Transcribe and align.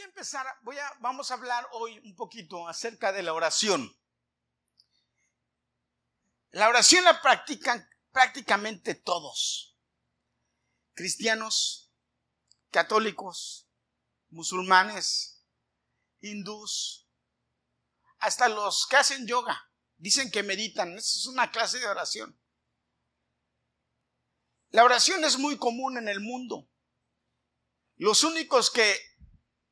Voy 0.00 0.06
a 0.06 0.08
empezar, 0.08 0.46
vamos 1.00 1.30
a 1.30 1.34
hablar 1.34 1.68
hoy 1.72 1.98
un 1.98 2.16
poquito 2.16 2.66
acerca 2.66 3.12
de 3.12 3.22
la 3.22 3.34
oración. 3.34 3.94
La 6.52 6.70
oración 6.70 7.04
la 7.04 7.20
practican 7.20 7.86
prácticamente 8.10 8.94
todos. 8.94 9.76
Cristianos, 10.94 11.92
católicos, 12.70 13.68
musulmanes, 14.30 15.44
hindús, 16.22 17.06
hasta 18.20 18.48
los 18.48 18.86
que 18.86 18.96
hacen 18.96 19.26
yoga. 19.26 19.70
Dicen 19.98 20.30
que 20.30 20.42
meditan. 20.42 20.96
Esa 20.96 21.16
es 21.18 21.26
una 21.26 21.50
clase 21.50 21.78
de 21.78 21.86
oración. 21.86 22.40
La 24.70 24.82
oración 24.82 25.24
es 25.24 25.36
muy 25.36 25.58
común 25.58 25.98
en 25.98 26.08
el 26.08 26.20
mundo. 26.20 26.70
Los 27.96 28.24
únicos 28.24 28.70
que, 28.70 28.98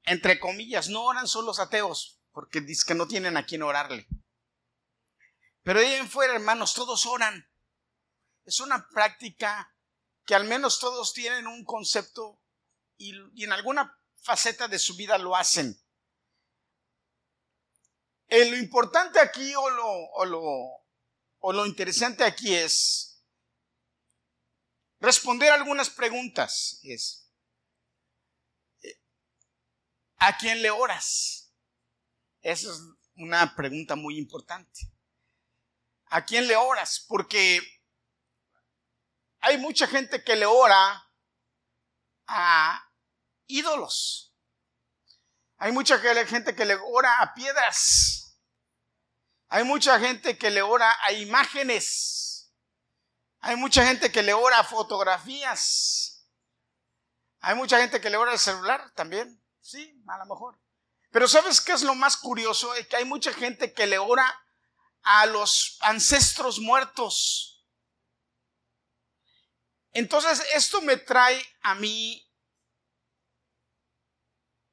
entre 0.08 0.40
comillas, 0.40 0.88
no 0.88 1.04
oran 1.04 1.28
son 1.28 1.44
los 1.44 1.58
ateos, 1.58 2.20
porque 2.32 2.60
dicen 2.60 2.86
que 2.88 2.94
no 2.94 3.06
tienen 3.06 3.36
a 3.36 3.44
quien 3.44 3.62
orarle. 3.62 4.06
Pero 5.62 5.80
ahí 5.80 5.94
en 5.94 6.08
fuera, 6.08 6.34
hermanos, 6.34 6.74
todos 6.74 7.04
oran. 7.06 7.46
Es 8.44 8.60
una 8.60 8.88
práctica 8.88 9.74
que 10.24 10.34
al 10.34 10.44
menos 10.44 10.78
todos 10.78 11.12
tienen 11.12 11.46
un 11.46 11.64
concepto 11.64 12.40
y, 12.96 13.44
en 13.44 13.52
alguna 13.52 13.98
faceta 14.16 14.66
de 14.68 14.78
su 14.78 14.96
vida 14.96 15.18
lo 15.18 15.36
hacen. 15.36 15.78
Eh, 18.28 18.50
lo 18.50 18.56
importante 18.56 19.20
aquí 19.20 19.54
o 19.54 19.70
lo, 19.70 19.86
o, 19.86 20.24
lo, 20.24 20.42
o 21.38 21.52
lo 21.52 21.66
interesante 21.66 22.24
aquí 22.24 22.54
es 22.54 23.22
responder 25.00 25.50
algunas 25.52 25.90
preguntas. 25.90 26.80
Es, 26.82 27.27
¿A 30.18 30.36
quién 30.36 30.62
le 30.62 30.70
oras? 30.70 31.52
Esa 32.40 32.70
es 32.70 32.80
una 33.16 33.54
pregunta 33.54 33.96
muy 33.96 34.18
importante. 34.18 34.90
¿A 36.06 36.24
quién 36.24 36.46
le 36.46 36.56
oras? 36.56 37.04
Porque 37.06 37.60
hay 39.40 39.58
mucha 39.58 39.86
gente 39.86 40.24
que 40.24 40.36
le 40.36 40.46
ora 40.46 41.10
a 42.26 42.92
ídolos. 43.46 44.34
Hay 45.56 45.72
mucha 45.72 45.98
gente 45.98 46.54
que 46.54 46.64
le 46.64 46.76
ora 46.76 47.20
a 47.20 47.34
piedras. 47.34 48.38
Hay 49.48 49.64
mucha 49.64 49.98
gente 49.98 50.38
que 50.38 50.50
le 50.50 50.62
ora 50.62 50.96
a 51.04 51.12
imágenes. 51.12 52.52
Hay 53.40 53.56
mucha 53.56 53.84
gente 53.84 54.12
que 54.12 54.22
le 54.22 54.34
ora 54.34 54.60
a 54.60 54.64
fotografías. 54.64 56.26
Hay 57.40 57.54
mucha 57.54 57.78
gente 57.78 58.00
que 58.00 58.10
le 58.10 58.16
ora 58.16 58.32
al 58.32 58.38
celular 58.38 58.90
también. 58.92 59.37
Sí, 59.70 60.02
a 60.06 60.16
lo 60.16 60.24
mejor. 60.24 60.58
Pero 61.10 61.28
¿sabes 61.28 61.60
qué 61.60 61.72
es 61.72 61.82
lo 61.82 61.94
más 61.94 62.16
curioso? 62.16 62.74
Es 62.74 62.88
que 62.88 62.96
hay 62.96 63.04
mucha 63.04 63.34
gente 63.34 63.74
que 63.74 63.86
le 63.86 63.98
ora 63.98 64.24
a 65.02 65.26
los 65.26 65.76
ancestros 65.82 66.58
muertos. 66.58 67.66
Entonces, 69.92 70.42
esto 70.54 70.80
me 70.80 70.96
trae 70.96 71.44
a 71.60 71.74
mí 71.74 72.26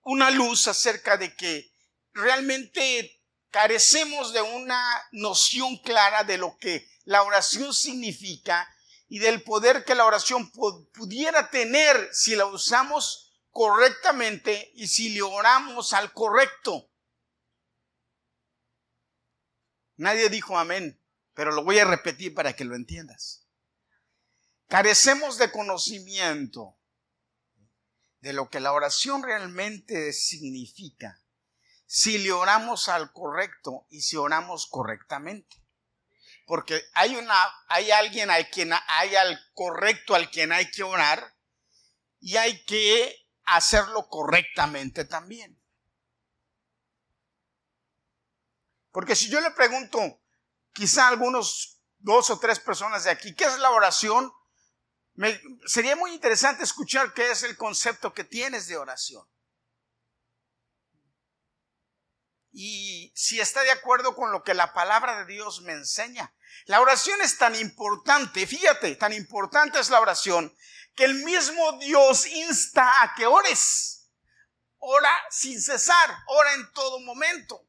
una 0.03 0.31
luz 0.31 0.65
acerca 0.69 1.17
de 1.17 1.35
que 1.35 1.69
realmente 2.13 3.21
carecemos 3.49 4.31
de 4.31 4.43
una 4.43 5.09
noción 5.11 5.75
clara 5.79 6.23
de 6.23 6.37
lo 6.37 6.55
que 6.57 6.89
la 7.03 7.23
oración 7.23 7.73
significa 7.73 8.73
y 9.09 9.19
del 9.19 9.43
poder 9.43 9.83
que 9.83 9.93
la 9.93 10.05
oración 10.05 10.49
pudiera 10.93 11.49
tener 11.49 12.09
si 12.13 12.37
la 12.37 12.45
usamos 12.45 13.24
correctamente 13.55 14.73
y 14.75 14.89
si 14.89 15.13
le 15.13 15.21
oramos 15.21 15.93
al 15.93 16.11
correcto. 16.11 16.91
Nadie 19.95 20.27
dijo 20.27 20.59
amén, 20.59 21.01
pero 21.33 21.53
lo 21.53 21.63
voy 21.63 21.79
a 21.79 21.85
repetir 21.85 22.33
para 22.33 22.53
que 22.53 22.65
lo 22.65 22.75
entiendas. 22.75 23.47
Carecemos 24.67 25.37
de 25.37 25.53
conocimiento 25.53 26.77
de 28.19 28.33
lo 28.33 28.49
que 28.49 28.59
la 28.59 28.73
oración 28.73 29.23
realmente 29.23 30.11
significa 30.11 31.23
si 31.85 32.17
le 32.17 32.33
oramos 32.33 32.89
al 32.89 33.13
correcto 33.13 33.87
y 33.89 34.01
si 34.01 34.17
oramos 34.17 34.67
correctamente. 34.67 35.63
Porque 36.45 36.81
hay 36.93 37.15
una, 37.15 37.41
hay 37.69 37.89
alguien 37.91 38.29
al 38.31 38.49
quien 38.49 38.73
hay 38.73 39.15
al 39.15 39.39
correcto 39.53 40.13
al 40.13 40.29
quien 40.29 40.51
hay 40.51 40.69
que 40.71 40.83
orar 40.83 41.37
y 42.19 42.35
hay 42.35 42.61
que 42.65 43.24
hacerlo 43.45 44.07
correctamente 44.09 45.05
también. 45.05 45.59
Porque 48.91 49.15
si 49.15 49.29
yo 49.29 49.41
le 49.41 49.51
pregunto, 49.51 50.21
quizá 50.71 51.07
algunos 51.07 51.81
dos 51.97 52.29
o 52.29 52.39
tres 52.39 52.59
personas 52.59 53.03
de 53.03 53.11
aquí, 53.11 53.35
¿qué 53.35 53.45
es 53.45 53.59
la 53.59 53.71
oración? 53.71 54.31
sería 55.65 55.95
muy 55.95 56.11
interesante 56.11 56.63
escuchar 56.63 57.13
qué 57.13 57.31
es 57.31 57.43
el 57.43 57.55
concepto 57.55 58.13
que 58.13 58.25
tienes 58.25 58.67
de 58.67 58.75
oración. 58.77 59.25
Y 62.51 63.11
si 63.15 63.39
está 63.39 63.63
de 63.63 63.71
acuerdo 63.71 64.15
con 64.15 64.31
lo 64.31 64.43
que 64.43 64.53
la 64.53 64.73
palabra 64.73 65.19
de 65.19 65.33
Dios 65.33 65.61
me 65.61 65.73
enseña. 65.73 66.33
La 66.65 66.79
oración 66.79 67.21
es 67.21 67.37
tan 67.37 67.55
importante, 67.55 68.47
fíjate, 68.47 68.95
tan 68.95 69.13
importante 69.13 69.79
es 69.79 69.89
la 69.89 69.99
oración, 69.99 70.55
que 70.95 71.03
el 71.03 71.15
mismo 71.15 71.73
Dios 71.73 72.25
insta 72.25 73.03
a 73.03 73.13
que 73.15 73.25
ores. 73.25 74.09
Ora 74.77 75.13
sin 75.29 75.61
cesar, 75.61 76.17
ora 76.27 76.53
en 76.53 76.71
todo 76.73 76.99
momento. 77.01 77.67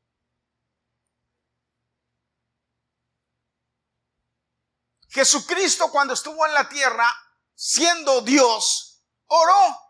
Jesucristo 5.09 5.91
cuando 5.91 6.15
estuvo 6.15 6.44
en 6.47 6.53
la 6.53 6.69
tierra 6.69 7.06
siendo 7.54 8.20
Dios, 8.20 9.03
oró. 9.26 9.82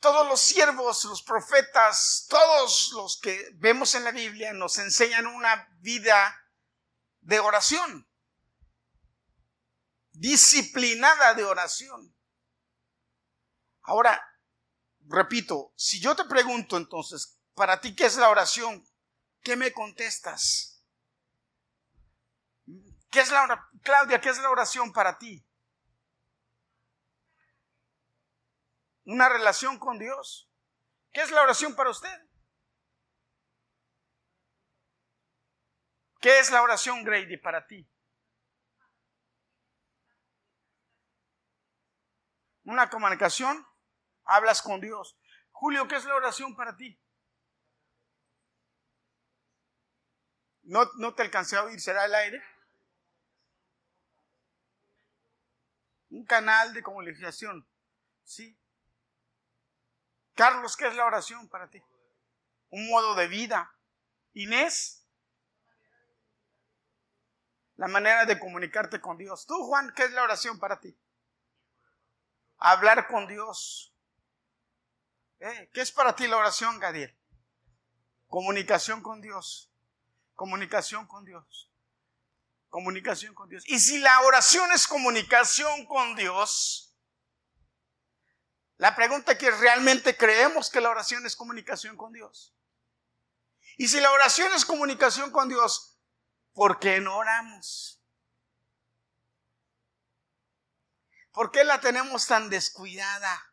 Todos 0.00 0.26
los 0.28 0.40
siervos, 0.40 1.04
los 1.04 1.22
profetas, 1.22 2.26
todos 2.28 2.92
los 2.92 3.18
que 3.20 3.50
vemos 3.54 3.94
en 3.94 4.04
la 4.04 4.10
Biblia 4.10 4.52
nos 4.52 4.78
enseñan 4.78 5.26
una 5.26 5.68
vida 5.78 6.45
de 7.26 7.40
oración, 7.40 8.08
disciplinada 10.12 11.34
de 11.34 11.44
oración. 11.44 12.16
Ahora, 13.82 14.24
repito, 15.08 15.72
si 15.76 16.00
yo 16.00 16.14
te 16.14 16.24
pregunto 16.26 16.76
entonces, 16.76 17.40
para 17.54 17.80
ti, 17.80 17.96
¿qué 17.96 18.06
es 18.06 18.16
la 18.16 18.30
oración? 18.30 18.86
¿Qué 19.42 19.56
me 19.56 19.72
contestas? 19.72 20.84
¿Qué 23.10 23.20
es 23.20 23.30
la 23.30 23.70
Claudia, 23.82 24.20
qué 24.20 24.28
es 24.28 24.38
la 24.38 24.50
oración 24.50 24.92
para 24.92 25.18
ti? 25.18 25.44
Una 29.04 29.28
relación 29.28 29.80
con 29.80 29.98
Dios. 29.98 30.48
¿Qué 31.12 31.22
es 31.22 31.32
la 31.32 31.42
oración 31.42 31.74
para 31.74 31.90
usted? 31.90 32.25
¿Qué 36.26 36.40
es 36.40 36.50
la 36.50 36.60
oración, 36.60 37.04
Grady, 37.04 37.36
para 37.36 37.68
ti? 37.68 37.88
Una 42.64 42.90
comunicación, 42.90 43.64
hablas 44.24 44.60
con 44.60 44.80
Dios. 44.80 45.16
Julio, 45.52 45.86
¿qué 45.86 45.94
es 45.94 46.04
la 46.04 46.16
oración 46.16 46.56
para 46.56 46.76
ti? 46.76 47.00
No, 50.64 50.90
no 50.96 51.14
te 51.14 51.22
alcancé 51.22 51.54
a 51.58 51.62
oír, 51.62 51.80
¿será 51.80 52.06
el 52.06 52.14
aire? 52.16 52.42
un 56.08 56.24
canal 56.24 56.74
de 56.74 56.82
comunicación. 56.82 57.68
¿Sí? 58.24 58.58
Carlos, 60.34 60.76
¿qué 60.76 60.88
es 60.88 60.96
la 60.96 61.04
oración 61.04 61.48
para 61.48 61.70
ti? 61.70 61.80
Un 62.70 62.90
modo 62.90 63.14
de 63.14 63.28
vida. 63.28 63.72
Inés, 64.32 65.05
la 67.76 67.88
manera 67.88 68.24
de 68.24 68.38
comunicarte 68.38 69.00
con 69.00 69.18
Dios. 69.18 69.46
Tú, 69.46 69.54
Juan, 69.66 69.92
¿qué 69.94 70.04
es 70.04 70.12
la 70.12 70.22
oración 70.22 70.58
para 70.58 70.80
ti? 70.80 70.98
Hablar 72.58 73.06
con 73.06 73.26
Dios. 73.26 73.94
¿Eh? 75.40 75.70
¿Qué 75.72 75.82
es 75.82 75.92
para 75.92 76.16
ti 76.16 76.26
la 76.26 76.38
oración, 76.38 76.78
Gadiel? 76.78 77.14
Comunicación 78.28 79.02
con 79.02 79.20
Dios. 79.20 79.70
Comunicación 80.34 81.06
con 81.06 81.24
Dios. 81.24 81.70
Comunicación 82.70 83.34
con 83.34 83.48
Dios. 83.48 83.64
Y 83.66 83.78
si 83.78 83.98
la 83.98 84.20
oración 84.22 84.72
es 84.72 84.86
comunicación 84.86 85.86
con 85.86 86.16
Dios, 86.16 86.94
la 88.78 88.94
pregunta 88.94 89.32
es 89.32 89.38
que 89.38 89.50
realmente 89.50 90.16
creemos 90.16 90.70
que 90.70 90.80
la 90.80 90.90
oración 90.90 91.24
es 91.26 91.36
comunicación 91.36 91.96
con 91.96 92.12
Dios. 92.12 92.54
Y 93.78 93.88
si 93.88 94.00
la 94.00 94.10
oración 94.12 94.52
es 94.54 94.64
comunicación 94.64 95.30
con 95.30 95.48
Dios, 95.48 95.95
¿por 96.56 96.80
qué 96.80 97.00
no 97.00 97.18
oramos? 97.18 98.02
¿Por 101.30 101.52
qué 101.52 101.64
la 101.64 101.82
tenemos 101.82 102.26
tan 102.26 102.48
descuidada? 102.48 103.52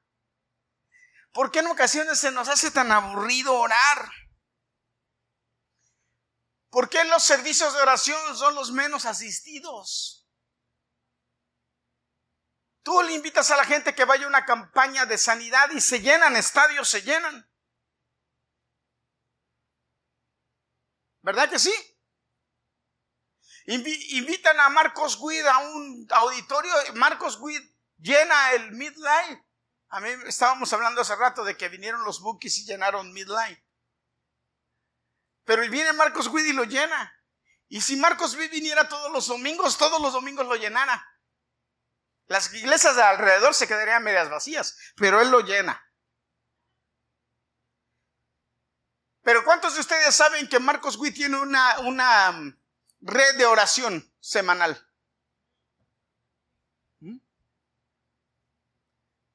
¿Por 1.33 1.51
qué 1.51 1.59
en 1.59 1.67
ocasiones 1.67 2.17
se 2.17 2.31
nos 2.31 2.47
hace 2.47 2.71
tan 2.71 2.93
aburrido 2.93 3.53
orar? 3.59 4.09
¿Por 6.69 6.89
qué 6.89 7.03
los 7.03 7.21
servicios 7.21 7.73
de 7.73 7.81
oración 7.81 8.37
son 8.37 8.55
los 8.55 8.71
menos 8.71 9.05
asistidos? 9.05 10.25
Tú 12.83 13.01
le 13.03 13.13
invitas 13.13 13.51
a 13.51 13.57
la 13.57 13.65
gente 13.65 13.93
que 13.93 14.05
vaya 14.05 14.25
a 14.25 14.29
una 14.29 14.45
campaña 14.45 15.05
de 15.05 15.17
sanidad 15.17 15.69
y 15.71 15.81
se 15.81 15.99
llenan, 15.99 16.37
estadios 16.37 16.87
se 16.87 17.01
llenan. 17.01 17.49
¿Verdad 21.21 21.49
que 21.49 21.59
sí? 21.59 21.92
Invitan 23.65 24.59
a 24.59 24.69
Marcos 24.69 25.17
Guid 25.19 25.45
a 25.45 25.59
un 25.59 26.07
auditorio, 26.11 26.73
Marcos 26.95 27.39
Guid 27.39 27.61
llena 27.97 28.51
el 28.53 28.71
Midlight. 28.73 29.39
A 29.89 29.99
mí 29.99 30.09
estábamos 30.25 30.73
hablando 30.73 31.01
hace 31.01 31.15
rato 31.15 31.43
de 31.43 31.55
que 31.55 31.69
vinieron 31.69 32.03
los 32.03 32.19
bookies 32.21 32.57
y 32.59 32.65
llenaron 32.65 33.13
Midlight. 33.13 33.59
Pero 35.45 35.67
viene 35.69 35.93
Marcos 35.93 36.31
Guid 36.31 36.45
y 36.45 36.53
lo 36.53 36.63
llena. 36.63 37.13
Y 37.67 37.81
si 37.81 37.95
Marcos 37.95 38.35
Guid 38.35 38.51
viniera 38.51 38.89
todos 38.89 39.11
los 39.11 39.27
domingos, 39.27 39.77
todos 39.77 40.01
los 40.01 40.13
domingos 40.13 40.45
lo 40.45 40.55
llenara. 40.55 41.07
Las 42.27 42.53
iglesias 42.53 42.95
de 42.95 43.03
alrededor 43.03 43.53
se 43.53 43.67
quedarían 43.67 44.03
medias 44.03 44.29
vacías, 44.29 44.77
pero 44.95 45.21
él 45.21 45.29
lo 45.29 45.41
llena. 45.41 45.81
Pero 49.21 49.43
¿cuántos 49.45 49.75
de 49.75 49.81
ustedes 49.81 50.13
saben 50.13 50.49
que 50.49 50.59
Marcos 50.59 50.97
Witt 50.97 51.15
tiene 51.15 51.37
una, 51.37 51.79
una 51.79 52.57
red 53.03 53.37
de 53.37 53.45
oración 53.45 54.11
semanal? 54.19 54.89
¿Mm? 56.99 57.17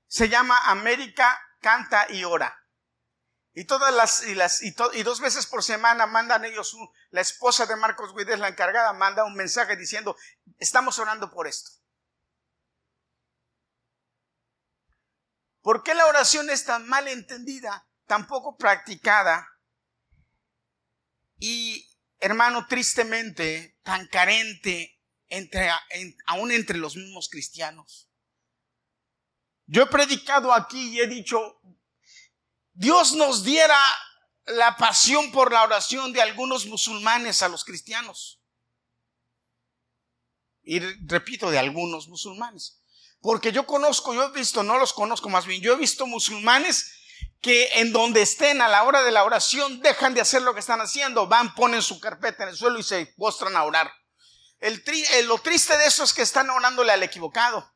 Se 0.06 0.28
llama 0.28 0.58
América 0.70 1.40
Canta 1.60 2.06
y 2.10 2.24
Ora. 2.24 2.64
Y 3.54 3.64
todas 3.64 3.92
las, 3.92 4.22
y, 4.24 4.34
las, 4.36 4.62
y, 4.62 4.72
dos 5.02 5.20
veces 5.20 5.46
por 5.46 5.64
semana 5.64 6.06
mandan 6.06 6.44
ellos, 6.44 6.76
la 7.10 7.20
esposa 7.20 7.66
de 7.66 7.74
Marcos 7.74 8.12
Witt 8.12 8.28
es 8.28 8.38
la 8.38 8.46
encargada, 8.46 8.92
manda 8.92 9.24
un 9.24 9.34
mensaje 9.34 9.74
diciendo, 9.74 10.16
estamos 10.58 10.98
orando 11.00 11.30
por 11.32 11.48
esto. 11.48 11.72
¿Por 15.60 15.82
qué 15.82 15.94
la 15.94 16.06
oración 16.06 16.50
es 16.50 16.64
tan 16.64 16.86
mal 16.86 17.08
entendida, 17.08 17.88
tan 18.06 18.28
poco 18.28 18.56
practicada? 18.56 19.48
Y, 21.40 21.87
hermano, 22.20 22.66
tristemente, 22.66 23.78
tan 23.82 24.06
carente 24.08 25.00
aún 26.26 26.52
entre 26.52 26.78
los 26.78 26.96
mismos 26.96 27.28
cristianos. 27.28 28.08
Yo 29.66 29.82
he 29.82 29.86
predicado 29.86 30.52
aquí 30.52 30.94
y 30.94 31.00
he 31.00 31.06
dicho, 31.06 31.60
Dios 32.72 33.12
nos 33.12 33.44
diera 33.44 33.78
la 34.46 34.76
pasión 34.76 35.30
por 35.30 35.52
la 35.52 35.62
oración 35.62 36.12
de 36.12 36.22
algunos 36.22 36.66
musulmanes 36.66 37.42
a 37.42 37.48
los 37.48 37.64
cristianos. 37.64 38.40
Y 40.62 40.80
repito, 40.80 41.50
de 41.50 41.58
algunos 41.58 42.08
musulmanes. 42.08 42.80
Porque 43.20 43.52
yo 43.52 43.66
conozco, 43.66 44.14
yo 44.14 44.24
he 44.24 44.32
visto, 44.32 44.62
no 44.62 44.78
los 44.78 44.92
conozco 44.92 45.28
más 45.28 45.44
bien, 45.44 45.60
yo 45.60 45.72
he 45.72 45.76
visto 45.76 46.06
musulmanes 46.06 46.97
que 47.40 47.80
en 47.80 47.92
donde 47.92 48.22
estén 48.22 48.60
a 48.60 48.68
la 48.68 48.82
hora 48.82 49.02
de 49.02 49.12
la 49.12 49.24
oración 49.24 49.80
dejan 49.80 50.14
de 50.14 50.20
hacer 50.20 50.42
lo 50.42 50.54
que 50.54 50.60
están 50.60 50.80
haciendo, 50.80 51.28
van, 51.28 51.54
ponen 51.54 51.82
su 51.82 52.00
carpeta 52.00 52.42
en 52.42 52.50
el 52.50 52.56
suelo 52.56 52.78
y 52.78 52.82
se 52.82 53.06
postran 53.16 53.56
a 53.56 53.64
orar. 53.64 53.92
El 54.58 54.82
eh, 54.86 55.22
lo 55.22 55.38
triste 55.38 55.76
de 55.76 55.86
eso 55.86 56.02
es 56.02 56.12
que 56.12 56.22
están 56.22 56.50
orándole 56.50 56.92
al 56.92 57.02
equivocado. 57.02 57.72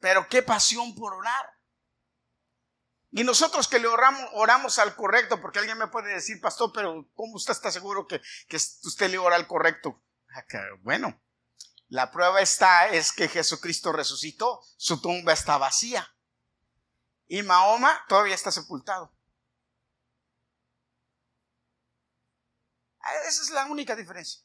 Pero 0.00 0.26
qué 0.28 0.42
pasión 0.42 0.96
por 0.96 1.14
orar. 1.14 1.46
Y 3.12 3.22
nosotros 3.22 3.68
que 3.68 3.78
le 3.78 3.86
oramos, 3.86 4.28
oramos 4.32 4.78
al 4.78 4.96
correcto, 4.96 5.40
porque 5.40 5.60
alguien 5.60 5.78
me 5.78 5.86
puede 5.86 6.12
decir, 6.12 6.40
pastor, 6.40 6.72
pero 6.74 7.08
¿cómo 7.14 7.34
usted 7.34 7.52
está 7.52 7.70
seguro 7.70 8.08
que, 8.08 8.20
que 8.48 8.56
usted 8.56 9.10
le 9.10 9.18
ora 9.18 9.36
al 9.36 9.46
correcto? 9.46 10.02
Ah, 10.34 10.44
bueno, 10.80 11.22
la 11.88 12.10
prueba 12.10 12.40
está 12.40 12.88
es 12.88 13.12
que 13.12 13.28
Jesucristo 13.28 13.92
resucitó, 13.92 14.60
su 14.76 15.00
tumba 15.00 15.34
está 15.34 15.58
vacía 15.58 16.12
y 17.32 17.42
Mahoma 17.42 18.04
todavía 18.08 18.34
está 18.34 18.52
sepultado. 18.52 19.10
Ah, 23.00 23.14
esa 23.26 23.40
es 23.40 23.48
la 23.48 23.64
única 23.64 23.96
diferencia. 23.96 24.42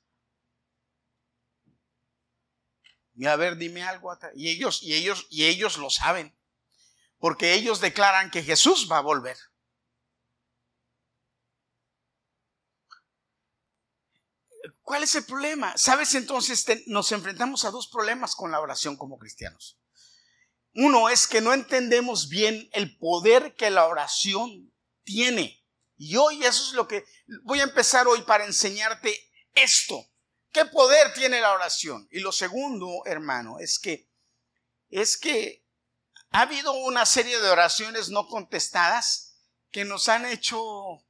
Y 3.13 3.25
a 3.25 3.36
ver, 3.36 3.57
dime 3.57 3.84
algo. 3.84 4.18
Y 4.36 4.50
ellos, 4.50 4.81
y 4.84 4.94
ellos, 4.94 5.28
y 5.30 5.48
ellos 5.48 5.78
lo 5.78 5.89
saben. 5.89 6.34
Porque 7.18 7.56
ellos 7.56 7.81
declaran 7.81 8.31
que 8.31 8.42
Jesús 8.42 8.88
va 8.89 9.00
a 9.00 9.01
volver. 9.01 9.38
¿Cuál 14.81 15.04
es 15.04 15.13
el 15.16 15.25
problema? 15.25 15.78
¿Sabes? 15.78 16.16
Entonces 16.16 16.66
nos 16.88 17.12
enfrentamos 17.12 17.66
a 17.66 17.72
dos 17.72 17.89
problemas 17.89 18.34
con 18.34 18.50
la 18.50 18.62
oración 18.62 18.95
como 18.95 19.18
cristianos. 19.18 19.78
Uno 20.79 21.09
es 21.09 21.25
que 21.25 21.41
no 21.41 21.53
entendemos 21.53 22.29
bien 22.29 22.69
el 22.71 23.00
poder 23.00 23.56
que 23.56 23.71
la 23.71 23.88
oración 23.88 24.71
tiene. 25.03 25.65
Y 25.97 26.18
hoy 26.18 26.45
eso 26.45 26.68
es 26.68 26.74
lo 26.74 26.88
que 26.88 27.03
voy 27.41 27.62
a 27.62 27.63
empezar 27.63 28.07
hoy 28.07 28.21
para 28.21 28.45
enseñarte 28.45 29.18
esto. 29.56 30.07
¿Qué 30.51 30.65
poder 30.65 31.13
tiene 31.15 31.41
la 31.41 31.53
oración? 31.53 32.07
Y 32.12 32.19
lo 32.19 32.31
segundo, 32.31 33.01
hermano, 33.06 33.57
es 33.57 33.79
que 33.79 34.07
es 34.89 35.18
que 35.18 35.65
ha 36.29 36.41
habido 36.41 36.74
una 36.74 37.07
serie 37.07 37.39
de 37.39 37.50
oraciones 37.50 38.09
no 38.09 38.27
contestadas 38.27 39.35
que 39.71 39.83
nos 39.83 40.07
han 40.09 40.27
hecho 40.27 41.03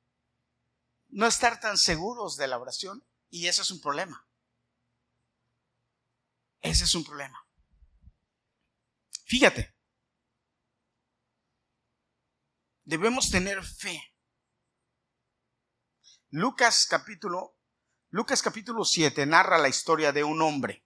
no 1.09 1.27
estar 1.27 1.59
tan 1.59 1.77
seguros 1.77 2.37
de 2.37 2.47
la 2.47 2.57
oración 2.57 3.05
y 3.29 3.47
ese 3.47 3.63
es 3.63 3.71
un 3.71 3.81
problema. 3.81 4.25
Ese 6.61 6.85
es 6.85 6.95
un 6.95 7.03
problema. 7.03 7.46
Fíjate, 9.27 9.75
debemos 12.85 13.29
tener 13.29 13.61
fe. 13.61 14.01
Lucas 16.29 16.87
capítulo 16.89 17.57
Lucas 18.09 18.41
capítulo 18.41 18.85
7 18.85 19.25
narra 19.25 19.57
la 19.57 19.67
historia 19.67 20.13
de 20.13 20.23
un 20.23 20.41
hombre, 20.41 20.85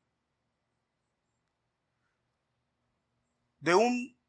de 3.60 3.76
un 3.76 4.20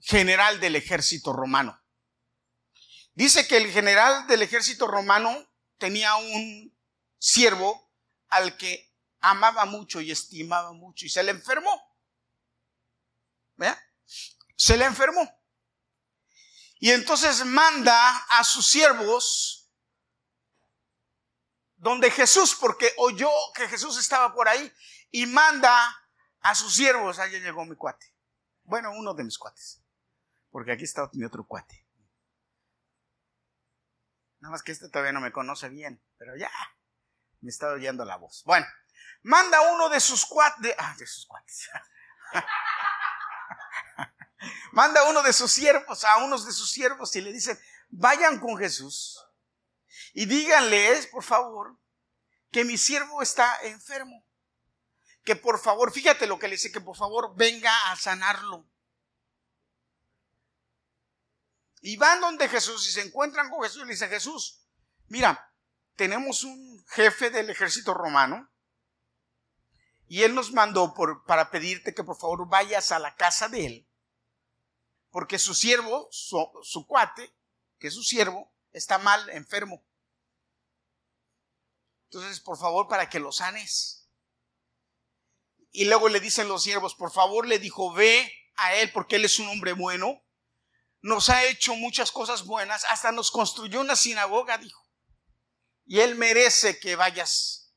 general 0.00 0.58
del 0.58 0.74
ejército 0.74 1.32
romano. 1.32 1.80
Dice 3.12 3.46
que 3.46 3.56
el 3.56 3.70
general 3.70 4.26
del 4.26 4.42
ejército 4.42 4.88
romano 4.88 5.48
tenía 5.76 6.16
un 6.16 6.76
siervo 7.18 7.92
al 8.26 8.56
que 8.56 8.87
amaba 9.20 9.64
mucho 9.64 10.00
y 10.00 10.10
estimaba 10.10 10.72
mucho 10.72 11.06
y 11.06 11.08
se 11.08 11.22
le 11.22 11.30
enfermó. 11.30 11.88
Se 14.56 14.76
le 14.76 14.84
enfermó. 14.84 15.28
Y 16.80 16.90
entonces 16.90 17.44
manda 17.44 18.16
a 18.30 18.44
sus 18.44 18.66
siervos 18.66 19.70
donde 21.76 22.10
Jesús, 22.10 22.56
porque 22.60 22.92
oyó 22.98 23.30
que 23.54 23.68
Jesús 23.68 23.98
estaba 23.98 24.34
por 24.34 24.48
ahí, 24.48 24.72
y 25.10 25.26
manda 25.26 25.80
a 26.40 26.54
sus 26.54 26.74
siervos, 26.74 27.18
allá 27.18 27.38
llegó 27.38 27.64
mi 27.64 27.76
cuate. 27.76 28.14
Bueno, 28.64 28.90
uno 28.92 29.14
de 29.14 29.24
mis 29.24 29.38
cuates, 29.38 29.82
porque 30.50 30.72
aquí 30.72 30.84
está 30.84 31.08
mi 31.12 31.24
otro 31.24 31.46
cuate. 31.46 31.86
Nada 34.40 34.52
más 34.52 34.62
que 34.62 34.72
este 34.72 34.88
todavía 34.88 35.12
no 35.12 35.20
me 35.20 35.32
conoce 35.32 35.68
bien, 35.68 36.02
pero 36.16 36.36
ya 36.36 36.50
me 37.40 37.50
está 37.50 37.68
oyendo 37.68 38.04
la 38.04 38.16
voz. 38.16 38.42
Bueno, 38.44 38.66
manda 39.28 39.60
uno 39.60 39.90
de 39.90 40.00
sus 40.00 40.24
cuates, 40.24 40.74
ah, 40.78 40.96
de 40.98 41.06
sus 41.06 41.26
cuates. 41.26 41.68
manda 44.72 45.04
uno 45.04 45.22
de 45.22 45.34
sus 45.34 45.52
siervos 45.52 46.02
a 46.04 46.24
unos 46.24 46.46
de 46.46 46.52
sus 46.52 46.70
siervos 46.70 47.14
y 47.14 47.20
le 47.20 47.30
dice, 47.30 47.60
vayan 47.90 48.40
con 48.40 48.56
Jesús 48.56 49.22
y 50.14 50.24
díganle, 50.24 51.06
por 51.12 51.22
favor, 51.22 51.78
que 52.50 52.64
mi 52.64 52.78
siervo 52.78 53.20
está 53.20 53.54
enfermo. 53.64 54.24
Que 55.24 55.36
por 55.36 55.60
favor, 55.60 55.92
fíjate 55.92 56.26
lo 56.26 56.38
que 56.38 56.48
le 56.48 56.54
dice, 56.54 56.72
que 56.72 56.80
por 56.80 56.96
favor 56.96 57.36
venga 57.36 57.90
a 57.90 57.96
sanarlo. 57.96 58.66
Y 61.82 61.98
van 61.98 62.22
donde 62.22 62.48
Jesús 62.48 62.88
y 62.88 62.92
se 62.92 63.02
encuentran 63.02 63.50
con 63.50 63.62
Jesús 63.62 63.82
y 63.82 63.84
le 63.84 63.92
dice, 63.92 64.08
Jesús, 64.08 64.66
mira, 65.08 65.52
tenemos 65.96 66.44
un 66.44 66.82
jefe 66.88 67.28
del 67.28 67.50
ejército 67.50 67.92
romano 67.92 68.50
y 70.08 70.22
él 70.22 70.34
nos 70.34 70.52
mandó 70.52 70.94
para 71.26 71.50
pedirte 71.50 71.94
que 71.94 72.02
por 72.02 72.16
favor 72.16 72.48
vayas 72.48 72.92
a 72.92 72.98
la 72.98 73.14
casa 73.14 73.48
de 73.48 73.66
él, 73.66 73.88
porque 75.10 75.38
su 75.38 75.54
siervo, 75.54 76.08
su, 76.10 76.50
su 76.62 76.86
cuate, 76.86 77.34
que 77.78 77.88
es 77.88 77.94
su 77.94 78.02
siervo, 78.02 78.52
está 78.72 78.98
mal, 78.98 79.28
enfermo. 79.30 79.84
Entonces, 82.04 82.40
por 82.40 82.58
favor, 82.58 82.88
para 82.88 83.10
que 83.10 83.20
lo 83.20 83.32
sanes. 83.32 84.08
Y 85.70 85.84
luego 85.84 86.08
le 86.08 86.20
dicen 86.20 86.48
los 86.48 86.62
siervos, 86.62 86.94
por 86.94 87.12
favor, 87.12 87.46
le 87.46 87.58
dijo, 87.58 87.92
ve 87.92 88.32
a 88.56 88.74
él 88.76 88.90
porque 88.92 89.16
él 89.16 89.26
es 89.26 89.38
un 89.38 89.48
hombre 89.48 89.74
bueno. 89.74 90.24
Nos 91.00 91.28
ha 91.28 91.44
hecho 91.44 91.74
muchas 91.74 92.10
cosas 92.10 92.44
buenas, 92.44 92.84
hasta 92.88 93.12
nos 93.12 93.30
construyó 93.30 93.80
una 93.80 93.94
sinagoga, 93.94 94.58
dijo. 94.58 94.82
Y 95.84 96.00
él 96.00 96.16
merece 96.16 96.80
que 96.80 96.96
vayas. 96.96 97.67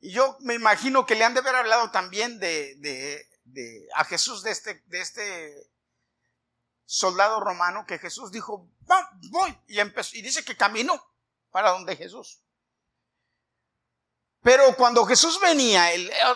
Y 0.00 0.12
yo 0.12 0.38
me 0.40 0.54
imagino 0.54 1.04
que 1.04 1.14
le 1.14 1.24
han 1.24 1.34
de 1.34 1.40
haber 1.40 1.54
hablado 1.54 1.90
también 1.90 2.38
de, 2.38 2.74
de, 2.76 3.88
a 3.94 4.04
Jesús 4.04 4.42
de 4.42 4.50
este, 4.50 4.82
de 4.86 5.00
este 5.00 5.70
soldado 6.86 7.40
romano 7.40 7.84
que 7.86 7.98
Jesús 7.98 8.32
dijo, 8.32 8.68
va, 8.90 9.10
voy. 9.30 9.56
Y, 9.68 9.78
empezó, 9.78 10.16
y 10.16 10.22
dice 10.22 10.44
que 10.44 10.56
caminó 10.56 11.02
para 11.50 11.70
donde 11.70 11.96
Jesús. 11.96 12.40
Pero 14.42 14.74
cuando 14.76 15.04
Jesús 15.04 15.38
venía, 15.40 15.92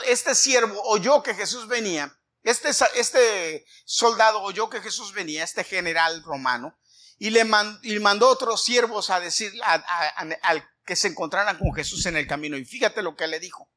este 0.07 0.35
siervo 0.35 0.79
oyó 0.83 1.23
que 1.23 1.35
Jesús 1.35 1.67
venía, 1.67 2.15
este, 2.43 2.69
este 2.97 3.65
soldado 3.87 4.43
oyó 4.43 4.69
que 4.69 4.83
Jesús 4.83 5.15
venía, 5.15 5.43
este 5.43 5.65
general 5.65 6.23
romano, 6.23 6.79
y 7.17 7.31
le, 7.31 7.45
mandó 7.45 8.29
otros 8.29 8.63
siervos 8.63 9.09
a 9.09 9.21
decir 9.21 9.53
al 9.63 10.74
que 10.85 10.97
se 10.97 11.09
encontraran 11.09 11.59
con 11.59 11.73
Jesús 11.75 12.07
en 12.07 12.17
el 12.17 12.27
camino. 12.27 12.57
Y 12.57 12.65
fíjate 12.65 13.03
lo 13.03 13.17
que 13.17 13.27
le 13.27 13.41
dijo. 13.41 13.71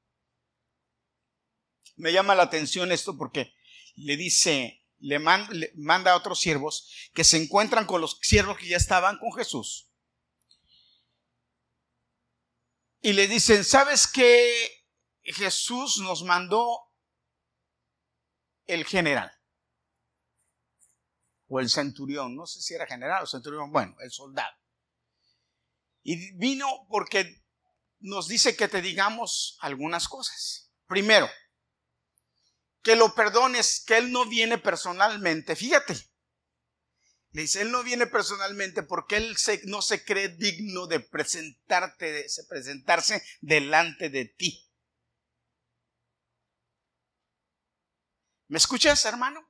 Me 1.95 2.11
llama 2.13 2.35
la 2.35 2.43
atención 2.43 2.91
esto 2.91 3.17
porque 3.17 3.55
le 3.95 4.17
dice, 4.17 4.85
le, 4.99 5.19
manda 5.19 6.11
a 6.11 6.17
otros 6.17 6.39
siervos 6.39 7.09
que 7.13 7.23
se 7.23 7.37
encuentran 7.37 7.85
con 7.85 8.01
los 8.01 8.19
siervos 8.21 8.57
que 8.57 8.67
ya 8.67 8.77
estaban 8.77 9.17
con 9.17 9.33
Jesús 9.33 9.87
y 13.01 13.13
le 13.13 13.27
dicen, 13.27 13.63
¿sabes 13.63 14.05
qué? 14.05 14.85
Jesús 15.23 15.99
nos 15.99 16.23
mandó 16.23 16.77
el 18.65 18.85
general 18.85 19.31
o 21.47 21.59
el 21.59 21.69
centurión, 21.69 22.35
no 22.35 22.45
sé 22.45 22.61
si 22.61 22.73
era 22.73 22.85
general 22.85 23.23
o 23.23 23.27
centurión, 23.27 23.71
bueno, 23.71 23.95
el 24.01 24.11
soldado. 24.11 24.53
Y 26.09 26.31
vino 26.37 26.87
porque 26.89 27.43
nos 27.99 28.29
dice 28.29 28.55
que 28.55 28.69
te 28.69 28.81
digamos 28.81 29.57
algunas 29.59 30.07
cosas. 30.07 30.71
Primero, 30.85 31.29
que 32.81 32.95
lo 32.95 33.13
perdones, 33.13 33.83
que 33.85 33.97
Él 33.97 34.13
no 34.13 34.23
viene 34.23 34.57
personalmente. 34.57 35.57
Fíjate, 35.57 35.95
le 37.31 37.41
dice, 37.41 37.61
Él 37.61 37.71
no 37.71 37.83
viene 37.83 38.07
personalmente 38.07 38.83
porque 38.83 39.17
Él 39.17 39.35
no 39.65 39.81
se 39.81 40.05
cree 40.05 40.29
digno 40.29 40.87
de 40.87 41.01
presentarte, 41.01 42.09
de 42.09 42.25
presentarse 42.47 43.21
delante 43.41 44.09
de 44.09 44.23
ti. 44.23 44.65
¿Me 48.47 48.59
escuchas, 48.59 49.03
hermano? 49.03 49.45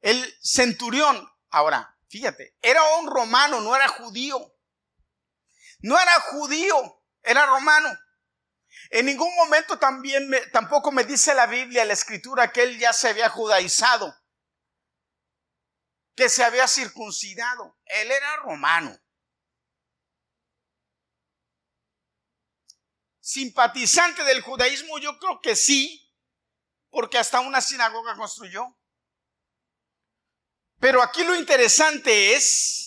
El 0.00 0.24
centurión, 0.42 1.24
ahora, 1.50 1.96
fíjate, 2.08 2.56
era 2.60 2.82
un 2.98 3.06
romano, 3.06 3.60
no 3.60 3.76
era 3.76 3.86
judío. 3.86 4.55
No 5.80 5.98
era 6.00 6.12
judío, 6.20 7.02
era 7.22 7.46
romano. 7.46 7.88
En 8.90 9.06
ningún 9.06 9.34
momento 9.36 9.78
también 9.78 10.30
tampoco 10.52 10.92
me 10.92 11.04
dice 11.04 11.34
la 11.34 11.46
Biblia, 11.46 11.84
la 11.84 11.92
escritura, 11.92 12.52
que 12.52 12.62
él 12.62 12.78
ya 12.78 12.92
se 12.92 13.08
había 13.08 13.28
judaizado 13.28 14.14
que 16.16 16.30
se 16.30 16.42
había 16.42 16.66
circuncidado. 16.66 17.78
Él 17.84 18.10
era 18.10 18.36
romano. 18.36 18.98
Simpatizante 23.20 24.24
del 24.24 24.40
judaísmo, 24.40 24.98
yo 24.98 25.18
creo 25.18 25.40
que 25.42 25.54
sí, 25.54 26.10
porque 26.88 27.18
hasta 27.18 27.40
una 27.40 27.60
sinagoga 27.60 28.16
construyó. 28.16 28.78
Pero 30.80 31.02
aquí 31.02 31.22
lo 31.22 31.34
interesante 31.34 32.34
es 32.34 32.85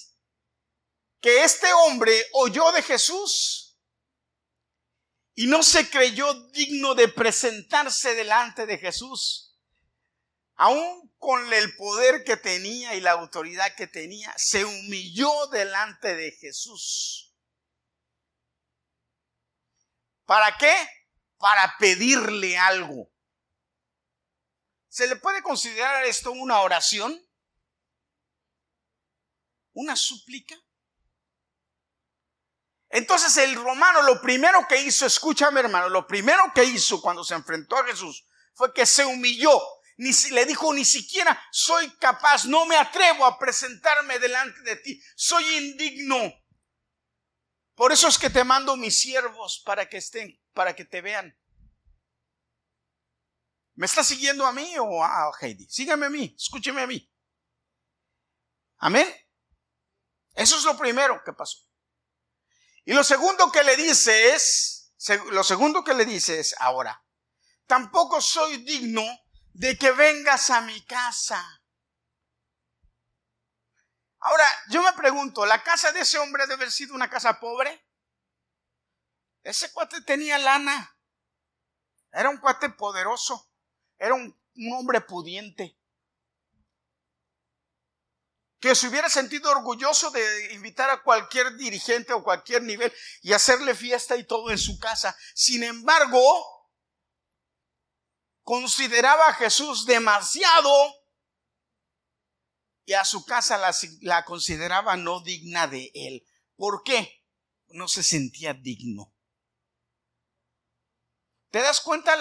que 1.21 1.43
este 1.43 1.71
hombre 1.73 2.13
oyó 2.33 2.71
de 2.71 2.81
Jesús 2.81 3.77
y 5.35 5.47
no 5.47 5.63
se 5.63 5.89
creyó 5.89 6.33
digno 6.49 6.95
de 6.95 7.07
presentarse 7.07 8.15
delante 8.15 8.65
de 8.65 8.77
Jesús 8.77 9.49
aún 10.59 11.09
con 11.17 11.51
el 11.53 11.75
poder 11.77 12.25
que 12.25 12.35
tenía 12.35 12.93
y 12.93 12.99
la 12.99 13.11
autoridad 13.11 13.73
que 13.75 13.87
tenía, 13.87 14.33
se 14.37 14.65
humilló 14.65 15.47
delante 15.47 16.15
de 16.15 16.31
Jesús. 16.33 17.33
¿Para 20.25 20.57
qué? 20.57 20.75
Para 21.37 21.77
pedirle 21.79 22.57
algo. 22.57 23.09
¿Se 24.89 25.07
le 25.07 25.15
puede 25.15 25.41
considerar 25.41 26.05
esto 26.05 26.31
una 26.31 26.59
oración? 26.59 27.17
¿Una 29.71 29.95
súplica? 29.95 30.55
Entonces 32.89 33.37
el 33.37 33.55
romano 33.55 34.01
lo 34.01 34.19
primero 34.19 34.65
que 34.67 34.81
hizo, 34.81 35.05
escúchame 35.05 35.59
hermano, 35.59 35.89
lo 35.89 36.07
primero 36.07 36.51
que 36.53 36.63
hizo 36.63 37.01
cuando 37.01 37.23
se 37.23 37.35
enfrentó 37.35 37.77
a 37.77 37.85
Jesús 37.85 38.25
fue 38.53 38.73
que 38.73 38.85
se 38.85 39.05
humilló 39.05 39.61
ni 39.97 40.11
le 40.31 40.45
dijo 40.45 40.73
ni 40.73 40.85
siquiera 40.85 41.39
soy 41.51 41.89
capaz, 41.97 42.45
no 42.45 42.65
me 42.65 42.77
atrevo 42.77 43.25
a 43.25 43.37
presentarme 43.37 44.17
delante 44.17 44.61
de 44.61 44.77
ti, 44.77 45.01
soy 45.15 45.43
indigno. 45.57 46.33
Por 47.75 47.91
eso 47.91 48.07
es 48.07 48.17
que 48.17 48.29
te 48.29 48.43
mando 48.43 48.75
mis 48.75 48.99
siervos 48.99 49.61
para 49.65 49.87
que 49.87 49.97
estén, 49.97 50.41
para 50.53 50.75
que 50.75 50.85
te 50.85 51.01
vean. 51.01 51.37
¿Me 53.75 53.85
está 53.85 54.03
siguiendo 54.03 54.45
a 54.45 54.51
mí 54.51 54.73
o 54.79 55.03
a 55.03 55.31
Heidi? 55.39 55.65
Sígame 55.69 56.07
a 56.07 56.09
mí, 56.09 56.33
escúcheme 56.37 56.81
a 56.81 56.87
mí. 56.87 57.09
Amén. 58.77 59.07
Eso 60.33 60.57
es 60.57 60.63
lo 60.63 60.77
primero 60.77 61.21
que 61.23 61.33
pasó. 61.33 61.68
Y 62.89 62.93
lo 62.95 63.03
segundo 63.03 63.51
que 63.51 63.63
le 63.63 63.75
dice 63.75 64.33
es, 64.33 64.95
lo 65.29 65.43
segundo 65.43 65.83
que 65.83 65.93
le 65.93 66.05
dice 66.05 66.39
es, 66.39 66.55
ahora, 66.57 67.05
tampoco 67.67 68.19
soy 68.19 68.63
digno 68.63 69.03
de 69.53 69.77
que 69.77 69.91
vengas 69.91 70.49
a 70.49 70.61
mi 70.61 70.83
casa. 70.85 71.61
Ahora, 74.17 74.43
yo 74.71 74.81
me 74.81 74.91
pregunto, 74.93 75.45
¿la 75.45 75.61
casa 75.61 75.91
de 75.91 75.99
ese 75.99 76.17
hombre 76.17 76.47
debe 76.47 76.55
haber 76.55 76.71
sido 76.71 76.95
una 76.95 77.11
casa 77.11 77.39
pobre? 77.39 77.79
Ese 79.43 79.71
cuate 79.71 80.01
tenía 80.01 80.39
lana. 80.39 80.97
Era 82.11 82.31
un 82.31 82.37
cuate 82.37 82.69
poderoso. 82.71 83.51
Era 83.99 84.15
un, 84.15 84.35
un 84.55 84.73
hombre 84.73 85.01
pudiente. 85.01 85.78
Que 88.59 88.75
se 88.75 88.87
hubiera 88.87 89.09
sentido 89.09 89.49
orgulloso 89.51 90.11
de 90.11 90.53
invitar 90.53 90.89
a 90.89 91.01
cualquier 91.01 91.55
dirigente 91.55 92.11
o 92.11 92.23
cualquier 92.23 92.61
nivel 92.63 92.93
y 93.21 93.31
hacerle 93.31 93.73
fiesta 93.73 94.17
y 94.17 94.25
todo 94.25 94.51
en 94.51 94.57
su 94.57 94.77
casa. 94.79 95.17
Sin 95.33 95.63
embargo, 95.63 96.19
consideraba 98.43 99.27
a 99.27 99.33
Jesús 99.33 99.85
demasiado 99.85 100.71
y 102.89 102.93
a 102.93 103.05
su 103.05 103.23
casa 103.23 103.71
la, 104.01 104.25
consideraba 104.25 104.97
no 104.97 105.21
digna 105.21 105.67
de 105.67 105.91
él. 105.93 106.25
¿Por 106.55 106.81
qué? 106.83 107.23
No 107.67 107.87
se 107.87 108.01
sentía 108.01 108.55
digno. 108.55 109.13
¿Te 111.51 111.59
das 111.59 111.81
cuenta 111.81 112.15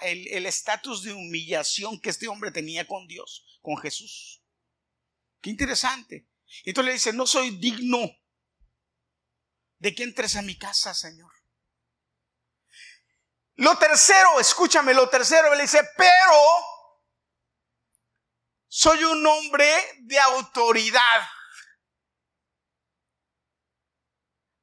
el 0.00 0.46
estatus 0.46 1.02
de 1.02 1.12
humillación 1.12 2.00
que 2.00 2.08
este 2.08 2.28
hombre 2.28 2.50
tenía 2.50 2.86
con 2.86 3.06
Dios, 3.06 3.44
con 3.60 3.76
Jesús? 3.76 4.43
Qué 5.44 5.50
interesante. 5.50 6.26
Entonces 6.64 6.86
le 6.86 6.92
dice, 6.94 7.12
no 7.12 7.26
soy 7.26 7.58
digno 7.58 8.00
de 9.76 9.94
que 9.94 10.02
entres 10.02 10.36
a 10.36 10.42
mi 10.42 10.56
casa, 10.56 10.94
Señor. 10.94 11.30
Lo 13.56 13.76
tercero, 13.76 14.40
escúchame, 14.40 14.94
lo 14.94 15.06
tercero, 15.10 15.52
él 15.52 15.60
dice, 15.60 15.86
pero 15.98 16.32
soy 18.68 19.04
un 19.04 19.26
hombre 19.26 19.70
de 20.04 20.18
autoridad. 20.18 21.28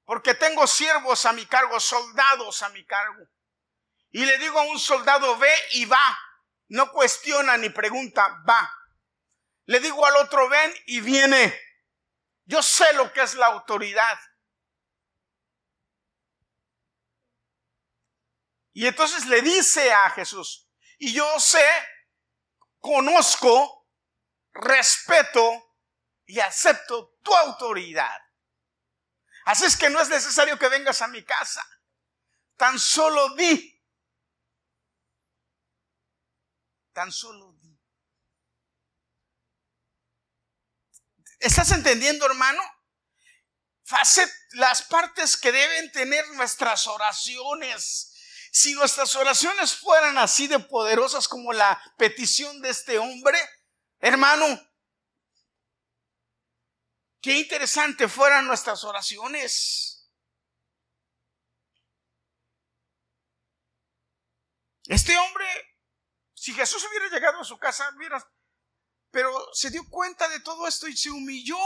Porque 0.04 0.34
tengo 0.34 0.66
siervos 0.66 1.28
a 1.28 1.34
mi 1.34 1.46
cargo, 1.46 1.80
soldados 1.80 2.64
a 2.64 2.70
mi 2.70 2.84
cargo. 2.88 3.24
Y 4.10 4.26
le 4.26 4.40
digo 4.40 4.58
a 4.58 4.64
un 4.64 4.80
soldado, 4.80 5.38
ve 5.38 5.54
y 5.74 5.86
va. 5.86 6.18
No 6.70 6.92
cuestiona 6.92 7.56
ni 7.58 7.70
pregunta, 7.70 8.42
va. 8.50 8.81
Le 9.66 9.80
digo 9.80 10.06
al 10.06 10.16
otro, 10.18 10.50
ven 10.50 10.74
y 10.86 11.02
viene. 11.02 11.60
Yo 12.46 12.62
sé 12.62 12.94
lo 12.94 13.12
que 13.14 13.22
es 13.22 13.36
la 13.36 13.48
autoridad. 13.48 14.20
Y 18.74 18.88
entonces 18.88 19.26
le 19.26 19.42
dice 19.42 19.92
a 19.92 20.10
Jesús, 20.12 20.70
y 20.98 21.14
yo 21.14 21.40
sé, 21.40 21.66
conozco, 22.80 23.90
respeto 24.54 25.76
y 26.26 26.40
acepto 26.40 27.18
tu 27.22 27.36
autoridad. 27.36 28.18
Así 29.46 29.66
es 29.66 29.76
que 29.76 29.90
no 29.90 30.00
es 30.00 30.10
necesario 30.10 30.58
que 30.58 30.70
vengas 30.70 31.02
a 31.02 31.08
mi 31.08 31.24
casa. 31.24 31.66
Tan 32.56 32.80
solo 32.80 33.36
di 33.36 33.82
Tan 36.94 37.12
solo 37.12 37.54
di. 37.62 37.72
¿Estás 41.42 41.72
entendiendo, 41.72 42.26
hermano? 42.26 42.62
las 44.52 44.84
partes 44.84 45.36
que 45.36 45.52
deben 45.52 45.92
tener 45.92 46.26
nuestras 46.30 46.88
oraciones. 46.88 48.14
Si 48.52 48.74
nuestras 48.74 49.16
oraciones 49.16 49.76
fueran 49.76 50.18
así 50.18 50.48
de 50.48 50.60
poderosas 50.60 51.28
como 51.28 51.52
la 51.52 51.82
petición 51.98 52.62
de 52.62 52.70
este 52.70 53.00
hombre, 53.00 53.38
hermano, 54.00 54.46
qué 57.22 57.34
interesante 57.34 58.08
fueran 58.08 58.48
nuestras 58.48 58.84
oraciones. 58.86 60.10
Este 64.86 65.18
hombre, 65.18 65.46
si 66.34 66.54
Jesús 66.54 66.86
hubiera 66.88 67.10
llegado 67.10 67.42
a 67.42 67.46
su 67.46 67.58
casa, 67.58 67.92
mira, 67.98 68.26
pero 69.12 69.54
se 69.54 69.70
dio 69.70 69.88
cuenta 69.90 70.28
de 70.30 70.40
todo 70.40 70.68
esto 70.68 70.88
y 70.88 70.96
se 70.96 71.12
humilló, 71.12 71.60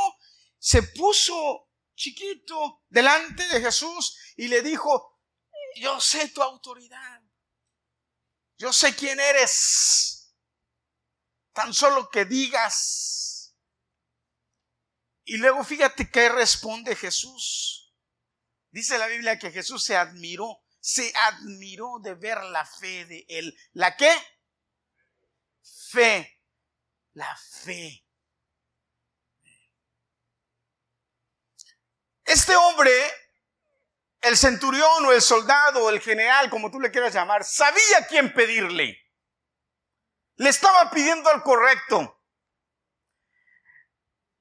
se 0.58 0.82
puso 0.84 1.70
chiquito 1.96 2.84
delante 2.90 3.48
de 3.48 3.62
Jesús 3.62 4.18
y 4.36 4.48
le 4.48 4.62
dijo, 4.62 5.22
yo 5.76 6.02
sé 6.02 6.30
tu 6.30 6.42
autoridad, 6.42 7.22
yo 8.58 8.74
sé 8.74 8.96
quién 8.96 9.20
eres, 9.20 10.34
tan 11.54 11.74
solo 11.74 12.10
que 12.10 12.26
digas. 12.26 13.56
Y 15.24 15.38
luego 15.38 15.64
fíjate 15.64 16.10
qué 16.12 16.30
responde 16.30 16.96
Jesús. 16.96 17.94
Dice 18.70 18.98
la 18.98 19.08
Biblia 19.08 19.40
que 19.40 19.52
Jesús 19.52 19.84
se 19.84 19.96
admiró, 19.96 20.62
se 20.80 21.14
admiró 21.24 22.00
de 22.02 22.14
ver 22.14 22.44
la 22.44 22.66
fe 22.66 23.06
de 23.06 23.26
él. 23.30 23.58
¿La 23.74 23.96
qué? 23.98 24.14
Fe, 25.90 26.35
la 27.16 27.36
fe. 27.38 28.04
Este 32.24 32.56
hombre, 32.56 32.92
el 34.22 34.38
centurión 34.38 35.06
o 35.06 35.12
el 35.12 35.22
soldado 35.22 35.86
o 35.86 35.90
el 35.90 36.02
general, 36.02 36.50
como 36.50 36.70
tú 36.72 36.80
le 36.80 36.92
quieras 36.92 37.14
llamar, 37.14 37.44
sabía 37.44 38.06
quién 38.08 38.34
pedirle. 38.34 39.02
Le 40.36 40.50
estaba 40.50 40.92
pidiendo 40.92 41.30
al 41.30 41.42
correcto. 41.44 42.22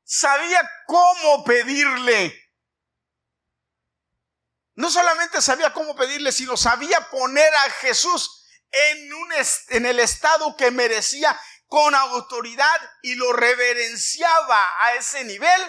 Sabía 0.03 0.69
cómo 0.87 1.45
pedirle. 1.45 2.41
No 4.75 4.91
solamente 4.91 5.41
sabía 5.41 5.73
cómo 5.73 5.95
pedirle, 5.95 6.33
sino 6.33 6.57
sabía 6.57 7.09
poner 7.11 7.55
a 7.55 7.71
Jesús 7.71 8.45
en, 8.71 9.13
un 9.15 9.33
en 9.69 9.87
el 9.87 10.01
estado 10.01 10.57
que 10.57 10.73
merecía 10.73 11.39
con 11.75 11.93
autoridad 11.93 12.77
y 13.03 13.17
lo 13.17 13.33
reverenciaba 13.33 14.65
a 14.79 14.95
ese 14.95 15.25
nivel 15.25 15.61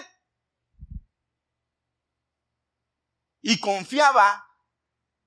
y 3.42 3.58
confiaba 3.58 4.48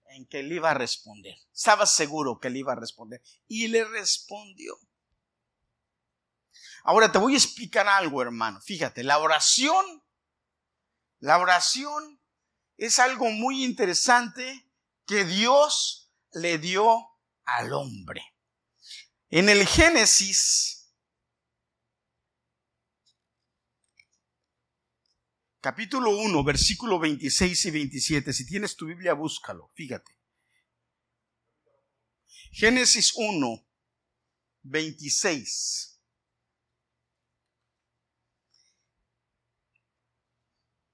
en 0.05 0.25
que 0.25 0.39
él 0.39 0.53
iba 0.53 0.71
a 0.71 0.73
responder. 0.73 1.35
Estaba 1.53 1.85
seguro 1.85 2.39
que 2.39 2.47
él 2.47 2.55
iba 2.55 2.71
a 2.71 2.77
responder 2.77 3.21
y 3.45 3.67
le 3.67 3.83
respondió. 3.83 4.79
Ahora 6.85 7.11
te 7.11 7.17
voy 7.17 7.33
a 7.33 7.37
explicar 7.39 7.85
algo, 7.89 8.21
hermano. 8.21 8.61
Fíjate, 8.61 9.03
la 9.03 9.17
oración, 9.17 9.85
la 11.19 11.39
oración 11.39 12.21
es 12.77 12.99
algo 12.99 13.29
muy 13.31 13.65
interesante 13.65 14.71
que 15.05 15.25
Dios 15.25 16.09
le 16.31 16.57
dio 16.57 17.05
al 17.43 17.73
hombre. 17.73 18.23
En 19.31 19.47
el 19.47 19.65
Génesis 19.67 20.91
capítulo 25.61 26.17
1, 26.17 26.43
versículo 26.43 26.99
26 26.99 27.65
y 27.65 27.71
27. 27.71 28.33
Si 28.33 28.45
tienes 28.47 28.75
tu 28.75 28.87
Biblia, 28.87 29.13
búscalo, 29.13 29.71
fíjate. 29.75 30.17
Génesis 32.51 33.13
1, 33.15 33.67
26. 34.63 36.01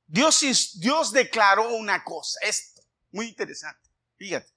Dios, 0.07 0.79
Dios 0.79 1.11
declaró 1.13 1.73
una 1.73 2.03
cosa, 2.03 2.39
esto, 2.41 2.81
muy 3.11 3.27
interesante, 3.27 3.89
fíjate. 4.17 4.54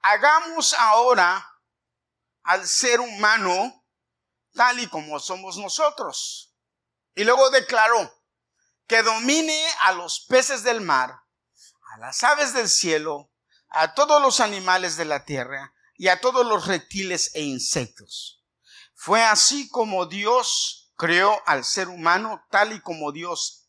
Hagamos 0.00 0.74
ahora 0.74 1.44
al 2.42 2.66
ser 2.66 3.00
humano 3.00 3.84
tal 4.54 4.80
y 4.80 4.88
como 4.88 5.18
somos 5.20 5.56
nosotros. 5.56 6.54
Y 7.14 7.24
luego 7.24 7.50
declaró 7.50 8.12
que 8.86 9.02
domine 9.02 9.66
a 9.82 9.92
los 9.92 10.20
peces 10.28 10.62
del 10.62 10.80
mar, 10.80 11.10
a 11.10 11.98
las 11.98 12.22
aves 12.24 12.54
del 12.54 12.68
cielo, 12.68 13.30
a 13.68 13.94
todos 13.94 14.20
los 14.22 14.40
animales 14.40 14.96
de 14.96 15.04
la 15.04 15.24
tierra 15.24 15.74
y 15.96 16.08
a 16.08 16.20
todos 16.20 16.46
los 16.46 16.66
reptiles 16.66 17.30
e 17.34 17.42
insectos. 17.42 18.44
Fue 18.94 19.22
así 19.22 19.68
como 19.68 20.06
Dios 20.06 20.92
creó 20.96 21.40
al 21.46 21.64
ser 21.64 21.88
humano 21.88 22.44
tal 22.50 22.72
y 22.72 22.80
como 22.80 23.12
Dios, 23.12 23.68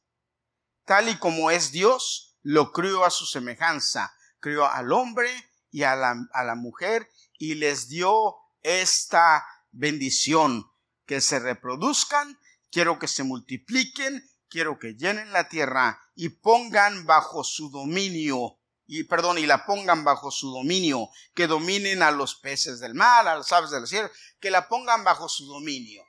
tal 0.86 1.10
y 1.10 1.18
como 1.18 1.52
es 1.52 1.72
Dios, 1.72 2.38
lo 2.42 2.72
creó 2.72 3.06
a 3.06 3.12
su 3.12 3.26
semejanza. 3.26 4.16
Creó 4.40 4.66
al 4.66 4.94
hombre 4.94 5.49
y 5.72 5.84
a 5.84 5.96
la, 5.96 6.16
a 6.34 6.44
la 6.44 6.56
mujer 6.56 7.10
y 7.38 7.56
les 7.56 7.88
dio 7.88 8.36
esta 8.62 9.46
bendición 9.72 10.70
que 11.06 11.22
se 11.22 11.40
reproduzcan, 11.40 12.40
quiero 12.70 13.00
que 13.00 13.08
se 13.08 13.24
multipliquen, 13.24 14.30
quiero 14.50 14.78
que 14.78 14.96
llenen 14.96 15.32
la 15.32 15.48
tierra 15.48 16.00
y 16.16 16.30
pongan 16.30 17.06
bajo 17.06 17.44
su 17.44 17.70
dominio, 17.70 18.60
y 18.86 19.04
perdón, 19.04 19.38
y 19.38 19.46
la 19.46 19.66
pongan 19.66 20.04
bajo 20.04 20.32
su 20.32 20.52
dominio, 20.52 21.10
que 21.34 21.48
dominen 21.48 22.04
a 22.04 22.12
los 22.12 22.36
peces 22.36 22.80
del 22.80 22.94
mar, 22.94 23.28
a 23.28 23.36
las 23.36 23.52
aves 23.52 23.72
del 23.72 23.88
cielo, 23.88 24.10
que 24.40 24.52
la 24.52 24.68
pongan 24.68 25.04
bajo 25.04 25.30
su 25.30 25.46
dominio. 25.46 26.04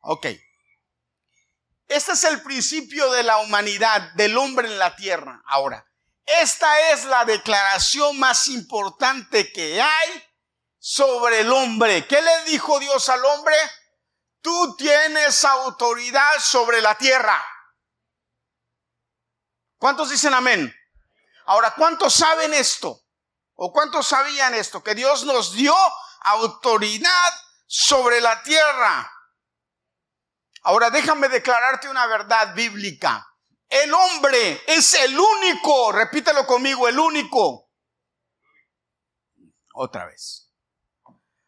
Ok. 0.00 0.26
Este 1.86 2.12
es 2.12 2.24
el 2.24 2.42
principio 2.42 3.10
de 3.12 3.22
la 3.22 3.38
humanidad, 3.38 4.12
del 4.12 4.36
hombre 4.36 4.68
en 4.68 4.78
la 4.78 4.94
tierra. 4.94 5.42
Ahora, 5.46 5.87
esta 6.40 6.90
es 6.90 7.04
la 7.04 7.24
declaración 7.24 8.18
más 8.18 8.48
importante 8.48 9.52
que 9.52 9.80
hay 9.80 10.24
sobre 10.78 11.40
el 11.40 11.52
hombre. 11.52 12.06
¿Qué 12.06 12.20
le 12.20 12.44
dijo 12.44 12.78
Dios 12.78 13.08
al 13.08 13.24
hombre? 13.24 13.54
Tú 14.40 14.76
tienes 14.76 15.44
autoridad 15.44 16.38
sobre 16.40 16.80
la 16.80 16.96
tierra. 16.96 17.44
¿Cuántos 19.78 20.10
dicen 20.10 20.34
amén? 20.34 20.74
Ahora, 21.46 21.74
¿cuántos 21.74 22.14
saben 22.14 22.52
esto? 22.54 23.00
¿O 23.54 23.72
cuántos 23.72 24.06
sabían 24.06 24.54
esto? 24.54 24.82
Que 24.82 24.94
Dios 24.94 25.24
nos 25.24 25.52
dio 25.54 25.74
autoridad 26.20 27.32
sobre 27.66 28.20
la 28.20 28.42
tierra. 28.42 29.12
Ahora 30.62 30.90
déjame 30.90 31.28
declararte 31.28 31.88
una 31.88 32.06
verdad 32.06 32.54
bíblica. 32.54 33.27
El 33.68 33.92
hombre 33.92 34.62
es 34.66 34.94
el 34.94 35.18
único, 35.18 35.92
repítelo 35.92 36.46
conmigo, 36.46 36.88
el 36.88 36.98
único. 36.98 37.70
Otra 39.74 40.06
vez. 40.06 40.50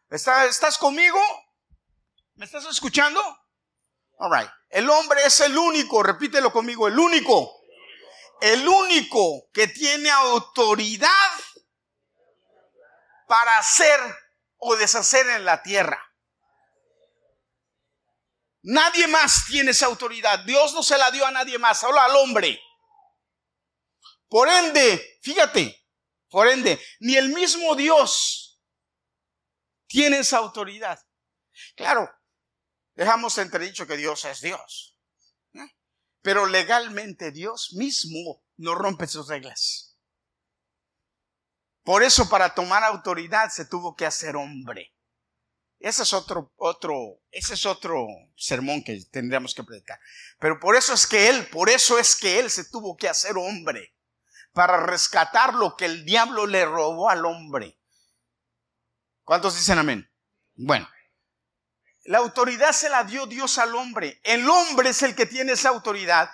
¿Estás 0.09 0.77
conmigo? 0.77 1.19
¿Me 2.35 2.45
estás 2.45 2.65
escuchando? 2.65 3.21
All 4.17 4.31
right. 4.31 4.49
El 4.69 4.89
hombre 4.89 5.21
es 5.25 5.39
el 5.39 5.57
único, 5.57 6.03
repítelo 6.03 6.51
conmigo, 6.51 6.87
el 6.87 6.97
único. 6.97 7.61
El 8.39 8.67
único 8.67 9.49
que 9.53 9.67
tiene 9.67 10.09
autoridad 10.09 11.09
para 13.27 13.57
hacer 13.57 13.99
o 14.57 14.75
deshacer 14.75 15.27
en 15.27 15.45
la 15.45 15.63
tierra. 15.63 16.10
Nadie 18.63 19.07
más 19.07 19.45
tiene 19.47 19.71
esa 19.71 19.87
autoridad. 19.87 20.39
Dios 20.45 20.73
no 20.73 20.83
se 20.83 20.97
la 20.97 21.09
dio 21.11 21.25
a 21.25 21.31
nadie 21.31 21.57
más, 21.57 21.79
solo 21.79 21.99
al 21.99 22.15
hombre. 22.15 22.61
Por 24.27 24.47
ende, 24.47 25.19
fíjate, 25.21 25.87
por 26.29 26.47
ende, 26.47 26.79
ni 26.99 27.15
el 27.17 27.29
mismo 27.29 27.75
Dios 27.75 28.61
tiene 29.87 30.19
esa 30.19 30.37
autoridad. 30.37 30.99
Claro, 31.75 32.09
dejamos 32.95 33.37
entredicho 33.37 33.85
que 33.85 33.97
Dios 33.97 34.23
es 34.25 34.41
Dios. 34.41 34.97
¿eh? 35.53 35.75
Pero 36.21 36.45
legalmente 36.45 37.31
Dios 37.31 37.73
mismo 37.73 38.45
no 38.57 38.75
rompe 38.75 39.07
sus 39.07 39.27
reglas. 39.27 39.97
Por 41.83 42.03
eso 42.03 42.29
para 42.29 42.53
tomar 42.53 42.83
autoridad 42.83 43.49
se 43.49 43.65
tuvo 43.65 43.95
que 43.95 44.05
hacer 44.05 44.35
hombre. 44.35 44.90
Ese 45.81 46.03
es 46.03 46.13
otro, 46.13 46.53
otro, 46.57 47.19
ese 47.31 47.55
es 47.55 47.65
otro 47.65 48.05
sermón 48.35 48.83
que 48.83 49.03
tendríamos 49.11 49.55
que 49.55 49.63
predicar. 49.63 49.99
Pero 50.39 50.59
por 50.59 50.75
eso 50.75 50.93
es 50.93 51.07
que 51.07 51.27
él, 51.27 51.47
por 51.47 51.71
eso 51.71 51.97
es 51.97 52.15
que 52.15 52.39
él 52.39 52.51
se 52.51 52.65
tuvo 52.65 52.95
que 52.95 53.09
hacer 53.09 53.35
hombre. 53.35 53.95
Para 54.53 54.85
rescatar 54.85 55.53
lo 55.53 55.75
que 55.77 55.85
el 55.85 56.05
diablo 56.05 56.45
le 56.45 56.65
robó 56.65 57.09
al 57.09 57.25
hombre. 57.25 57.79
¿Cuántos 59.23 59.55
dicen 59.55 59.79
amén? 59.79 60.11
Bueno, 60.55 60.87
la 62.03 62.19
autoridad 62.19 62.73
se 62.73 62.89
la 62.89 63.03
dio 63.03 63.25
Dios 63.25 63.57
al 63.57 63.73
hombre. 63.75 64.19
El 64.23 64.47
hombre 64.49 64.89
es 64.89 65.01
el 65.01 65.15
que 65.15 65.25
tiene 65.25 65.53
esa 65.53 65.69
autoridad, 65.69 66.29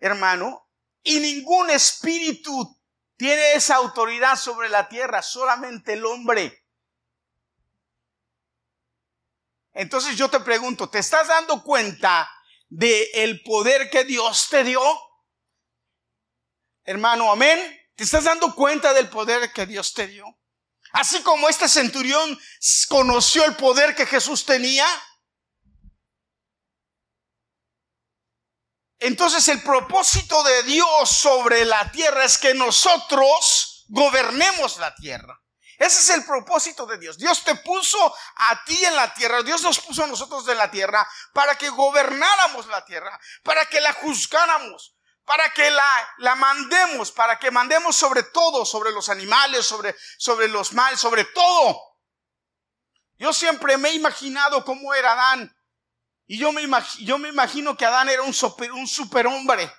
hermano, 0.00 0.68
y 1.02 1.20
ningún 1.20 1.70
espíritu 1.70 2.80
tiene 3.16 3.52
esa 3.52 3.76
autoridad 3.76 4.36
sobre 4.36 4.68
la 4.68 4.88
tierra, 4.88 5.22
solamente 5.22 5.92
el 5.92 6.04
hombre. 6.06 6.63
Entonces 9.74 10.16
yo 10.16 10.30
te 10.30 10.40
pregunto, 10.40 10.88
¿te 10.88 11.00
estás 11.00 11.26
dando 11.26 11.62
cuenta 11.62 12.30
del 12.68 13.06
el 13.14 13.42
poder 13.42 13.90
que 13.90 14.04
Dios 14.04 14.48
te 14.48 14.62
dio? 14.62 14.80
Hermano, 16.84 17.30
amén. 17.30 17.58
¿Te 17.96 18.04
estás 18.04 18.24
dando 18.24 18.54
cuenta 18.54 18.92
del 18.94 19.08
poder 19.08 19.52
que 19.52 19.66
Dios 19.66 19.92
te 19.92 20.06
dio? 20.06 20.24
Así 20.92 21.22
como 21.22 21.48
este 21.48 21.68
centurión 21.68 22.38
conoció 22.88 23.44
el 23.44 23.56
poder 23.56 23.96
que 23.96 24.06
Jesús 24.06 24.44
tenía. 24.46 24.86
Entonces 29.00 29.48
el 29.48 29.60
propósito 29.62 30.42
de 30.44 30.62
Dios 30.62 31.10
sobre 31.10 31.64
la 31.64 31.90
tierra 31.90 32.24
es 32.24 32.38
que 32.38 32.54
nosotros 32.54 33.84
gobernemos 33.88 34.78
la 34.78 34.94
tierra. 34.94 35.43
Ese 35.78 36.00
es 36.00 36.10
el 36.10 36.24
propósito 36.24 36.86
de 36.86 36.98
Dios. 36.98 37.18
Dios 37.18 37.42
te 37.44 37.54
puso 37.56 38.14
a 38.36 38.64
ti 38.64 38.84
en 38.84 38.94
la 38.96 39.12
tierra, 39.14 39.42
Dios 39.42 39.62
nos 39.62 39.80
puso 39.80 40.04
a 40.04 40.06
nosotros 40.06 40.46
de 40.46 40.54
la 40.54 40.70
tierra 40.70 41.06
para 41.32 41.56
que 41.56 41.68
gobernáramos 41.68 42.66
la 42.66 42.84
tierra, 42.84 43.18
para 43.42 43.66
que 43.66 43.80
la 43.80 43.92
juzgáramos, 43.92 44.94
para 45.24 45.52
que 45.52 45.70
la, 45.70 46.14
la 46.18 46.34
mandemos, 46.34 47.10
para 47.12 47.38
que 47.38 47.50
mandemos 47.50 47.96
sobre 47.96 48.22
todo, 48.22 48.64
sobre 48.64 48.92
los 48.92 49.08
animales, 49.08 49.66
sobre, 49.66 49.96
sobre 50.18 50.48
los 50.48 50.72
males, 50.72 51.00
sobre 51.00 51.24
todo. 51.24 51.80
Yo 53.18 53.32
siempre 53.32 53.76
me 53.76 53.90
he 53.90 53.94
imaginado 53.94 54.64
cómo 54.64 54.94
era 54.94 55.12
Adán. 55.12 55.54
Y 56.26 56.38
yo 56.38 56.52
me, 56.52 56.62
yo 57.00 57.18
me 57.18 57.28
imagino 57.28 57.76
que 57.76 57.84
Adán 57.84 58.08
era 58.08 58.22
un, 58.22 58.34
super, 58.34 58.72
un 58.72 58.86
superhombre. 58.86 59.70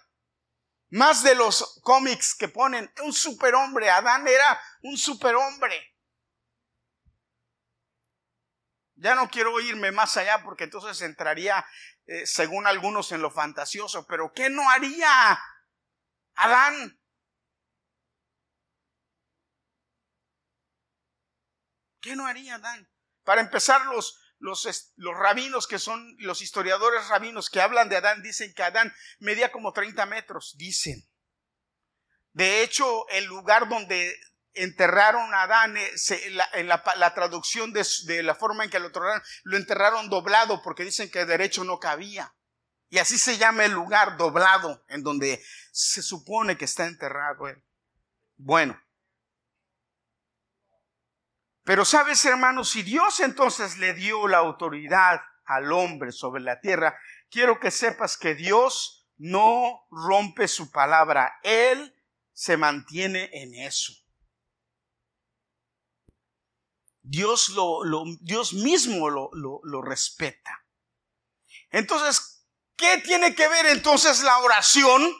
Más 0.90 1.24
de 1.24 1.36
los 1.36 1.80
cómics 1.84 2.36
que 2.36 2.48
ponen, 2.48 2.92
un 3.04 3.12
superhombre. 3.12 3.90
Adán 3.90 4.28
era 4.28 4.60
un 4.82 4.98
superhombre. 4.98 5.96
Ya 8.96 9.16
no 9.16 9.30
quiero 9.30 9.60
irme 9.60 9.92
más 9.92 10.16
allá 10.16 10.42
porque 10.44 10.64
entonces 10.64 11.02
entraría, 11.02 11.66
eh, 12.06 12.26
según 12.26 12.66
algunos, 12.66 13.12
en 13.12 13.22
lo 13.22 13.30
fantasioso. 13.30 14.06
Pero 14.08 14.32
¿qué 14.34 14.50
no 14.50 14.70
haría 14.70 15.38
Adán? 16.36 17.00
¿Qué 22.00 22.16
no 22.16 22.26
haría 22.26 22.56
Adán? 22.56 22.88
Para 23.24 23.42
empezar, 23.42 23.86
los, 23.88 24.22
los, 24.46 24.68
rabinos 25.18 25.68
que 25.68 25.80
son 25.80 26.16
los 26.20 26.42
historiadores 26.42 27.08
rabinos 27.08 27.50
que 27.50 27.62
hablan 27.62 27.90
de 27.90 27.98
Adán 27.98 28.22
dicen 28.22 28.54
que 28.54 28.64
Adán 28.64 28.94
medía 29.20 29.52
como 29.52 29.74
30 29.74 30.06
metros, 30.06 30.56
dicen. 30.58 31.04
De 32.34 32.64
hecho, 32.64 33.08
el 33.10 33.26
lugar 33.26 33.68
donde 33.68 34.16
enterraron 34.54 35.34
a 35.34 35.44
Adán, 35.44 35.76
eh, 35.78 35.92
en 36.54 36.68
la, 36.68 37.14
traducción 37.14 37.74
de, 37.74 38.24
la 38.24 38.36
forma 38.36 38.64
en 38.64 38.70
que 38.70 38.80
lo 38.80 38.88
enterraron, 38.88 39.22
lo 39.44 39.58
enterraron 39.58 40.10
doblado 40.10 40.62
porque 40.62 40.84
dicen 40.84 41.10
que 41.10 41.26
derecho 41.26 41.64
no 41.64 41.80
cabía. 41.80 42.36
Y 42.90 43.00
así 43.00 43.18
se 43.18 43.38
llama 43.38 43.66
el 43.66 43.72
lugar 43.72 44.16
doblado 44.18 44.86
en 44.88 45.02
donde 45.04 45.44
se 45.72 46.02
supone 46.02 46.58
que 46.58 46.66
está 46.66 46.86
enterrado 46.86 47.48
él. 47.48 47.64
Bueno. 48.38 48.80
Pero 51.66 51.84
sabes, 51.84 52.24
hermanos, 52.26 52.70
si 52.70 52.84
Dios 52.84 53.20
entonces 53.20 53.80
le 53.80 53.96
dio 53.96 54.28
la 54.28 54.38
autoridad 54.38 55.20
al 55.46 55.72
hombre 55.74 56.12
sobre 56.12 56.44
la 56.44 56.62
tierra, 56.62 56.98
quiero 57.32 57.60
que 57.60 57.72
sepas 57.72 58.18
que 58.18 58.36
Dios 58.36 59.10
no 59.18 59.88
rompe 59.90 60.48
su 60.48 60.72
palabra. 60.72 61.40
Él 61.42 62.00
se 62.34 62.56
mantiene 62.56 63.32
en 63.34 63.56
eso. 63.56 63.94
Dios, 67.02 67.50
lo, 67.50 67.82
Dios 68.22 68.54
mismo 68.54 69.10
lo, 69.10 69.32
lo 69.34 69.82
respeta. 69.82 70.64
Entonces, 71.72 72.48
¿qué 72.76 73.00
tiene 73.00 73.34
que 73.34 73.48
ver 73.48 73.66
entonces 73.66 74.22
la 74.22 74.38
oración? 74.38 75.12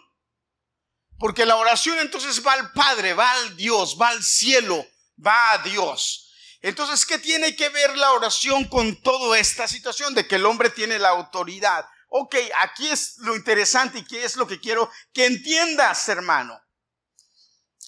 Porque 1.18 1.46
la 1.48 1.56
oración 1.56 1.98
entonces 1.98 2.46
va 2.46 2.54
al 2.54 2.72
Padre, 2.72 3.16
va 3.16 3.32
al 3.32 3.58
Dios, 3.58 3.98
va 4.00 4.10
al 4.10 4.22
cielo, 4.24 4.86
va 5.18 5.54
a 5.54 5.58
Dios. 5.60 6.25
Entonces, 6.66 7.06
¿qué 7.06 7.20
tiene 7.20 7.56
que 7.56 7.70
ver 7.70 7.96
la 7.96 8.14
oración 8.14 8.66
con 8.66 9.00
toda 9.04 9.38
esta 9.38 9.68
situación 9.68 10.16
de 10.16 10.28
que 10.28 10.38
el 10.38 10.48
hombre 10.48 10.72
tiene 10.72 10.98
la 10.98 11.10
autoridad? 11.10 11.88
Ok, 12.10 12.38
aquí 12.60 12.90
es 12.90 13.18
lo 13.20 13.36
interesante 13.36 14.00
y 14.00 14.04
qué 14.04 14.26
es 14.26 14.36
lo 14.36 14.48
que 14.48 14.60
quiero 14.60 14.92
que 15.14 15.28
entiendas, 15.28 16.10
hermano. 16.10 16.60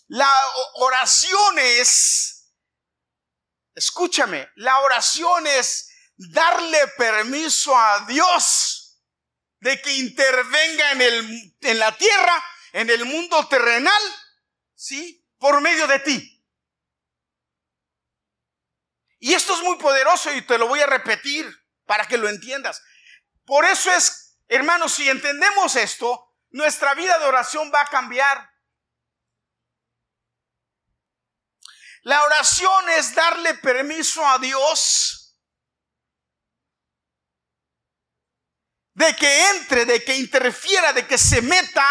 La 0.09 0.31
oración 0.75 1.57
es 1.57 2.53
Escúchame, 3.73 4.47
la 4.57 4.79
oración 4.81 5.47
es 5.47 5.89
darle 6.15 6.87
permiso 6.99 7.75
a 7.75 8.05
Dios 8.07 9.01
de 9.59 9.81
que 9.81 9.93
intervenga 9.93 10.91
en, 10.91 11.01
el, 11.01 11.57
en 11.61 11.79
la 11.79 11.97
tierra, 11.97 12.45
en 12.73 12.91
el 12.91 13.05
mundo 13.05 13.47
terrenal, 13.47 14.01
¿sí? 14.75 15.27
Por 15.39 15.61
medio 15.61 15.87
de 15.87 15.99
ti. 15.99 16.36
Y 19.19 19.33
esto 19.33 19.55
es 19.55 19.63
muy 19.63 19.77
poderoso 19.77 20.31
y 20.33 20.41
te 20.43 20.57
lo 20.57 20.67
voy 20.67 20.79
a 20.79 20.87
repetir 20.87 21.47
para 21.85 22.05
que 22.07 22.17
lo 22.17 22.29
entiendas. 22.29 22.81
Por 23.45 23.65
eso 23.65 23.91
es, 23.91 24.39
hermanos, 24.47 24.93
si 24.93 25.09
entendemos 25.09 25.75
esto, 25.75 26.35
nuestra 26.49 26.93
vida 26.93 27.17
de 27.19 27.25
oración 27.25 27.71
va 27.73 27.81
a 27.81 27.89
cambiar. 27.89 28.49
La 32.01 32.23
oración 32.23 32.89
es 32.91 33.15
darle 33.15 33.55
permiso 33.55 34.25
a 34.25 34.37
Dios 34.37 35.35
de 38.93 39.15
que 39.15 39.49
entre, 39.49 39.85
de 39.85 40.03
que 40.03 40.15
interfiera, 40.15 40.93
de 40.93 41.05
que 41.05 41.17
se 41.17 41.41
meta 41.41 41.87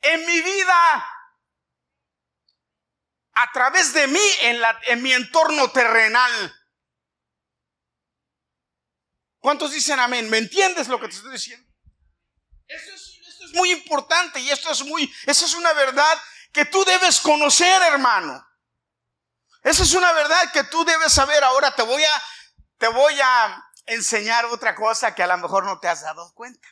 en 0.00 0.24
mi 0.24 0.40
vida 0.40 1.13
a 3.34 3.50
través 3.52 3.92
de 3.92 4.06
mí 4.06 4.20
en, 4.42 5.02
mi 5.02 5.12
entorno 5.12 5.70
terrenal. 5.70 6.54
¿Cuántos 9.38 9.72
dicen 9.72 9.98
amén? 9.98 10.30
¿Me 10.30 10.38
entiendes 10.38 10.88
lo 10.88 11.00
que 11.00 11.08
te 11.08 11.16
estoy 11.16 11.32
diciendo? 11.32 11.68
Esto 12.66 12.94
es, 12.94 13.18
esto 13.26 13.44
es 13.46 13.54
muy 13.54 13.72
importante 13.72 14.40
y 14.40 14.50
esto 14.50 14.70
es 14.70 14.82
muy, 14.84 15.12
eso 15.26 15.44
es 15.44 15.54
una 15.54 15.72
verdad 15.74 16.18
que 16.52 16.64
tú 16.64 16.84
debes 16.84 17.20
conocer, 17.20 17.82
hermano. 17.82 18.46
Esa 19.64 19.82
es 19.82 19.94
una 19.94 20.12
verdad 20.12 20.52
que 20.52 20.62
tú 20.64 20.84
debes 20.84 21.12
saber. 21.12 21.42
Ahora 21.42 21.74
te 21.74 21.82
voy 21.82 22.02
a, 22.04 22.22
te 22.78 22.86
voy 22.88 23.18
a 23.20 23.64
enseñar 23.86 24.44
otra 24.46 24.74
cosa 24.74 25.14
que 25.14 25.22
a 25.22 25.26
lo 25.26 25.36
mejor 25.38 25.64
no 25.64 25.80
te 25.80 25.88
has 25.88 26.02
dado 26.02 26.32
cuenta. 26.34 26.68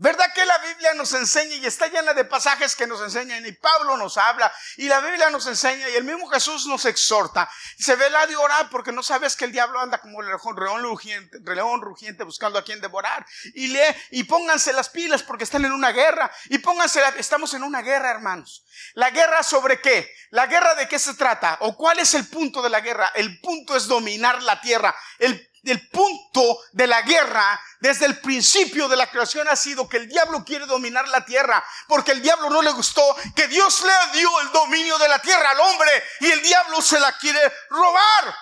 ¿Verdad 0.00 0.32
que 0.34 0.46
la 0.46 0.56
Biblia 0.56 0.94
nos 0.94 1.12
enseña 1.12 1.56
y 1.56 1.66
está 1.66 1.86
llena 1.88 2.14
de 2.14 2.24
pasajes 2.24 2.74
que 2.74 2.86
nos 2.86 3.02
enseñan 3.02 3.44
y 3.44 3.52
Pablo 3.52 3.98
nos 3.98 4.16
habla 4.16 4.50
y 4.78 4.88
la 4.88 4.98
Biblia 5.00 5.28
nos 5.28 5.46
enseña 5.46 5.90
y 5.90 5.94
el 5.94 6.04
mismo 6.04 6.26
Jesús 6.30 6.64
nos 6.64 6.86
exhorta? 6.86 7.50
Se 7.78 7.96
ve 7.96 8.08
la 8.08 8.26
de 8.26 8.34
orar 8.34 8.70
porque 8.70 8.92
no 8.92 9.02
sabes 9.02 9.36
que 9.36 9.44
el 9.44 9.52
diablo 9.52 9.78
anda 9.78 9.98
como 9.98 10.22
el 10.22 10.28
león 10.28 11.82
rugiente, 11.82 12.24
buscando 12.24 12.58
a 12.58 12.64
quien 12.64 12.80
devorar. 12.80 13.26
Y 13.52 13.66
lee 13.66 13.94
y 14.12 14.24
pónganse 14.24 14.72
las 14.72 14.88
pilas 14.88 15.22
porque 15.22 15.44
están 15.44 15.66
en 15.66 15.72
una 15.72 15.92
guerra 15.92 16.32
y 16.46 16.56
pónganse, 16.56 17.02
estamos 17.18 17.52
en 17.52 17.62
una 17.62 17.82
guerra 17.82 18.10
hermanos. 18.10 18.64
¿La 18.94 19.10
guerra 19.10 19.42
sobre 19.42 19.82
qué? 19.82 20.10
¿La 20.30 20.46
guerra 20.46 20.76
de 20.76 20.88
qué 20.88 20.98
se 20.98 21.12
trata? 21.12 21.58
¿O 21.60 21.76
cuál 21.76 21.98
es 21.98 22.14
el 22.14 22.26
punto 22.26 22.62
de 22.62 22.70
la 22.70 22.80
guerra? 22.80 23.12
El 23.14 23.38
punto 23.40 23.76
es 23.76 23.86
dominar 23.86 24.42
la 24.42 24.62
tierra. 24.62 24.96
El 25.18 25.49
el 25.64 25.88
punto 25.88 26.58
de 26.72 26.86
la 26.86 27.02
guerra 27.02 27.60
desde 27.80 28.06
el 28.06 28.20
principio 28.20 28.88
de 28.88 28.96
la 28.96 29.10
creación 29.10 29.48
ha 29.48 29.56
sido 29.56 29.88
que 29.88 29.98
el 29.98 30.08
diablo 30.08 30.44
quiere 30.44 30.66
dominar 30.66 31.08
la 31.08 31.24
tierra, 31.24 31.64
porque 31.88 32.12
el 32.12 32.22
diablo 32.22 32.50
no 32.50 32.62
le 32.62 32.70
gustó 32.72 33.02
que 33.34 33.48
Dios 33.48 33.82
le 33.82 34.18
dio 34.18 34.40
el 34.40 34.52
dominio 34.52 34.98
de 34.98 35.08
la 35.08 35.18
tierra 35.20 35.50
al 35.50 35.60
hombre 35.60 35.90
y 36.20 36.30
el 36.30 36.42
diablo 36.42 36.80
se 36.80 37.00
la 37.00 37.12
quiere 37.18 37.40
robar. 37.70 38.34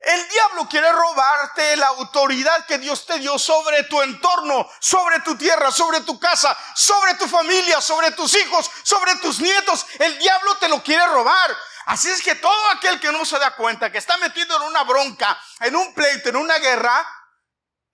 El 0.00 0.28
diablo 0.28 0.68
quiere 0.68 0.92
robarte 0.92 1.76
la 1.76 1.88
autoridad 1.88 2.66
que 2.66 2.78
Dios 2.78 3.04
te 3.04 3.18
dio 3.18 3.36
sobre 3.36 3.82
tu 3.84 4.00
entorno, 4.00 4.70
sobre 4.80 5.20
tu 5.20 5.36
tierra, 5.36 5.72
sobre 5.72 6.00
tu 6.02 6.20
casa, 6.20 6.56
sobre 6.74 7.14
tu 7.14 7.26
familia, 7.26 7.80
sobre 7.80 8.12
tus 8.12 8.34
hijos, 8.36 8.70
sobre 8.84 9.16
tus 9.16 9.40
nietos. 9.40 9.86
El 9.98 10.16
diablo 10.18 10.56
te 10.58 10.68
lo 10.68 10.82
quiere 10.84 11.04
robar. 11.06 11.56
Así 11.88 12.10
es 12.10 12.20
que 12.20 12.34
todo 12.34 12.70
aquel 12.76 13.00
que 13.00 13.10
no 13.10 13.24
se 13.24 13.38
da 13.38 13.56
cuenta 13.56 13.90
que 13.90 13.96
está 13.96 14.18
metido 14.18 14.54
en 14.58 14.62
una 14.64 14.84
bronca, 14.84 15.40
en 15.60 15.74
un 15.74 15.94
pleito, 15.94 16.28
en 16.28 16.36
una 16.36 16.58
guerra, 16.58 17.02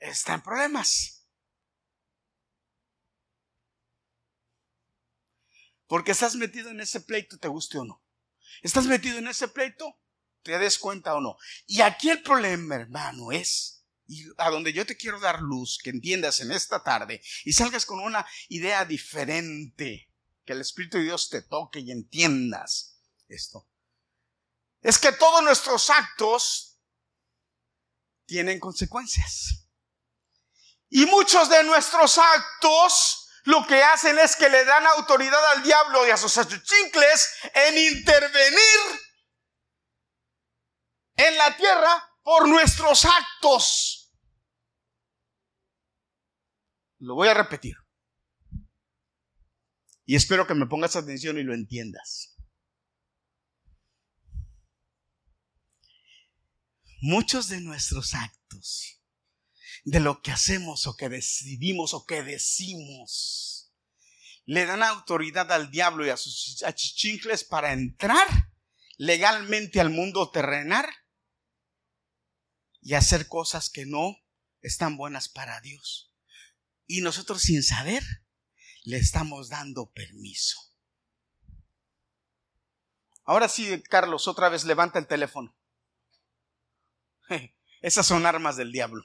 está 0.01 0.35
en 0.35 0.43
problemas. 0.43 1.29
Porque 5.87 6.11
estás 6.11 6.35
metido 6.35 6.71
en 6.71 6.81
ese 6.81 7.03
pleito, 7.03 7.39
te 7.39 7.47
guste 7.47 7.79
o 7.79 7.85
no. 7.85 8.03
¿Estás 8.63 8.87
metido 8.87 9.19
en 9.19 9.29
ese 9.29 9.47
pleito? 9.47 9.97
¿Te 10.43 10.59
des 10.59 10.77
cuenta 10.81 11.15
o 11.15 11.21
no? 11.21 11.37
Y 11.69 11.81
aquí 11.81 12.11
el 12.11 12.21
problema, 12.21 12.75
hermano, 12.75 13.31
es, 13.31 13.87
y 14.09 14.25
a 14.39 14.51
donde 14.51 14.73
yo 14.73 14.85
te 14.85 14.97
quiero 14.97 15.21
dar 15.21 15.41
luz, 15.41 15.79
que 15.81 15.91
entiendas 15.91 16.41
en 16.41 16.51
esta 16.51 16.83
tarde 16.83 17.23
y 17.45 17.53
salgas 17.53 17.87
con 17.87 18.01
una 18.01 18.27
idea 18.49 18.85
diferente, 18.85 20.11
que 20.45 20.53
el 20.53 20.63
Espíritu 20.63 20.99
de 20.99 21.05
Dios 21.05 21.31
te 21.31 21.43
toque 21.43 21.79
y 21.79 21.93
entiendas 21.93 22.99
esto. 23.29 23.69
Es 24.85 24.99
que 24.99 25.13
todos 25.13 25.43
nuestros 25.43 25.89
actos 25.89 26.79
tienen 28.27 28.61
consecuencias. 28.61 29.67
Y 30.91 31.07
muchos 31.07 31.49
de 31.49 31.65
nuestros 31.65 32.19
actos 32.19 33.31
lo 33.45 33.67
que 33.67 33.83
hacen 33.83 34.19
es 34.19 34.37
que 34.37 34.51
le 34.51 34.63
dan 34.67 34.87
autoridad 34.87 35.43
al 35.53 35.63
diablo 35.63 36.07
y 36.07 36.11
a 36.11 36.19
sus 36.19 36.37
achuchincles 36.37 37.35
en 37.55 37.79
intervenir 37.97 39.01
en 41.17 41.37
la 41.39 41.57
tierra 41.57 42.11
por 42.23 42.47
nuestros 42.47 43.07
actos. 43.07 44.13
Lo 46.99 47.15
voy 47.15 47.29
a 47.29 47.35
repetir. 47.35 47.75
Y 50.05 50.15
espero 50.15 50.47
que 50.47 50.55
me 50.55 50.67
pongas 50.67 50.95
atención 50.95 51.39
y 51.39 51.43
lo 51.43 51.55
entiendas. 51.55 52.34
Muchos 57.07 57.49
de 57.49 57.61
nuestros 57.61 58.15
actos 58.15 58.99
de 59.85 60.01
lo 60.01 60.23
que 60.23 60.33
hacemos 60.33 60.87
o 60.87 60.97
que 60.97 61.11
decidimos 61.11 61.93
o 61.93 62.07
que 62.07 62.23
decimos. 62.23 63.75
Le 64.47 64.65
dan 64.65 64.83
autoridad 64.83 65.53
al 65.53 65.71
diablo 65.71 66.07
y 66.07 66.09
a 66.09 66.17
sus 66.17 66.63
achichincles 66.63 67.45
para 67.45 67.75
entrar 67.75 68.27
legalmente 68.97 69.83
al 69.83 69.91
mundo 69.91 70.31
terrenal 70.31 70.87
y 72.81 72.95
hacer 72.95 73.29
cosas 73.29 73.69
que 73.69 73.85
no 73.85 74.17
están 74.63 74.97
buenas 74.97 75.29
para 75.29 75.61
Dios. 75.61 76.11
Y 76.87 77.03
nosotros 77.03 77.43
sin 77.43 77.63
saber 77.63 78.03
le 78.85 78.97
estamos 78.97 79.51
dando 79.51 79.93
permiso. 79.93 80.59
Ahora 83.25 83.51
sí, 83.51 83.83
Carlos, 83.91 84.27
otra 84.27 84.49
vez 84.49 84.65
levanta 84.65 84.99
el 84.99 85.07
teléfono. 85.07 85.55
Esas 87.83 88.07
son 88.07 88.27
armas 88.27 88.57
del 88.57 88.73
diablo. 88.73 89.05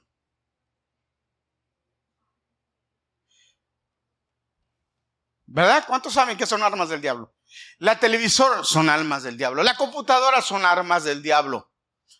¿Verdad? 5.45 5.83
¿Cuántos 5.87 6.13
saben 6.13 6.37
que 6.37 6.45
son 6.45 6.61
armas 6.61 6.89
del 6.89 7.01
diablo? 7.01 7.35
La 7.79 7.99
televisor 7.99 8.65
son 8.65 8.89
armas 8.89 9.23
del 9.23 9.35
diablo. 9.35 9.63
La 9.63 9.75
computadora 9.75 10.41
son 10.41 10.63
armas 10.63 11.03
del 11.03 11.23
diablo. 11.23 11.71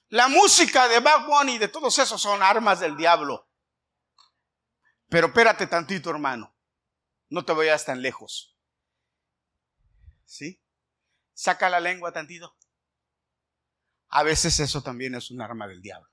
La 0.08 0.28
música 0.28 0.88
de 0.88 1.00
Bad 1.00 1.28
y 1.48 1.60
de 1.60 1.68
todos 1.68 2.00
esos 2.00 2.20
son 2.20 2.42
armas 2.42 2.80
del 2.80 2.98
diablo. 2.98 3.48
Pero 5.10 5.28
espérate 5.28 5.68
tantito, 5.68 6.10
hermano. 6.10 6.56
No 7.30 7.46
te 7.46 7.54
vayas 7.54 7.86
tan 7.86 8.02
lejos. 8.02 8.58
¿Sí? 10.26 10.60
Saca 11.34 11.70
la 11.70 11.80
lengua 11.80 12.12
tantito. 12.12 12.58
A 14.10 14.24
veces 14.24 14.60
eso 14.60 14.82
también 14.82 15.16
es 15.16 15.32
un 15.32 15.42
arma 15.42 15.68
del 15.68 15.82
diablo. 15.82 16.10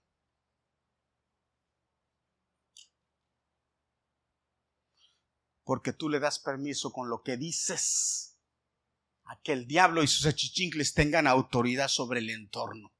porque 5.66 5.92
tú 5.92 6.08
le 6.08 6.20
das 6.20 6.38
permiso 6.38 6.92
con 6.92 7.10
lo 7.10 7.22
que 7.24 7.36
dices 7.36 8.38
a 9.24 9.36
que 9.42 9.52
el 9.52 9.66
diablo 9.66 10.04
y 10.04 10.06
sus 10.06 10.24
achichincles 10.24 10.94
tengan 10.94 11.26
autoridad 11.26 11.88
sobre 11.88 12.20
el 12.20 12.30
entorno. 12.30 12.94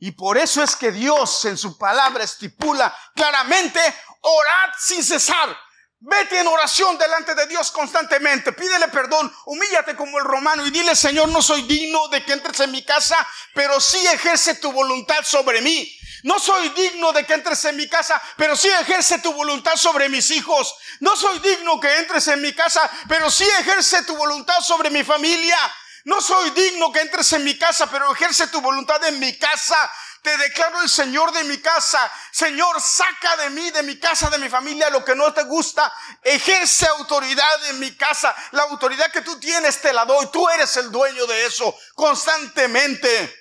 Y 0.00 0.10
por 0.10 0.36
eso 0.36 0.64
es 0.64 0.74
que 0.74 0.90
Dios 0.90 1.44
en 1.44 1.56
su 1.56 1.78
palabra 1.78 2.24
estipula 2.24 2.92
claramente, 3.14 3.78
orad 4.20 4.74
sin 4.80 5.04
cesar. 5.04 5.56
Vete 6.02 6.40
en 6.40 6.46
oración 6.46 6.96
delante 6.96 7.34
de 7.34 7.46
Dios 7.46 7.70
constantemente, 7.70 8.52
pídele 8.52 8.88
perdón, 8.88 9.30
humíllate 9.44 9.94
como 9.94 10.18
el 10.18 10.24
romano 10.24 10.66
y 10.66 10.70
dile, 10.70 10.96
Señor, 10.96 11.28
no 11.28 11.42
soy 11.42 11.60
digno 11.62 12.08
de 12.08 12.24
que 12.24 12.32
entres 12.32 12.58
en 12.60 12.70
mi 12.70 12.82
casa, 12.82 13.16
pero 13.52 13.78
sí 13.78 13.98
ejerce 14.06 14.54
tu 14.54 14.72
voluntad 14.72 15.22
sobre 15.24 15.60
mí. 15.60 15.94
No 16.22 16.38
soy 16.38 16.70
digno 16.70 17.12
de 17.12 17.26
que 17.26 17.34
entres 17.34 17.66
en 17.66 17.76
mi 17.76 17.86
casa, 17.86 18.20
pero 18.38 18.56
sí 18.56 18.68
ejerce 18.68 19.18
tu 19.18 19.34
voluntad 19.34 19.76
sobre 19.76 20.08
mis 20.08 20.30
hijos. 20.30 20.74
No 21.00 21.14
soy 21.16 21.38
digno 21.40 21.78
que 21.78 21.94
entres 21.98 22.28
en 22.28 22.40
mi 22.40 22.54
casa, 22.54 22.90
pero 23.06 23.30
sí 23.30 23.44
ejerce 23.58 24.02
tu 24.04 24.16
voluntad 24.16 24.60
sobre 24.62 24.88
mi 24.88 25.04
familia. 25.04 25.58
No 26.04 26.22
soy 26.22 26.50
digno 26.50 26.90
que 26.92 27.00
entres 27.00 27.30
en 27.34 27.44
mi 27.44 27.58
casa, 27.58 27.90
pero 27.90 28.10
ejerce 28.10 28.46
tu 28.46 28.62
voluntad 28.62 29.04
en 29.04 29.18
mi 29.18 29.38
casa. 29.38 29.76
Te 30.22 30.36
declaro 30.36 30.82
el 30.82 30.88
Señor 30.88 31.32
de 31.32 31.44
mi 31.44 31.58
casa. 31.58 32.10
Señor, 32.30 32.80
saca 32.80 33.36
de 33.36 33.50
mí, 33.50 33.70
de 33.70 33.82
mi 33.82 33.98
casa, 33.98 34.28
de 34.28 34.38
mi 34.38 34.48
familia, 34.48 34.90
lo 34.90 35.04
que 35.04 35.14
no 35.14 35.32
te 35.32 35.44
gusta. 35.44 35.92
Ejerce 36.22 36.86
autoridad 36.86 37.66
en 37.66 37.78
mi 37.78 37.96
casa. 37.96 38.34
La 38.52 38.64
autoridad 38.64 39.10
que 39.10 39.22
tú 39.22 39.38
tienes 39.40 39.80
te 39.80 39.92
la 39.92 40.04
doy. 40.04 40.26
Tú 40.30 40.48
eres 40.50 40.76
el 40.76 40.90
dueño 40.90 41.26
de 41.26 41.46
eso 41.46 41.74
constantemente. 41.94 43.36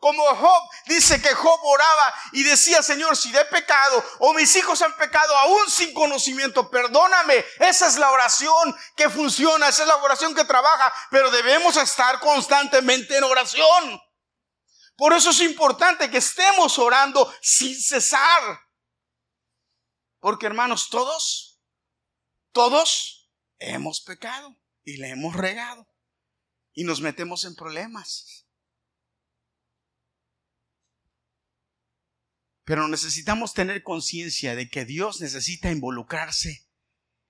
Como 0.00 0.24
Job 0.34 0.62
dice 0.86 1.20
que 1.20 1.34
Job 1.34 1.60
oraba 1.62 2.14
y 2.32 2.42
decía, 2.42 2.82
Señor, 2.82 3.18
si 3.18 3.36
he 3.36 3.44
pecado 3.44 4.02
o 4.20 4.32
mis 4.32 4.56
hijos 4.56 4.80
han 4.80 4.96
pecado 4.96 5.36
aún 5.36 5.70
sin 5.70 5.92
conocimiento, 5.92 6.70
perdóname. 6.70 7.44
Esa 7.58 7.86
es 7.86 7.98
la 7.98 8.10
oración 8.10 8.74
que 8.96 9.10
funciona, 9.10 9.68
esa 9.68 9.82
es 9.82 9.88
la 9.88 9.96
oración 9.96 10.34
que 10.34 10.44
trabaja, 10.44 10.90
pero 11.10 11.30
debemos 11.30 11.76
estar 11.76 12.18
constantemente 12.18 13.14
en 13.18 13.24
oración. 13.24 14.00
Por 15.00 15.14
eso 15.14 15.30
es 15.30 15.40
importante 15.40 16.10
que 16.10 16.18
estemos 16.18 16.78
orando 16.78 17.32
sin 17.40 17.74
cesar. 17.74 18.60
Porque 20.18 20.44
hermanos, 20.44 20.90
todos, 20.90 21.58
todos 22.52 23.32
hemos 23.58 24.02
pecado 24.02 24.54
y 24.84 24.98
le 24.98 25.08
hemos 25.08 25.34
regado 25.34 25.88
y 26.74 26.84
nos 26.84 27.00
metemos 27.00 27.46
en 27.46 27.54
problemas. 27.54 28.46
Pero 32.64 32.86
necesitamos 32.86 33.54
tener 33.54 33.82
conciencia 33.82 34.54
de 34.54 34.68
que 34.68 34.84
Dios 34.84 35.22
necesita 35.22 35.70
involucrarse 35.70 36.68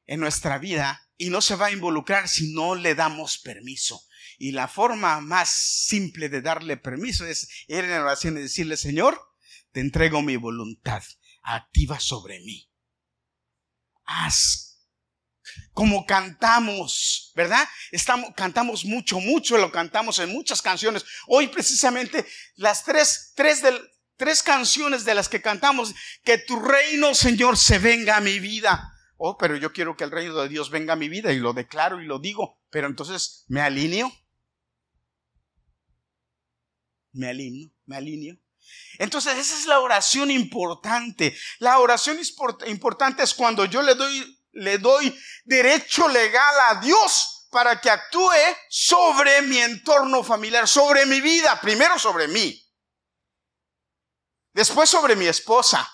en 0.06 0.18
nuestra 0.18 0.59
vida 0.59 1.09
y 1.16 1.30
no 1.30 1.40
se 1.40 1.54
va 1.54 1.66
a 1.66 1.70
involucrar 1.70 2.28
si 2.28 2.52
no 2.52 2.74
le 2.74 2.96
damos 2.96 3.38
permiso. 3.38 4.04
Y 4.42 4.53
la 4.53 4.68
forma 4.68 5.20
más 5.20 5.50
simple 5.50 6.31
de 6.31 6.40
darle 6.40 6.79
permiso 6.79 7.26
es 7.26 7.46
ir 7.68 7.85
en 7.85 7.92
oración 7.92 8.38
y 8.38 8.40
decirle, 8.40 8.79
Señor, 8.79 9.20
te 9.70 9.81
entrego 9.81 10.22
mi 10.22 10.37
voluntad, 10.37 11.03
activa 11.42 12.00
sobre 12.00 12.40
mí. 12.40 12.70
Haz 14.05 14.70
como 15.72 16.07
cantamos, 16.07 17.33
¿verdad? 17.35 17.68
Estamos, 17.90 18.31
cantamos 18.37 18.85
mucho, 18.85 19.20
mucho, 19.20 19.59
lo 19.59 19.70
cantamos 19.72 20.18
en 20.20 20.31
muchas 20.31 20.62
canciones. 20.62 21.05
Hoy 21.26 21.48
precisamente 21.48 22.24
las 22.55 22.85
tres, 22.85 23.33
tres 23.35 23.62
tres 24.16 24.42
canciones 24.42 25.07
de 25.07 25.14
las 25.14 25.31
que 25.31 25.40
cantamos, 25.40 25.94
que 26.24 26.37
tu 26.37 26.61
reino, 26.61 27.14
Señor, 27.14 27.57
se 27.57 27.79
venga 27.79 28.18
a 28.18 28.20
mi 28.20 28.38
vida. 28.38 28.94
Oh, 29.16 29.38
pero 29.38 29.57
yo 29.57 29.72
quiero 29.72 29.96
que 29.96 30.05
el 30.05 30.11
reino 30.11 30.35
de 30.37 30.48
Dios 30.48 30.70
venga 30.70 30.92
a 30.92 30.96
mi 30.96 31.09
vida 31.09 31.33
y 31.33 31.38
lo 31.38 31.55
declaro 31.55 32.03
y 32.03 32.07
lo 32.07 32.18
digo, 32.18 32.61
pero 32.70 32.87
entonces 32.87 33.44
me 33.48 33.62
alineo. 33.62 34.12
Me 37.12 37.29
alineo, 37.29 37.70
me 37.87 37.96
alineo. 37.96 38.37
Entonces 38.99 39.37
esa 39.37 39.59
es 39.59 39.66
la 39.66 39.81
oración 39.81 40.31
importante. 40.31 41.37
La 41.59 41.79
oración 41.79 42.18
importante 42.66 43.23
es 43.23 43.35
cuando 43.35 43.64
yo 43.64 43.83
le 43.83 43.94
doy, 43.94 44.40
le 44.53 44.79
doy 44.79 45.18
derecho 45.44 46.09
legal 46.09 46.55
a 46.68 46.81
Dios 46.81 47.49
para 47.51 47.81
que 47.81 47.90
actúe 47.90 48.31
sobre 48.68 49.42
mi 49.42 49.59
entorno 49.59 50.23
familiar, 50.23 50.68
sobre 50.68 51.05
mi 51.07 51.20
vida, 51.20 51.61
primero 51.61 51.99
sobre 51.99 52.29
mí. 52.29 52.62
Después 54.53 54.88
sobre 54.88 55.16
mi 55.16 55.27
esposa. 55.27 55.88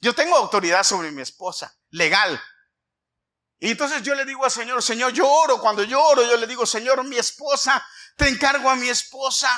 Yo 0.00 0.14
tengo 0.14 0.36
autoridad 0.36 0.82
sobre 0.82 1.10
mi 1.10 1.22
esposa, 1.22 1.74
legal. 1.90 2.40
Y 3.58 3.70
entonces 3.70 4.02
yo 4.02 4.14
le 4.14 4.26
digo 4.26 4.44
al 4.44 4.50
Señor, 4.50 4.82
Señor, 4.82 5.12
yo 5.12 5.26
oro. 5.26 5.58
Cuando 5.60 5.82
yo 5.82 6.02
oro, 6.02 6.22
yo 6.22 6.36
le 6.36 6.46
digo, 6.46 6.66
Señor, 6.66 7.02
mi 7.04 7.16
esposa, 7.16 7.86
te 8.16 8.28
encargo 8.28 8.68
a 8.68 8.76
mi 8.76 8.88
esposa. 8.88 9.48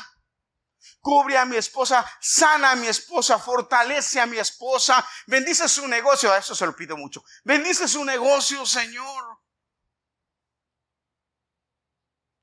Cubre 1.00 1.38
a 1.38 1.44
mi 1.44 1.56
esposa, 1.56 2.04
sana 2.20 2.72
a 2.72 2.76
mi 2.76 2.86
esposa, 2.86 3.38
fortalece 3.38 4.20
a 4.20 4.26
mi 4.26 4.38
esposa, 4.38 5.06
bendice 5.26 5.68
su 5.68 5.86
negocio. 5.86 6.32
A 6.32 6.38
eso 6.38 6.54
se 6.54 6.66
lo 6.66 6.74
pido 6.74 6.96
mucho. 6.96 7.24
Bendice 7.44 7.86
su 7.86 8.04
negocio, 8.04 8.66
Señor. 8.66 9.38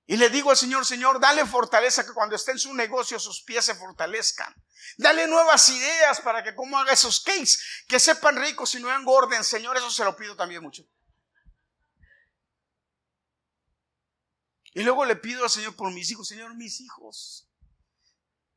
Y 0.05 0.17
le 0.17 0.29
digo 0.29 0.51
al 0.51 0.57
Señor, 0.57 0.85
Señor, 0.85 1.19
dale 1.19 1.45
fortaleza 1.45 2.05
que 2.05 2.13
cuando 2.13 2.35
esté 2.35 2.51
en 2.51 2.59
su 2.59 2.73
negocio 2.73 3.19
sus 3.19 3.41
pies 3.43 3.65
se 3.65 3.75
fortalezcan. 3.75 4.53
Dale 4.97 5.27
nuevas 5.27 5.69
ideas 5.69 6.19
para 6.21 6.43
que 6.43 6.53
como 6.53 6.77
haga 6.77 6.91
esos 6.93 7.21
cakes, 7.21 7.57
que 7.87 7.99
sepan 7.99 8.35
ricos 8.35 8.75
y 8.75 8.81
no 8.81 8.93
engorden. 8.93 9.43
Señor, 9.43 9.77
eso 9.77 9.89
se 9.89 10.03
lo 10.03 10.15
pido 10.15 10.35
también 10.35 10.61
mucho. 10.61 10.83
Y 14.73 14.83
luego 14.83 15.05
le 15.05 15.15
pido 15.15 15.43
al 15.43 15.49
Señor 15.49 15.75
por 15.75 15.91
mis 15.91 16.11
hijos, 16.11 16.27
Señor, 16.27 16.55
mis 16.55 16.81
hijos. 16.81 17.49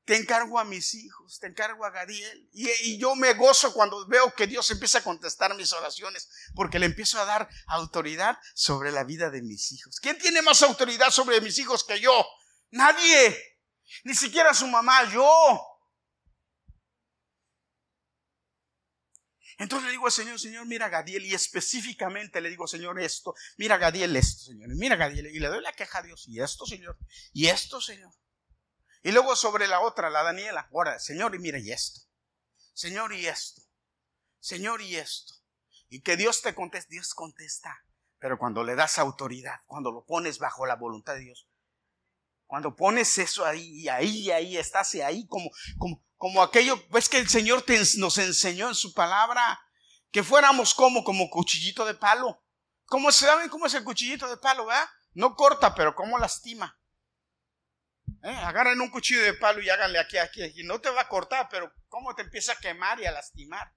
Te 0.07 0.16
encargo 0.16 0.61
a 0.61 0.64
mis 0.64 0.95
hijos, 0.95 1.40
te 1.40 1.49
encargo 1.49 1.85
a 1.85 1.90
Gadiel. 1.90 2.49
Y, 2.53 2.97
yo 2.97 3.16
me 3.16 3.35
gozo 3.35 3.75
cuando 3.75 4.07
veo 4.07 4.33
que 4.37 4.47
Dios 4.47 4.71
empieza 4.71 4.99
a 4.99 5.03
contestar 5.03 5.53
mis 5.57 5.73
oraciones, 5.73 6.31
porque 6.55 6.79
le 6.79 6.87
empiezo 6.87 7.21
a 7.21 7.25
dar 7.25 7.49
autoridad 7.66 8.38
sobre 8.55 8.92
la 8.92 9.03
vida 9.03 9.31
de 9.31 9.42
mis 9.42 9.73
hijos. 9.73 9.99
¿Quién 9.99 10.16
tiene 10.16 10.42
más 10.42 10.62
autoridad 10.62 11.11
sobre 11.11 11.40
mis 11.40 11.59
hijos 11.59 11.83
que 11.83 11.99
yo? 11.99 12.25
Nadie. 12.71 13.37
Ni 14.05 14.14
siquiera 14.14 14.55
su 14.55 14.69
mamá, 14.69 15.12
yo. 15.12 15.61
Entonces 19.59 19.87
le 19.87 19.90
digo 19.90 20.07
al 20.07 20.12
Señor, 20.12 20.38
Señor, 20.38 20.66
mira 20.66 20.88
Gadiel, 20.88 21.27
y 21.27 21.35
específicamente 21.35 22.40
le 22.40 22.51
digo, 22.51 22.69
Señor, 22.69 23.01
esto, 23.01 23.35
mira 23.57 23.77
Gadiel 23.77 24.14
esto, 24.14 24.45
Señor, 24.45 24.69
mira 24.77 24.95
Gadiel, 24.95 25.27
y 25.35 25.40
le 25.40 25.49
doy 25.49 25.62
la 25.62 25.73
queja 25.73 25.99
a 25.99 26.03
Dios, 26.03 26.29
y 26.29 26.40
esto, 26.40 26.64
Señor, 26.64 26.97
y 27.33 27.49
esto, 27.49 27.81
Señor. 27.81 28.12
Y 29.07 29.12
luego 29.12 29.37
sobre 29.37 29.69
la 29.69 29.83
otra, 29.83 30.11
la 30.11 30.25
Daniela, 30.25 30.69
ahora, 30.73 30.99
Señor, 30.99 31.33
y 31.37 31.38
mira, 31.38 31.61
y 31.61 31.71
esto, 31.71 32.01
Señor, 32.75 33.12
y 33.12 33.29
esto, 33.29 33.62
Señor, 34.40 34.83
y 34.83 34.97
esto. 34.97 35.35
Y 35.88 36.01
que 36.01 36.16
Dios 36.16 36.42
te 36.42 36.57
conteste, 36.57 36.92
Dios 36.92 37.14
contesta, 37.14 37.85
pero 38.19 38.37
cuando 38.37 38.64
le 38.64 38.75
das 38.75 38.99
autoridad, 38.99 39.61
cuando 39.66 39.92
lo 39.92 40.05
pones 40.05 40.40
bajo 40.40 40.66
la 40.66 40.75
voluntad 40.75 41.14
de 41.14 41.21
Dios, 41.21 41.47
cuando 42.49 42.75
pones 42.75 43.16
eso 43.19 43.47
ahí, 43.47 43.88
ahí, 43.88 44.33
ahí, 44.33 44.57
estás 44.57 44.97
ahí 44.97 45.25
como, 45.29 45.51
como, 45.79 46.03
como 46.16 46.42
aquello, 46.42 46.77
pues 46.88 47.09
que 47.09 47.19
el 47.19 47.29
Señor 47.29 47.64
nos 47.99 48.19
enseñó 48.19 48.66
en 48.66 48.75
su 48.75 48.92
palabra, 48.92 49.61
que 50.11 50.25
fuéramos 50.25 50.75
como, 50.75 51.05
como 51.05 51.31
cuchillito 51.31 51.85
de 51.85 51.95
palo. 51.95 52.42
¿Cómo 52.87 53.12
saben 53.12 53.51
cómo 53.51 53.66
es 53.66 53.75
el 53.75 53.85
cuchillito 53.85 54.29
de 54.29 54.37
palo, 54.37 54.66
verdad? 54.66 54.88
No 55.14 55.37
corta, 55.37 55.77
pero 55.77 55.95
cómo 55.95 56.19
lastima. 56.19 56.77
¿Eh? 58.22 58.29
Agarren 58.29 58.81
un 58.81 58.90
cuchillo 58.90 59.22
de 59.22 59.35
palo 59.35 59.61
y 59.61 59.70
háganle 59.70 59.98
aquí, 59.98 60.18
aquí, 60.18 60.42
aquí. 60.42 60.64
No 60.64 60.81
te 60.81 60.90
va 60.90 61.02
a 61.02 61.09
cortar, 61.09 61.48
pero 61.50 61.72
cómo 61.88 62.14
te 62.14 62.22
empieza 62.22 62.52
a 62.52 62.57
quemar 62.57 63.00
y 63.00 63.07
a 63.07 63.12
lastimar. 63.12 63.72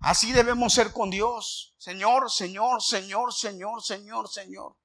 Así 0.00 0.32
debemos 0.32 0.72
ser 0.72 0.92
con 0.92 1.10
Dios. 1.10 1.74
Señor, 1.78 2.30
Señor, 2.30 2.82
Señor, 2.82 3.32
Señor, 3.32 3.82
Señor, 3.82 4.28
Señor. 4.28 4.76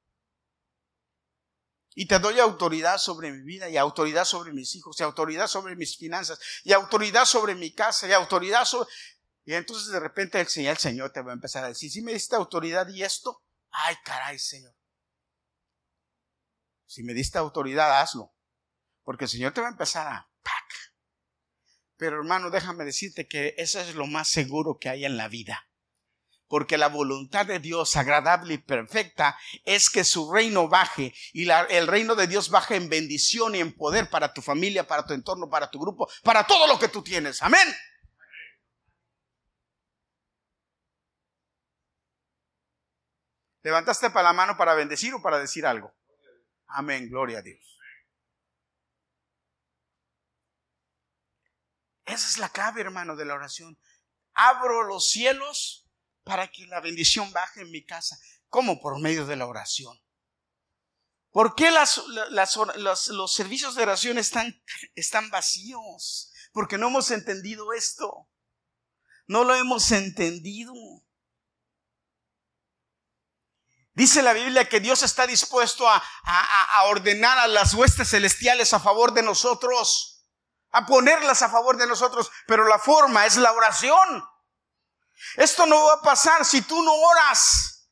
Y 1.98 2.08
te 2.08 2.20
doy 2.20 2.40
autoridad 2.40 2.98
sobre 2.98 3.32
mi 3.32 3.42
vida 3.42 3.70
y 3.70 3.78
autoridad 3.78 4.26
sobre 4.26 4.52
mis 4.52 4.76
hijos 4.76 5.00
y 5.00 5.04
autoridad 5.04 5.48
sobre 5.48 5.78
mis 5.78 5.96
finanzas 5.96 6.38
y 6.66 6.74
autoridad 6.74 7.24
sobre 7.24 7.56
mi 7.56 7.74
casa 7.74 8.08
y 8.08 8.12
autoridad 8.12 8.66
sobre... 8.66 8.90
Y 9.46 9.54
entonces 9.54 9.90
de 9.90 10.00
repente 10.02 10.42
el 10.42 10.48
Señor, 10.48 10.72
el 10.72 10.78
Señor 10.78 11.12
te 11.12 11.22
va 11.22 11.32
a 11.32 11.36
empezar 11.36 11.64
a 11.64 11.70
decir, 11.70 11.90
si 11.90 12.02
me 12.02 12.12
diste 12.12 12.36
autoridad 12.36 12.90
y 12.90 13.04
esto, 13.04 13.42
ay 13.72 13.96
caray 14.04 14.38
Señor. 14.38 14.76
Si 16.86 17.04
me 17.04 17.14
diste 17.14 17.38
autoridad, 17.38 18.02
hazlo. 18.02 18.35
Porque 19.06 19.24
el 19.24 19.30
Señor 19.30 19.54
te 19.54 19.62
va 19.62 19.68
a 19.68 19.72
empezar 19.72 20.08
a... 20.08 20.30
Pero 21.96 22.18
hermano, 22.18 22.50
déjame 22.50 22.84
decirte 22.84 23.26
que 23.26 23.56
eso 23.58 23.80
es 23.80 23.96
lo 23.96 24.06
más 24.06 24.28
seguro 24.28 24.78
que 24.78 24.90
hay 24.90 25.06
en 25.06 25.16
la 25.16 25.30
vida 25.30 25.66
porque 26.48 26.78
la 26.78 26.88
voluntad 26.88 27.46
de 27.46 27.60
Dios 27.60 27.96
agradable 27.96 28.56
y 28.56 28.58
perfecta 28.58 29.38
es 29.64 29.90
que 29.90 30.04
su 30.04 30.32
reino 30.32 30.68
baje 30.68 31.14
y 31.34 31.50
el 31.50 31.88
reino 31.88 32.16
de 32.16 32.28
Dios 32.28 32.50
baje 32.50 32.76
en 32.76 32.90
bendición 32.90 33.56
y 33.56 33.60
en 33.60 33.74
poder 33.74 34.10
para 34.10 34.34
tu 34.34 34.42
familia, 34.42 34.88
para 34.88 35.06
tu 35.06 35.14
entorno, 35.14 35.50
para 35.50 35.70
tu 35.70 35.80
grupo, 35.80 36.10
para 36.24 36.46
todo 36.46 36.68
lo 36.68 36.80
que 36.80 36.88
tú 36.88 37.04
tienes. 37.04 37.42
Amén. 37.42 37.68
¿Levantaste 43.64 44.12
para 44.12 44.30
la 44.30 44.34
mano 44.34 44.58
para 44.58 44.76
bendecir 44.76 45.14
o 45.16 45.22
para 45.22 45.40
decir 45.40 45.66
algo? 45.66 45.92
Amén, 46.68 47.10
gloria 47.10 47.40
a 47.40 47.42
Dios. 47.42 47.75
Esa 52.06 52.28
es 52.28 52.38
la 52.38 52.50
clave, 52.50 52.82
hermano, 52.82 53.16
de 53.16 53.26
la 53.26 53.34
oración. 53.34 53.78
Abro 54.34 54.84
los 54.84 55.10
cielos 55.10 55.88
para 56.24 56.48
que 56.48 56.66
la 56.68 56.82
bendición 56.82 57.32
baje 57.32 57.62
en 57.62 57.72
mi 57.72 57.84
casa. 57.84 58.18
¿Cómo? 58.50 58.80
Por 58.80 59.00
medio 59.00 59.26
de 59.26 59.36
la 59.36 59.48
oración. 59.48 60.00
¿Por 61.32 61.56
qué 61.56 61.70
los 61.70 63.34
servicios 63.34 63.76
de 63.76 63.84
oración 63.84 64.18
están, 64.18 64.64
están 64.96 65.30
vacíos? 65.30 66.32
Porque 66.54 66.78
no 66.78 66.88
hemos 66.88 67.12
entendido 67.12 67.74
esto. 67.74 68.30
No 69.28 69.44
lo 69.44 69.56
hemos 69.56 69.92
entendido. 69.92 70.74
Dice 73.94 74.22
la 74.22 74.34
Biblia 74.34 74.70
que 74.70 74.80
Dios 74.80 75.04
está 75.04 75.26
dispuesto 75.26 75.90
a, 75.90 76.04
a, 76.24 76.84
ordenar 76.86 77.38
a 77.40 77.48
las 77.48 77.74
huestes 77.74 78.10
celestiales 78.10 78.74
a 78.74 78.80
favor 78.80 79.14
de 79.14 79.24
nosotros, 79.24 80.15
a 80.76 80.86
ponerlas 80.86 81.42
a 81.42 81.50
favor 81.50 81.78
de 81.78 81.88
nosotros, 81.88 82.30
pero 82.46 82.68
la 82.68 82.78
forma 82.78 83.26
es 83.26 83.38
la 83.38 83.54
oración. 83.54 84.24
Esto 85.38 85.66
no 85.66 85.86
va 85.86 85.94
a 85.94 86.02
pasar 86.02 86.44
si 86.44 86.62
tú 86.62 86.84
no 86.84 86.94
oras. 86.94 87.90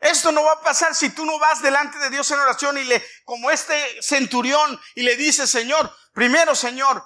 Esto 0.00 0.32
no 0.32 0.42
va 0.42 0.52
a 0.52 0.62
pasar 0.62 0.94
si 0.94 1.10
tú 1.10 1.26
no 1.26 1.38
vas 1.38 1.60
delante 1.60 1.98
de 1.98 2.08
Dios 2.08 2.30
en 2.30 2.38
oración 2.38 2.78
y 2.78 2.84
le, 2.84 3.04
como 3.24 3.50
este 3.50 3.74
centurión, 4.00 4.80
y 4.94 5.02
le 5.02 5.16
dices, 5.16 5.50
Señor, 5.50 5.94
primero, 6.14 6.54
Señor, 6.54 7.04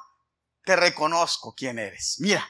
te 0.64 0.76
reconozco 0.76 1.52
quién 1.56 1.80
eres. 1.80 2.18
Mira, 2.20 2.48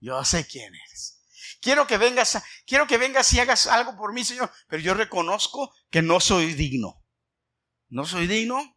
yo 0.00 0.24
sé 0.24 0.44
quién 0.44 0.74
eres. 0.74 1.22
Quiero 1.60 1.86
que 1.86 1.98
vengas, 1.98 2.42
quiero 2.66 2.88
que 2.88 2.98
vengas 2.98 3.32
y 3.32 3.38
hagas 3.38 3.68
algo 3.68 3.96
por 3.96 4.12
mí, 4.12 4.24
Señor, 4.24 4.50
pero 4.66 4.82
yo 4.82 4.94
reconozco 4.94 5.72
que 5.90 6.02
no 6.02 6.18
soy 6.18 6.54
digno. 6.54 7.04
No 7.88 8.04
soy 8.06 8.26
digno. 8.26 8.75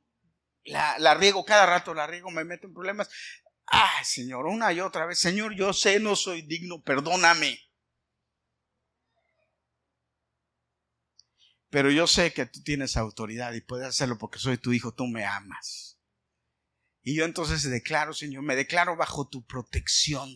La, 0.72 1.14
riego 1.16 1.46
cada 1.46 1.66
rato, 1.66 1.94
la 1.94 2.08
riego, 2.08 2.30
me 2.32 2.44
meto 2.44 2.68
en 2.68 2.74
problemas. 2.74 3.10
Ay, 3.66 4.06
Señor, 4.06 4.46
una 4.46 4.72
y 4.74 4.80
otra 4.80 5.06
vez, 5.06 5.20
Señor, 5.20 5.56
yo 5.56 5.74
sé, 5.74 6.00
no 6.00 6.16
soy 6.16 6.42
digno, 6.42 6.82
perdóname. 6.82 7.60
Pero 11.70 11.92
yo 11.92 12.08
sé 12.08 12.34
que 12.34 12.46
tú 12.48 12.64
tienes 12.64 12.98
autoridad 12.98 13.54
y 13.54 13.62
puedes 13.62 13.88
hacerlo 13.88 14.18
porque 14.18 14.40
soy 14.40 14.58
tu 14.58 14.74
hijo, 14.74 14.94
tú 14.94 15.06
me 15.06 15.26
amas. 15.26 16.00
Y 17.02 17.16
yo 17.16 17.26
entonces 17.26 17.64
declaro, 17.70 18.14
Señor, 18.14 18.44
me 18.44 18.56
declaro 18.56 18.96
bajo 18.96 19.28
tu 19.28 19.46
protección, 19.46 20.30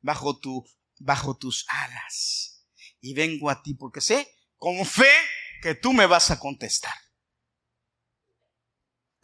bajo 0.00 0.38
tu 0.38 0.64
bajo 1.00 1.36
tus 1.36 1.64
alas. 1.68 2.66
Y 3.00 3.14
vengo 3.14 3.50
a 3.50 3.62
ti 3.62 3.74
porque 3.74 4.00
sé 4.00 4.28
con 4.56 4.84
fe 4.84 5.10
que 5.62 5.74
tú 5.74 5.92
me 5.92 6.06
vas 6.06 6.30
a 6.30 6.38
contestar. 6.38 6.94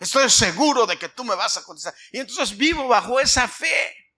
Estoy 0.06 0.30
seguro 0.30 0.86
de 0.86 0.96
que 0.96 1.08
tú 1.08 1.24
me 1.24 1.34
vas 1.34 1.56
a 1.56 1.64
contestar. 1.64 1.92
Y 2.12 2.20
entonces 2.20 2.56
vivo 2.56 2.86
bajo 2.86 3.18
esa 3.18 3.48
fe. 3.48 4.14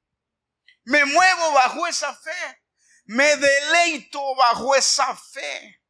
Me 0.85 1.03
muevo 1.07 1.53
bajo 1.53 1.87
esa 1.87 2.15
fe. 2.15 2.63
Me 3.07 3.37
deleito 3.37 4.21
bajo 4.35 4.75
esa 4.75 5.17
fe. 5.17 5.83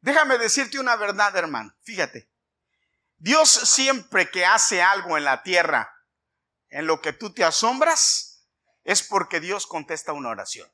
Déjame 0.00 0.38
decirte 0.38 0.80
una 0.80 0.96
verdad, 0.96 1.36
hermano. 1.36 1.72
Fíjate. 1.82 2.28
Dios 3.16 3.48
siempre 3.48 4.28
que 4.28 4.44
hace 4.44 4.82
algo 4.82 5.16
en 5.16 5.24
la 5.24 5.44
tierra 5.44 5.92
en 6.68 6.88
lo 6.88 7.00
que 7.00 7.12
tú 7.12 7.32
te 7.32 7.44
asombras, 7.44 8.44
es 8.82 9.04
porque 9.04 9.38
Dios 9.38 9.68
contesta 9.68 10.12
una 10.12 10.30
oración. 10.30 10.68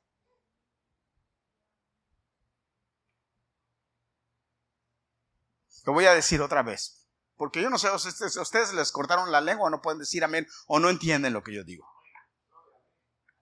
Lo 5.84 5.92
voy 5.92 6.06
a 6.06 6.14
decir 6.14 6.40
otra 6.40 6.62
vez. 6.62 7.06
Porque 7.36 7.60
yo 7.60 7.70
no 7.70 7.78
sé, 7.78 7.88
a 7.88 7.94
ustedes, 7.94 8.36
ustedes 8.36 8.72
les 8.72 8.92
cortaron 8.92 9.32
la 9.32 9.40
lengua 9.40 9.66
o 9.66 9.70
no 9.70 9.82
pueden 9.82 9.98
decir 9.98 10.22
amén 10.22 10.46
o 10.66 10.78
no 10.78 10.90
entienden 10.90 11.32
lo 11.32 11.42
que 11.42 11.54
yo 11.54 11.64
digo. 11.64 11.88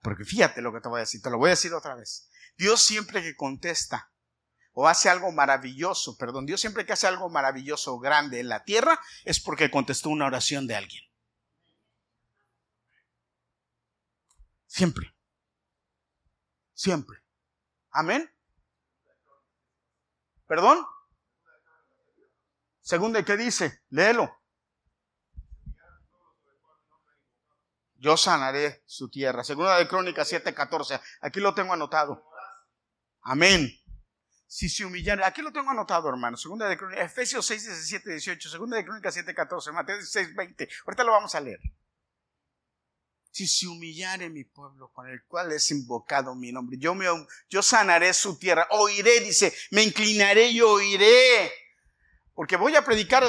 Porque 0.01 0.25
fíjate 0.25 0.61
lo 0.61 0.73
que 0.73 0.81
te 0.81 0.89
voy 0.89 0.97
a 0.97 1.01
decir, 1.01 1.21
te 1.21 1.29
lo 1.29 1.37
voy 1.37 1.49
a 1.49 1.51
decir 1.51 1.73
otra 1.73 1.95
vez. 1.95 2.29
Dios 2.57 2.81
siempre 2.81 3.21
que 3.21 3.35
contesta 3.35 4.11
o 4.73 4.87
hace 4.87 5.09
algo 5.09 5.31
maravilloso, 5.31 6.17
perdón, 6.17 6.45
Dios 6.45 6.61
siempre 6.61 6.85
que 6.85 6.93
hace 6.93 7.07
algo 7.07 7.29
maravilloso 7.29 7.93
o 7.93 7.99
grande 7.99 8.39
en 8.39 8.49
la 8.49 8.63
tierra 8.63 8.99
es 9.25 9.39
porque 9.39 9.69
contestó 9.69 10.09
una 10.09 10.25
oración 10.25 10.65
de 10.65 10.75
alguien. 10.75 11.03
Siempre. 14.65 15.13
Siempre. 16.73 17.19
Amén. 17.91 18.31
¿Perdón? 20.47 20.85
Segunda, 22.81 23.23
¿qué 23.23 23.37
dice? 23.37 23.83
Léelo. 23.89 24.41
Yo 28.01 28.17
sanaré 28.17 28.81
su 28.87 29.09
tierra. 29.09 29.43
Segunda 29.43 29.77
de 29.77 29.87
Crónicas 29.87 30.27
7:14. 30.27 30.99
Aquí 31.21 31.39
lo 31.39 31.53
tengo 31.53 31.73
anotado. 31.73 32.27
Amén. 33.21 33.71
Si 34.47 34.67
se 34.67 34.83
humillara, 34.83 35.27
aquí 35.27 35.43
lo 35.43 35.53
tengo 35.53 35.69
anotado, 35.69 36.09
hermano. 36.09 36.35
Segunda 36.35 36.67
de 36.67 36.77
Crónicas, 36.77 37.05
Efesios 37.05 37.45
6, 37.45 37.63
17, 37.63 38.09
18. 38.09 38.49
Segunda 38.49 38.77
de 38.77 38.83
Crónicas 38.85 39.13
7, 39.13 39.35
14. 39.35 39.71
Mateo 39.71 39.97
16, 39.97 40.35
20. 40.35 40.69
Ahorita 40.87 41.03
lo 41.03 41.11
vamos 41.11 41.35
a 41.35 41.41
leer. 41.41 41.59
si 43.29 43.47
se 43.47 43.67
humillare 43.67 44.29
mi 44.29 44.43
pueblo 44.43 44.91
con 44.91 45.07
el 45.07 45.23
cual 45.25 45.51
es 45.53 45.71
invocado 45.71 46.35
mi 46.35 46.51
nombre, 46.51 46.77
yo, 46.77 46.93
me, 46.93 47.05
yo 47.49 47.61
sanaré 47.61 48.13
su 48.13 48.37
tierra, 48.37 48.67
oiré, 48.71 49.21
dice, 49.21 49.53
me 49.69 49.83
inclinaré 49.83 50.49
y 50.49 50.59
oiré. 50.59 51.51
Porque 52.33 52.55
voy 52.55 52.75
a 52.75 52.85
predicar 52.85 53.23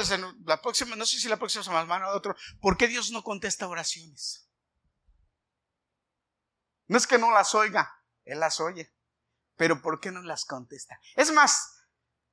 la 0.45 0.61
próxima, 0.61 0.95
no 0.95 1.05
sé 1.05 1.19
si 1.19 1.27
la 1.27 1.37
próxima 1.37 1.63
semana 1.63 2.09
o 2.09 2.15
otro, 2.15 2.35
¿por 2.61 2.77
qué 2.77 2.87
Dios 2.87 3.11
no 3.11 3.23
contesta 3.23 3.67
oraciones? 3.67 4.49
No 6.87 6.97
es 6.97 7.07
que 7.07 7.17
no 7.17 7.31
las 7.31 7.53
oiga, 7.53 8.01
Él 8.23 8.39
las 8.39 8.59
oye, 8.59 8.93
pero 9.55 9.81
¿por 9.81 9.99
qué 9.99 10.11
no 10.11 10.21
las 10.21 10.45
contesta? 10.45 10.99
Es 11.15 11.31
más, 11.31 11.73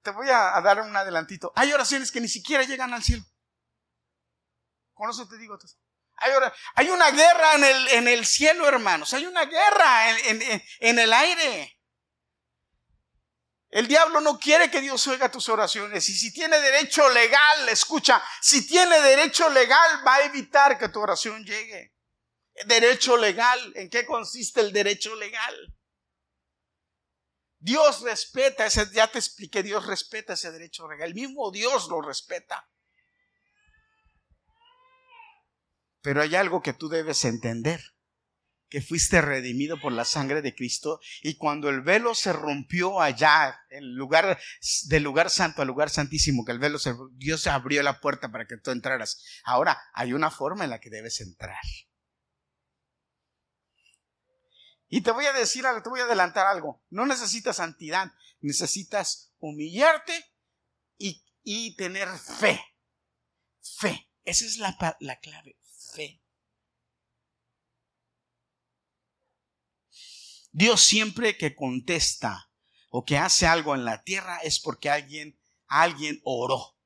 te 0.03 0.11
voy 0.11 0.29
a, 0.31 0.61
dar 0.61 0.81
un 0.81 0.97
adelantito. 0.97 1.53
Hay 1.57 1.73
oraciones 1.73 2.13
que 2.13 2.21
ni 2.21 2.29
siquiera 2.29 2.65
llegan 2.65 2.95
al 2.95 3.03
cielo. 3.03 3.25
Con 4.95 5.11
eso 5.11 5.27
te 5.29 5.39
digo. 5.39 5.59
Hay, 6.75 6.89
una 6.91 7.11
guerra 7.11 7.55
en 7.55 8.07
el, 8.07 8.27
cielo, 8.27 8.67
hermanos. 8.69 9.13
Hay 9.15 9.27
una 9.27 9.45
guerra 9.45 10.19
en 10.19 10.99
el 10.99 11.13
aire. 11.13 11.80
El 13.71 13.87
diablo 13.87 14.21
no 14.21 14.39
quiere 14.39 14.69
que 14.69 14.81
Dios 14.81 15.07
oiga 15.07 15.31
tus 15.31 15.49
oraciones. 15.49 16.09
Y 16.09 16.15
si 16.15 16.33
tiene 16.33 16.59
derecho 16.59 17.09
legal, 17.11 17.69
escucha, 17.69 18.23
si 18.41 18.67
tiene 18.67 19.01
derecho 19.01 19.49
legal, 19.49 20.05
va 20.07 20.17
a 20.17 20.25
evitar 20.25 20.77
que 20.77 20.89
tu 20.89 21.01
oración 21.01 21.45
llegue. 21.45 21.95
Derecho 22.67 23.17
legal, 23.17 23.73
¿en 23.77 23.89
qué 23.89 24.05
consiste 24.05 24.61
el 24.61 24.73
derecho 24.73 25.15
legal? 25.15 25.75
Dios 27.61 28.01
respeta 28.01 28.67
ese, 28.67 28.91
ya 28.93 29.07
te 29.11 29.19
expliqué, 29.19 29.63
Dios 29.63 29.87
respeta 29.87 30.33
ese 30.33 30.51
derecho 30.51 30.89
legal. 30.89 31.09
El 31.09 31.15
mismo 31.15 31.51
Dios 31.53 31.89
lo 31.89 32.03
respeta. 32.03 32.69
Pero 36.01 36.23
hay 36.23 36.35
algo 36.35 36.61
que 36.61 36.73
tú 36.73 36.89
debes 36.89 37.25
entender, 37.25 37.81
que 38.71 38.81
fuiste 38.81 39.21
redimido 39.21 39.81
por 39.81 39.93
la 39.93 40.05
sangre 40.05 40.41
de 40.41 40.55
Cristo 40.55 41.01
y 41.23 41.35
cuando 41.35 41.69
el 41.69 41.83
velo 41.83 42.15
se 42.15 42.33
rompió 42.33 43.01
allá, 43.01 43.61
en 43.69 43.95
lugar, 43.97 44.39
del 44.85 45.03
lugar 45.03 45.29
santo 45.29 45.61
al 45.61 45.69
lugar 45.69 45.91
santísimo, 45.91 46.45
que 46.45 46.53
el 46.53 46.61
velo 46.61 46.79
se, 46.79 46.95
Dios 47.15 47.47
abrió 47.49 47.83
la 47.83 48.01
puerta 48.01 48.31
para 48.31 48.47
que 48.47 48.57
tú 48.57 48.71
entraras. 48.71 49.23
Ahora 49.45 49.77
hay 49.93 50.13
una 50.13 50.31
forma 50.31 50.65
en 50.65 50.71
la 50.71 50.81
que 50.81 50.89
debes 50.89 51.21
entrar. 51.21 51.61
Y 54.89 55.03
te 55.03 55.11
voy 55.11 55.27
a 55.27 55.33
decir 55.33 55.67
algo, 55.67 55.83
te 55.83 55.91
voy 55.91 56.01
a 56.01 56.05
adelantar 56.05 56.47
algo. 56.47 56.83
No 56.91 57.07
necesitas 57.07 57.57
santidad, 57.57 58.13
necesitas 58.41 59.33
humillarte 59.39 60.13
y, 60.97 61.25
y 61.43 61.77
tener 61.77 62.09
fe. 62.19 62.61
Fe. 63.79 64.09
Esa 64.25 64.45
es 64.47 64.59
la, 64.59 64.77
la 65.01 65.19
clave. 65.19 65.59
Fe. 65.95 66.21
Dios 70.53 70.83
siempre 70.83 71.37
que 71.37 71.55
contesta 71.55 72.51
o 72.91 73.05
que 73.05 73.19
hace 73.19 73.47
algo 73.47 73.75
en 73.75 73.85
la 73.85 74.03
tierra 74.03 74.39
es 74.39 74.59
porque 74.61 74.91
alguien, 74.91 75.39
alguien 75.67 76.21
oró. 76.25 76.77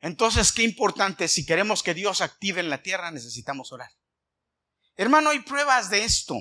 Entonces, 0.00 0.50
qué 0.52 0.62
importante, 0.62 1.28
si 1.28 1.44
queremos 1.44 1.82
que 1.82 1.92
Dios 1.92 2.22
active 2.22 2.60
en 2.60 2.70
la 2.70 2.82
tierra, 2.82 3.10
necesitamos 3.10 3.70
orar. 3.72 3.90
Hermano, 4.96 5.30
hay 5.30 5.40
pruebas 5.40 5.90
de 5.90 6.04
esto. 6.04 6.34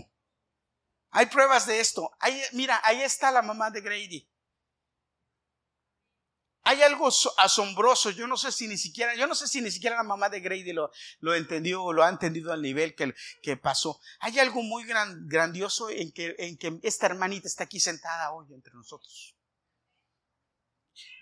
Hay 1.11 1.25
pruebas 1.25 1.65
de 1.65 1.79
esto. 1.79 2.11
mira, 2.53 2.79
ahí 2.83 3.01
está 3.01 3.31
la 3.31 3.41
mamá 3.41 3.69
de 3.69 3.81
Grady. 3.81 4.29
Hay 6.63 6.81
algo 6.81 7.09
asombroso. 7.37 8.11
Yo 8.11 8.27
no 8.27 8.37
sé 8.37 8.51
si 8.51 8.67
ni 8.67 8.77
siquiera, 8.77 9.15
yo 9.15 9.27
no 9.27 9.35
sé 9.35 9.47
si 9.47 9.61
ni 9.61 9.71
siquiera 9.71 9.95
la 9.95 10.03
mamá 10.03 10.29
de 10.29 10.39
Grady 10.39 10.73
lo, 10.73 10.91
lo 11.19 11.33
entendió 11.33 11.83
o 11.83 11.93
lo 11.93 12.03
ha 12.03 12.09
entendido 12.09 12.51
al 12.51 12.61
nivel 12.61 12.95
que, 12.95 13.13
que 13.41 13.57
pasó. 13.57 13.99
Hay 14.19 14.39
algo 14.39 14.61
muy 14.61 14.83
gran, 14.83 15.27
grandioso 15.27 15.89
en 15.89 16.11
que, 16.11 16.35
en 16.37 16.57
que 16.57 16.79
esta 16.83 17.07
hermanita 17.07 17.47
está 17.47 17.63
aquí 17.63 17.79
sentada 17.79 18.31
hoy 18.33 18.53
entre 18.53 18.73
nosotros. 18.73 19.35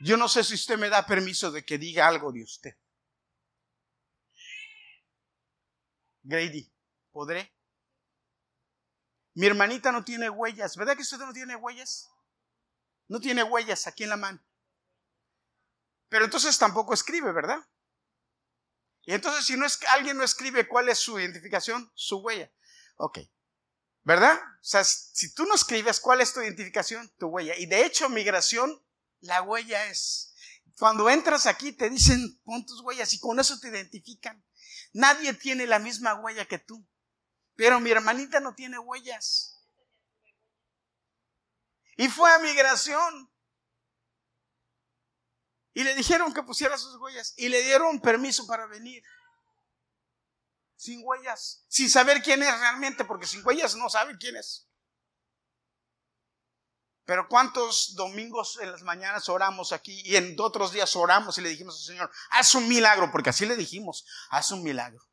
Yo 0.01 0.17
no 0.17 0.27
sé 0.27 0.43
si 0.43 0.55
usted 0.55 0.77
me 0.77 0.89
da 0.89 1.05
permiso 1.05 1.51
de 1.51 1.63
que 1.63 1.77
diga 1.77 2.07
algo 2.07 2.31
de 2.31 2.43
usted. 2.43 2.75
Grady, 6.23 6.69
¿podré? 7.11 7.53
Mi 9.33 9.45
hermanita 9.45 9.91
no 9.91 10.03
tiene 10.03 10.29
huellas. 10.29 10.75
¿Verdad 10.75 10.95
que 10.95 11.03
usted 11.03 11.19
no 11.19 11.31
tiene 11.31 11.55
huellas? 11.55 12.09
No 13.07 13.19
tiene 13.19 13.43
huellas 13.43 13.88
aquí 13.88 14.03
en 14.03 14.09
la 14.09 14.17
mano. 14.17 14.43
Pero 16.10 16.26
entonces 16.26 16.58
tampoco 16.58 16.93
escribe, 16.93 17.32
¿verdad? 17.32 17.60
Y 19.03 19.14
entonces 19.14 19.45
si 19.45 19.55
no 19.55 19.66
es, 19.66 19.80
alguien 19.89 20.18
no 20.18 20.24
escribe 20.24 20.68
cuál 20.68 20.89
es 20.89 20.99
su 20.99 21.20
identificación, 21.20 21.91
su 21.95 22.18
huella. 22.18 22.51
Ok. 22.97 23.20
¿Verdad? 24.03 24.38
O 24.38 24.64
sea, 24.64 24.84
si 24.84 25.34
tú 25.34 25.45
no 25.45 25.55
escribes 25.55 25.99
cuál 25.99 26.22
es 26.22 26.34
tu 26.34 26.41
identificación, 26.41 27.10
tu 27.18 27.28
huella. 27.28 27.55
Y 27.58 27.66
de 27.66 27.86
hecho, 27.86 28.10
migración, 28.10 28.82
la 29.20 29.41
huella 29.41 29.86
es. 29.88 30.34
Cuando 30.78 31.10
entras 31.10 31.45
aquí 31.45 31.72
te 31.72 31.89
dicen 31.89 32.39
pon 32.43 32.66
tus 32.66 32.82
huellas 32.82 33.14
y 33.14 33.20
con 33.20 33.39
eso 33.39 33.60
te 33.60 33.70
identifican. 33.70 34.45
Nadie 34.93 35.34
tiene 35.34 35.68
la 35.68 35.80
misma 35.80 36.16
huella 36.16 36.45
que 36.45 36.60
tú. 36.60 36.88
Pero 37.55 37.80
mi 37.80 37.91
hermanita 37.91 38.39
no 38.39 38.55
tiene 38.55 38.78
huellas. 38.78 39.66
Y 41.97 42.08
fue 42.10 42.32
a 42.32 42.39
migración. 42.39 43.32
Y 45.78 45.84
le 45.84 45.93
dijeron 45.93 46.34
que 46.34 46.41
pusiera 46.41 46.75
sus 46.75 46.95
huellas. 46.95 47.36
Y 47.38 47.49
le 47.49 47.61
dieron 47.61 48.01
permiso 48.01 48.47
para 48.47 48.65
venir. 48.65 49.03
Sin 50.75 51.01
huellas. 51.03 51.63
Sin 51.67 51.88
saber 51.88 52.23
quién 52.23 52.41
es 52.41 52.59
realmente, 52.59 53.05
porque 53.05 53.28
sin 53.28 53.45
huellas 53.45 53.75
no 53.75 53.88
sabe 53.88 54.17
quién 54.17 54.36
es. 54.38 54.67
Pero 57.05 57.28
cuántos 57.30 57.93
domingos 57.93 58.57
en 58.59 58.71
las 58.71 58.82
mañanas 58.82 59.30
oramos 59.30 59.71
aquí 59.71 60.01
y 60.03 60.15
en 60.15 60.36
otros 60.39 60.71
días 60.71 60.95
oramos 60.95 61.38
y 61.38 61.41
le 61.41 61.49
dijimos 61.49 61.75
al 61.75 61.86
Señor, 61.86 62.11
haz 62.32 62.55
un 62.55 62.67
milagro, 62.67 63.11
porque 63.11 63.30
así 63.30 63.45
le 63.45 63.55
dijimos, 63.55 64.03
haz 64.32 64.49
un 64.49 64.63
milagro. 64.63 65.07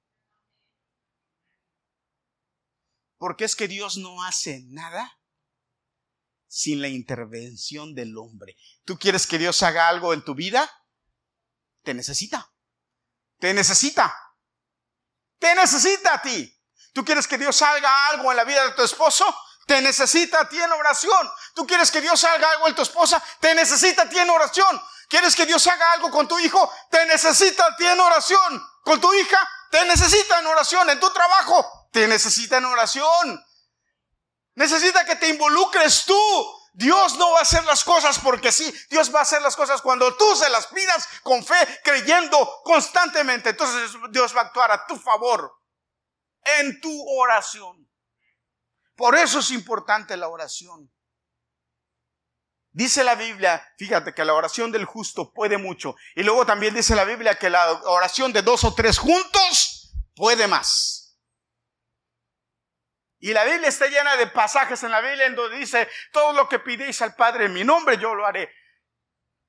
Porque 3.18 3.44
es 3.44 3.54
que 3.54 3.68
Dios 3.68 3.98
no 3.98 4.24
hace 4.24 4.62
nada 4.68 5.14
sin 6.54 6.80
la 6.80 6.86
intervención 6.86 7.96
del 7.96 8.16
hombre. 8.16 8.56
¿Tú 8.84 8.96
quieres 8.96 9.26
que 9.26 9.38
Dios 9.38 9.60
haga 9.64 9.88
algo 9.88 10.14
en 10.14 10.24
tu 10.24 10.36
vida? 10.36 10.70
Te 11.82 11.94
necesita. 11.94 12.48
Te 13.40 13.52
necesita. 13.52 14.16
Te 15.40 15.52
necesita 15.56 16.14
a 16.14 16.22
ti. 16.22 16.56
¿Tú 16.92 17.04
quieres 17.04 17.26
que 17.26 17.38
Dios 17.38 17.60
haga 17.60 18.06
algo 18.10 18.30
en 18.30 18.36
la 18.36 18.44
vida 18.44 18.64
de 18.68 18.72
tu 18.74 18.84
esposo? 18.84 19.26
Te 19.66 19.82
necesita 19.82 20.42
a 20.42 20.48
ti 20.48 20.60
en 20.60 20.70
oración. 20.70 21.28
¿Tú 21.56 21.66
quieres 21.66 21.90
que 21.90 22.00
Dios 22.00 22.22
haga 22.22 22.48
algo 22.52 22.68
en 22.68 22.76
tu 22.76 22.82
esposa? 22.82 23.20
Te 23.40 23.52
necesita 23.56 24.02
a 24.02 24.08
ti 24.08 24.16
en 24.16 24.30
oración. 24.30 24.80
¿Quieres 25.08 25.34
que 25.34 25.46
Dios 25.46 25.66
haga 25.66 25.90
algo 25.94 26.12
con 26.12 26.28
tu 26.28 26.38
hijo? 26.38 26.72
Te 26.88 27.04
necesita 27.06 27.66
a 27.66 27.74
ti 27.74 27.84
en 27.84 27.98
oración. 27.98 28.64
¿Con 28.84 29.00
tu 29.00 29.12
hija? 29.12 29.48
Te 29.72 29.84
necesita 29.86 30.38
en 30.38 30.46
oración. 30.46 30.88
En 30.88 31.00
tu 31.00 31.10
trabajo 31.12 31.88
te 31.90 32.06
necesita 32.06 32.58
en 32.58 32.66
oración. 32.66 33.44
Necesita 34.54 35.04
que 35.04 35.16
te 35.16 35.28
involucres 35.28 36.04
tú. 36.04 36.60
Dios 36.74 37.16
no 37.18 37.30
va 37.32 37.38
a 37.38 37.42
hacer 37.42 37.64
las 37.64 37.84
cosas 37.84 38.18
porque 38.18 38.50
sí. 38.50 38.72
Dios 38.90 39.14
va 39.14 39.20
a 39.20 39.22
hacer 39.22 39.40
las 39.42 39.54
cosas 39.54 39.80
cuando 39.80 40.16
tú 40.16 40.36
se 40.36 40.50
las 40.50 40.66
pidas 40.66 41.08
con 41.22 41.44
fe, 41.44 41.54
creyendo 41.84 42.62
constantemente. 42.64 43.50
Entonces 43.50 43.92
Dios 44.10 44.34
va 44.34 44.40
a 44.40 44.44
actuar 44.44 44.72
a 44.72 44.86
tu 44.86 44.96
favor 44.96 45.52
en 46.58 46.80
tu 46.80 47.08
oración. 47.18 47.88
Por 48.96 49.16
eso 49.16 49.40
es 49.40 49.50
importante 49.50 50.16
la 50.16 50.28
oración. 50.28 50.90
Dice 52.70 53.04
la 53.04 53.14
Biblia, 53.14 53.64
fíjate 53.78 54.12
que 54.12 54.24
la 54.24 54.34
oración 54.34 54.72
del 54.72 54.84
justo 54.84 55.32
puede 55.32 55.58
mucho. 55.58 55.94
Y 56.16 56.24
luego 56.24 56.44
también 56.44 56.74
dice 56.74 56.96
la 56.96 57.04
Biblia 57.04 57.36
que 57.36 57.48
la 57.48 57.72
oración 57.84 58.32
de 58.32 58.42
dos 58.42 58.64
o 58.64 58.74
tres 58.74 58.98
juntos 58.98 59.94
puede 60.16 60.48
más. 60.48 61.03
Y 63.24 63.32
la 63.32 63.42
Biblia 63.46 63.68
está 63.68 63.86
llena 63.86 64.18
de 64.18 64.26
pasajes 64.26 64.82
en 64.82 64.90
la 64.90 65.00
Biblia 65.00 65.24
en 65.24 65.34
donde 65.34 65.56
dice, 65.56 65.88
todo 66.12 66.34
lo 66.34 66.46
que 66.46 66.58
pidéis 66.58 67.00
al 67.00 67.14
Padre 67.14 67.46
en 67.46 67.54
mi 67.54 67.64
nombre, 67.64 67.96
yo 67.96 68.14
lo 68.14 68.26
haré. 68.26 68.52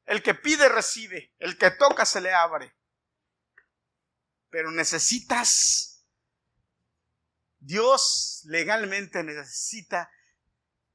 El 0.06 0.24
que 0.24 0.34
pide, 0.34 0.70
recibe. 0.70 1.34
El 1.40 1.58
que 1.58 1.72
toca, 1.72 2.06
se 2.06 2.22
le 2.22 2.34
abre. 2.34 2.74
Pero 4.50 4.72
necesitas, 4.72 6.08
Dios 7.60 8.44
legalmente 8.46 9.22
necesita 9.24 10.10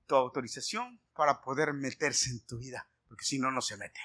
tu 0.06 0.14
autorización 0.14 1.02
para 1.12 1.42
poder 1.42 1.74
meterse 1.74 2.30
en 2.30 2.46
tu 2.46 2.56
vida, 2.56 2.90
porque 3.08 3.26
si 3.26 3.38
no, 3.38 3.50
no 3.50 3.60
se 3.60 3.76
mete. 3.76 4.00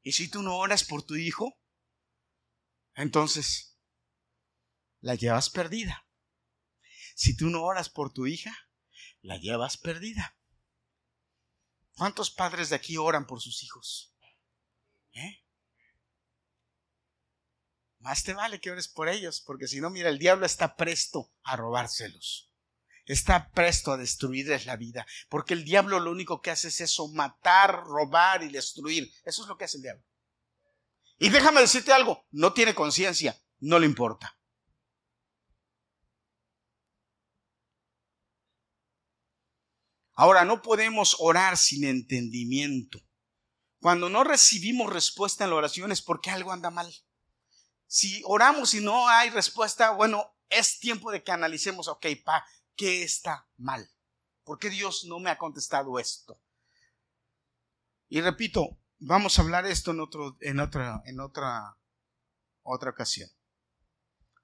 Y 0.00 0.12
si 0.12 0.30
tú 0.30 0.40
no 0.40 0.56
oras 0.56 0.82
por 0.82 1.02
tu 1.02 1.14
hijo, 1.14 1.60
entonces 2.94 3.76
la 5.02 5.14
llevas 5.14 5.50
perdida. 5.50 6.03
Si 7.14 7.36
tú 7.36 7.48
no 7.48 7.62
oras 7.62 7.88
por 7.88 8.12
tu 8.12 8.26
hija, 8.26 8.52
la 9.22 9.38
llevas 9.38 9.76
perdida. 9.76 10.36
¿Cuántos 11.96 12.30
padres 12.30 12.70
de 12.70 12.76
aquí 12.76 12.96
oran 12.96 13.26
por 13.26 13.40
sus 13.40 13.62
hijos? 13.62 14.12
¿Eh? 15.12 15.44
más 18.04 18.22
te 18.22 18.34
vale 18.34 18.60
que 18.60 18.70
ores 18.70 18.86
por 18.86 19.08
ellos, 19.08 19.40
porque 19.40 19.66
si 19.66 19.80
no, 19.80 19.88
mira, 19.88 20.10
el 20.10 20.18
diablo 20.18 20.44
está 20.44 20.76
presto 20.76 21.32
a 21.42 21.56
robárselos. 21.56 22.50
Está 23.06 23.50
presto 23.50 23.92
a 23.92 23.96
destruirles 23.96 24.66
la 24.66 24.76
vida, 24.76 25.06
porque 25.30 25.54
el 25.54 25.64
diablo 25.64 25.98
lo 25.98 26.10
único 26.10 26.42
que 26.42 26.50
hace 26.50 26.68
es 26.68 26.82
eso, 26.82 27.08
matar, 27.08 27.84
robar 27.84 28.42
y 28.42 28.50
destruir. 28.50 29.10
Eso 29.24 29.42
es 29.42 29.48
lo 29.48 29.56
que 29.56 29.64
hace 29.64 29.78
el 29.78 29.84
diablo. 29.84 30.04
Y 31.18 31.30
déjame 31.30 31.62
decirte 31.62 31.92
algo, 31.92 32.26
no 32.30 32.52
tiene 32.52 32.74
conciencia, 32.74 33.40
no 33.60 33.78
le 33.78 33.86
importa. 33.86 34.38
Ahora, 40.14 40.44
no 40.44 40.62
podemos 40.62 41.16
orar 41.18 41.56
sin 41.56 41.84
entendimiento. 41.84 43.00
Cuando 43.80 44.08
no 44.08 44.24
recibimos 44.24 44.92
respuesta 44.92 45.44
en 45.44 45.50
la 45.50 45.56
oración 45.56 45.92
es 45.92 46.00
porque 46.00 46.30
algo 46.30 46.52
anda 46.52 46.70
mal. 46.70 46.92
Si 47.86 48.22
oramos 48.24 48.74
y 48.74 48.80
no 48.80 49.08
hay 49.08 49.30
respuesta, 49.30 49.90
bueno, 49.90 50.34
es 50.48 50.78
tiempo 50.78 51.10
de 51.10 51.22
que 51.22 51.32
analicemos, 51.32 51.88
ok, 51.88 52.06
pa, 52.24 52.46
¿qué 52.76 53.02
está 53.02 53.48
mal? 53.56 53.90
¿Por 54.44 54.58
qué 54.58 54.70
Dios 54.70 55.04
no 55.04 55.18
me 55.18 55.30
ha 55.30 55.38
contestado 55.38 55.98
esto? 55.98 56.40
Y 58.08 58.20
repito, 58.20 58.78
vamos 58.98 59.38
a 59.38 59.42
hablar 59.42 59.66
esto 59.66 59.90
en, 59.90 60.00
otro, 60.00 60.36
en, 60.40 60.60
otra, 60.60 61.02
en 61.06 61.20
otra, 61.20 61.76
otra 62.62 62.90
ocasión. 62.90 63.28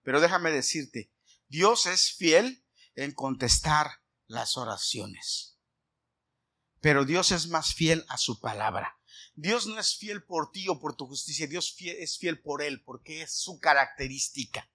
Pero 0.03 0.21
déjame 0.21 0.51
decirte, 0.51 1.13
Dios 1.49 1.87
es 1.87 2.13
fiel 2.13 2.65
en 2.95 3.13
contestar 3.13 4.03
las 4.27 4.57
oraciones. 4.57 5.60
Pero 6.81 7.05
Dios 7.05 7.33
es 7.33 7.49
más 7.49 7.75
fiel 7.75 8.05
a 8.09 8.17
su 8.17 8.41
palabra. 8.41 8.97
Dios 9.35 9.67
no 9.67 9.79
es 9.79 9.97
fiel 9.97 10.23
por 10.25 10.51
ti 10.51 10.69
o 10.69 10.79
por 10.79 10.97
tu 10.97 11.07
justicia, 11.07 11.47
Dios 11.47 11.75
es 11.79 12.19
fiel 12.19 12.41
por 12.41 12.63
Él, 12.63 12.83
porque 12.83 13.23
es 13.23 13.33
su 13.33 13.59
característica. 13.59 14.69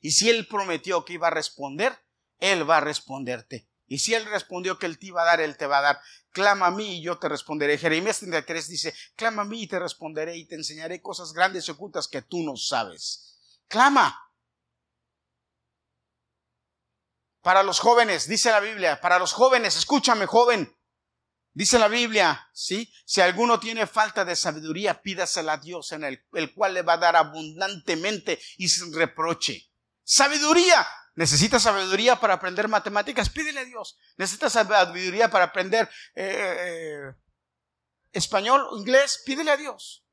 Y 0.00 0.12
si 0.12 0.30
Él 0.30 0.46
prometió 0.46 1.04
que 1.04 1.14
iba 1.14 1.28
a 1.28 1.30
responder, 1.30 1.96
Él 2.38 2.68
va 2.68 2.78
a 2.78 2.80
responderte. 2.80 3.68
Y 3.86 3.98
si 3.98 4.14
Él 4.14 4.24
respondió 4.26 4.78
que 4.78 4.86
Él 4.86 4.98
te 4.98 5.06
iba 5.06 5.22
a 5.22 5.24
dar, 5.24 5.40
Él 5.40 5.56
te 5.56 5.66
va 5.66 5.78
a 5.78 5.82
dar. 5.82 6.00
Clama 6.30 6.66
a 6.66 6.70
mí 6.70 6.98
y 6.98 7.02
yo 7.02 7.18
te 7.18 7.28
responderé. 7.28 7.78
Jeremías 7.78 8.18
33 8.18 8.68
dice, 8.68 8.94
clama 9.16 9.42
a 9.42 9.44
mí 9.44 9.62
y 9.62 9.66
te 9.66 9.78
responderé 9.78 10.36
y 10.36 10.46
te 10.46 10.54
enseñaré 10.54 11.00
cosas 11.00 11.32
grandes 11.32 11.66
y 11.66 11.70
ocultas 11.70 12.06
que 12.06 12.22
tú 12.22 12.42
no 12.42 12.56
sabes. 12.56 13.38
Clama. 13.66 14.16
Para 17.40 17.62
los 17.62 17.80
jóvenes, 17.80 18.28
dice 18.28 18.50
la 18.50 18.60
Biblia, 18.60 19.00
para 19.00 19.18
los 19.18 19.32
jóvenes, 19.32 19.76
escúchame 19.76 20.26
joven, 20.26 20.76
Dice 21.58 21.76
la 21.76 21.88
Biblia, 21.88 22.48
¿sí? 22.52 22.88
Si 23.04 23.20
alguno 23.20 23.58
tiene 23.58 23.88
falta 23.88 24.24
de 24.24 24.36
sabiduría, 24.36 25.02
pídasela 25.02 25.54
a 25.54 25.56
Dios, 25.56 25.90
en 25.90 26.04
el, 26.04 26.24
cual 26.54 26.72
le 26.72 26.82
va 26.82 26.92
a 26.92 26.98
dar 26.98 27.16
abundantemente 27.16 28.38
y 28.58 28.68
sin 28.68 28.94
reproche. 28.94 29.68
Sabiduría. 30.04 30.86
¿Necesitas 31.16 31.64
sabiduría 31.64 32.20
para 32.20 32.34
aprender 32.34 32.68
matemáticas? 32.68 33.28
Pídele 33.28 33.58
a 33.58 33.64
Dios. 33.64 33.98
¿Necesitas 34.16 34.52
sabiduría 34.52 35.30
para 35.30 35.46
aprender 35.46 35.90
eh, 36.14 36.56
eh, 36.60 37.14
español 38.12 38.64
inglés? 38.78 39.20
Pídele 39.26 39.50
a 39.50 39.56
Dios. 39.56 40.06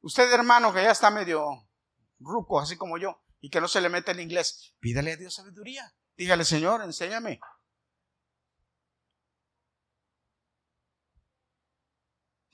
Usted, 0.00 0.28
hermano, 0.32 0.74
que 0.74 0.82
ya 0.82 0.90
está 0.90 1.08
medio 1.08 1.68
ruco, 2.18 2.58
así 2.58 2.76
como 2.76 2.98
yo, 2.98 3.22
y 3.40 3.48
que 3.48 3.60
no 3.60 3.68
se 3.68 3.80
le 3.80 3.90
mete 3.90 4.10
el 4.10 4.18
inglés, 4.18 4.74
pídele 4.80 5.12
a 5.12 5.16
Dios 5.16 5.34
sabiduría. 5.34 5.94
Dígale, 6.16 6.44
Señor, 6.44 6.82
enséñame. 6.82 7.38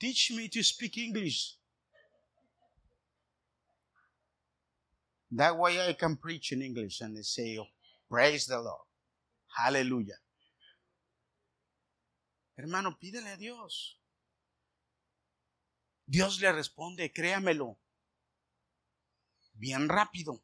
Teach 0.01 0.31
me 0.31 0.49
to 0.49 0.63
speak 0.63 0.97
English. 0.97 1.59
That 5.29 5.55
way 5.55 5.79
I 5.79 5.93
can 5.93 6.17
preach 6.17 6.51
in 6.51 6.63
English 6.63 7.01
and 7.01 7.15
they 7.15 7.21
say, 7.21 7.59
oh, 7.59 7.67
Praise 8.09 8.47
the 8.47 8.59
Lord. 8.59 8.87
Aleluya. 9.63 10.15
Hermano, 12.57 12.97
pídele 12.97 13.29
a 13.29 13.37
Dios. 13.37 13.99
Dios 16.07 16.41
le 16.41 16.51
responde, 16.51 17.13
créamelo. 17.13 17.77
Bien 19.53 19.87
rápido. 19.87 20.43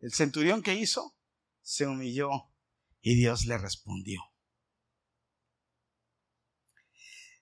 El 0.00 0.14
centurión 0.14 0.62
que 0.62 0.74
hizo 0.74 1.14
se 1.60 1.86
humilló 1.86 2.30
y 3.02 3.16
Dios 3.16 3.44
le 3.44 3.58
respondió. 3.58 4.22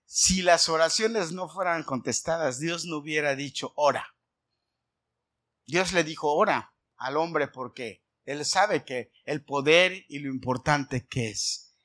Si 0.07 0.43
las 0.43 0.69
oraciones 0.69 1.33
no 1.33 1.49
fueran 1.49 1.83
contestadas, 1.83 2.61
Dios 2.61 2.85
no 2.85 2.99
hubiera 2.99 3.35
dicho 3.35 3.73
ora. 3.77 4.15
Dios 5.67 5.93
le 5.93 6.05
dijo 6.05 6.33
ora 6.33 6.75
al 6.97 7.17
hombre 7.17 7.49
porque 7.49 8.05
él 8.25 8.45
sabe 8.45 8.85
que 8.85 9.13
el 9.25 9.45
poder 9.45 10.05
y 10.09 10.21
lo 10.21 10.31
importante 10.31 11.07
que 11.07 11.29
es 11.29 11.77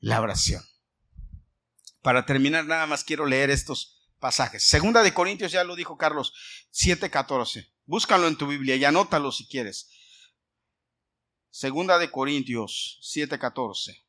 la 0.00 0.20
oración. 0.20 0.62
Para 2.02 2.26
terminar, 2.26 2.66
nada 2.66 2.86
más 2.86 3.04
quiero 3.04 3.26
leer 3.26 3.50
estos 3.50 4.08
pasajes. 4.18 4.66
Segunda 4.66 5.02
de 5.02 5.14
Corintios, 5.14 5.52
ya 5.52 5.64
lo 5.64 5.76
dijo 5.76 5.96
Carlos, 5.96 6.34
7:14. 6.72 7.72
Búscalo 7.84 8.26
en 8.26 8.36
tu 8.36 8.46
Biblia 8.46 8.76
y 8.76 8.84
anótalo 8.84 9.32
si 9.32 9.46
quieres. 9.46 9.88
Segunda 11.50 11.98
de 11.98 12.10
Corintios 12.10 13.00
7:14. 13.02 14.04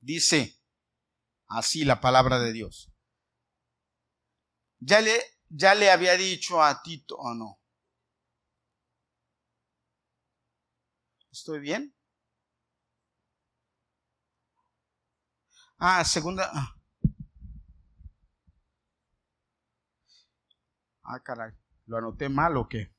Dice, 0.00 0.59
así 1.50 1.84
la 1.84 2.00
palabra 2.00 2.38
de 2.38 2.52
Dios. 2.52 2.90
Ya 4.78 5.00
le, 5.00 5.20
ya 5.48 5.74
le 5.74 5.90
había 5.90 6.16
dicho 6.16 6.62
a 6.62 6.82
Tito, 6.82 7.16
¿o 7.16 7.34
no? 7.34 7.60
¿Estoy 11.30 11.60
bien? 11.60 11.94
Ah, 15.78 16.04
segunda. 16.04 16.50
Ah, 16.52 16.74
ah 21.04 21.20
caray. 21.22 21.52
¿Lo 21.86 21.98
anoté 21.98 22.28
mal 22.28 22.56
o 22.56 22.68
qué? 22.68 22.92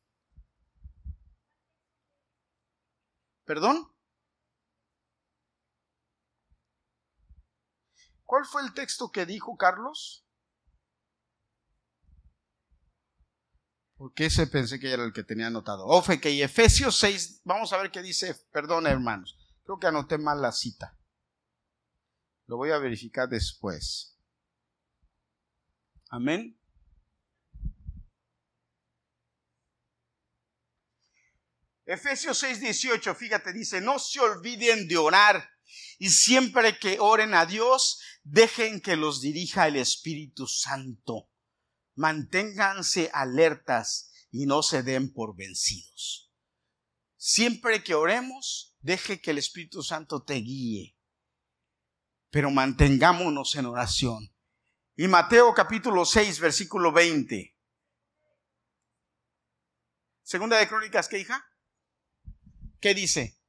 ¿Perdón? 3.45 3.90
¿Cuál 8.31 8.45
fue 8.45 8.61
el 8.61 8.73
texto 8.73 9.11
que 9.11 9.25
dijo 9.25 9.57
Carlos? 9.57 10.25
Porque 13.97 14.27
ese 14.27 14.47
pensé 14.47 14.79
que 14.79 14.89
era 14.89 15.03
el 15.03 15.11
que 15.11 15.25
tenía 15.25 15.47
anotado. 15.47 15.85
Ofe, 15.85 16.21
que 16.21 16.41
Efesios 16.41 16.97
6, 16.97 17.41
vamos 17.43 17.73
a 17.73 17.77
ver 17.77 17.91
qué 17.91 18.01
dice, 18.01 18.33
perdón 18.53 18.87
hermanos, 18.87 19.37
creo 19.65 19.79
que 19.79 19.87
anoté 19.87 20.17
mal 20.17 20.41
la 20.41 20.53
cita. 20.53 20.97
Lo 22.45 22.55
voy 22.55 22.71
a 22.71 22.77
verificar 22.77 23.27
después. 23.27 24.17
Amén. 26.07 26.57
Efesios 31.83 32.37
6, 32.37 32.61
18, 32.61 33.13
fíjate, 33.13 33.51
dice, 33.51 33.81
no 33.81 33.99
se 33.99 34.21
olviden 34.21 34.87
de 34.87 34.95
orar 34.95 35.51
y 35.99 36.09
siempre 36.09 36.79
que 36.79 36.97
oren 36.99 37.33
a 37.33 37.45
Dios, 37.45 38.01
dejen 38.23 38.81
que 38.81 38.95
los 38.95 39.21
dirija 39.21 39.67
el 39.67 39.75
Espíritu 39.75 40.47
Santo. 40.47 41.29
Manténganse 41.95 43.09
alertas 43.13 44.11
y 44.31 44.45
no 44.45 44.63
se 44.63 44.83
den 44.83 45.13
por 45.13 45.35
vencidos. 45.35 46.31
Siempre 47.17 47.83
que 47.83 47.93
oremos, 47.93 48.75
deje 48.79 49.21
que 49.21 49.31
el 49.31 49.37
Espíritu 49.37 49.83
Santo 49.83 50.23
te 50.23 50.35
guíe. 50.35 50.97
Pero 52.29 52.49
mantengámonos 52.49 53.55
en 53.55 53.65
oración. 53.65 54.33
Y 54.95 55.07
Mateo 55.07 55.53
capítulo 55.53 56.05
6, 56.05 56.39
versículo 56.39 56.91
20. 56.91 57.57
Segunda 60.23 60.57
de 60.57 60.67
Crónicas, 60.67 61.09
¿qué 61.09 61.19
hija? 61.19 61.45
¿Qué 62.79 62.93
dice? 62.93 63.40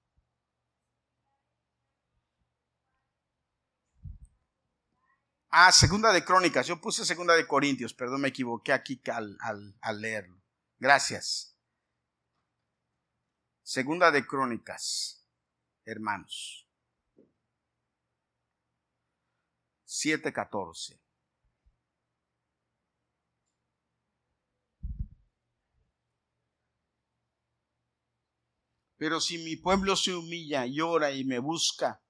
Ah, 5.55 5.71
segunda 5.71 6.13
de 6.13 6.25
Crónicas. 6.25 6.67
Yo 6.67 6.81
puse 6.81 7.05
segunda 7.05 7.35
de 7.35 7.47
Corintios, 7.47 7.93
perdón, 7.93 8.23
me 8.23 8.29
equivoqué 8.29 8.73
aquí 8.73 8.99
al, 9.13 9.37
al 9.83 10.01
leerlo. 10.01 10.43
Gracias. 10.79 11.59
Segunda 13.63 14.11
de 14.11 14.27
Crónicas, 14.27 15.29
hermanos. 15.85 16.67
7.14. 19.87 20.99
Pero 28.97 29.21
si 29.21 29.37
mi 29.37 29.57
pueblo 29.57 29.97
se 29.97 30.15
humilla, 30.15 30.65
llora 30.65 31.13
y 31.13 31.25
me 31.25 31.41
busca, 31.41 32.02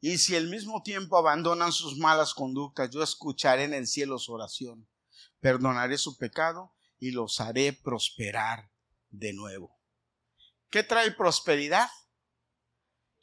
y 0.00 0.18
si 0.18 0.36
al 0.36 0.48
mismo 0.48 0.82
tiempo 0.82 1.16
abandonan 1.16 1.72
sus 1.72 1.98
malas 1.98 2.34
conductas, 2.34 2.90
yo 2.90 3.02
escucharé 3.02 3.64
en 3.64 3.74
el 3.74 3.86
cielo 3.86 4.18
su 4.18 4.32
oración, 4.32 4.88
perdonaré 5.40 5.98
su 5.98 6.16
pecado 6.16 6.72
y 6.98 7.10
los 7.10 7.40
haré 7.40 7.72
prosperar 7.72 8.70
de 9.10 9.32
nuevo. 9.32 9.76
¿Qué 10.70 10.82
trae 10.82 11.10
prosperidad? 11.10 11.88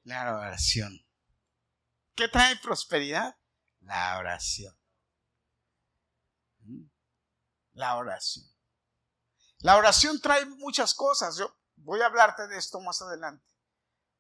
La 0.04 0.38
oración. 0.38 1.06
¿Qué 2.16 2.28
trae 2.28 2.56
prosperidad? 2.58 3.38
La 3.82 4.18
oración. 4.18 4.76
¿Mm? 6.60 6.88
La 7.74 7.96
oración. 7.96 8.46
La 9.60 9.78
oración 9.78 10.20
trae 10.20 10.46
muchas 10.46 10.94
cosas. 10.94 11.38
Yo 11.38 11.56
voy 11.76 12.02
a 12.02 12.08
hablarte 12.08 12.48
de 12.48 12.58
esto 12.58 12.80
más 12.82 13.02
adelante. 13.02 13.46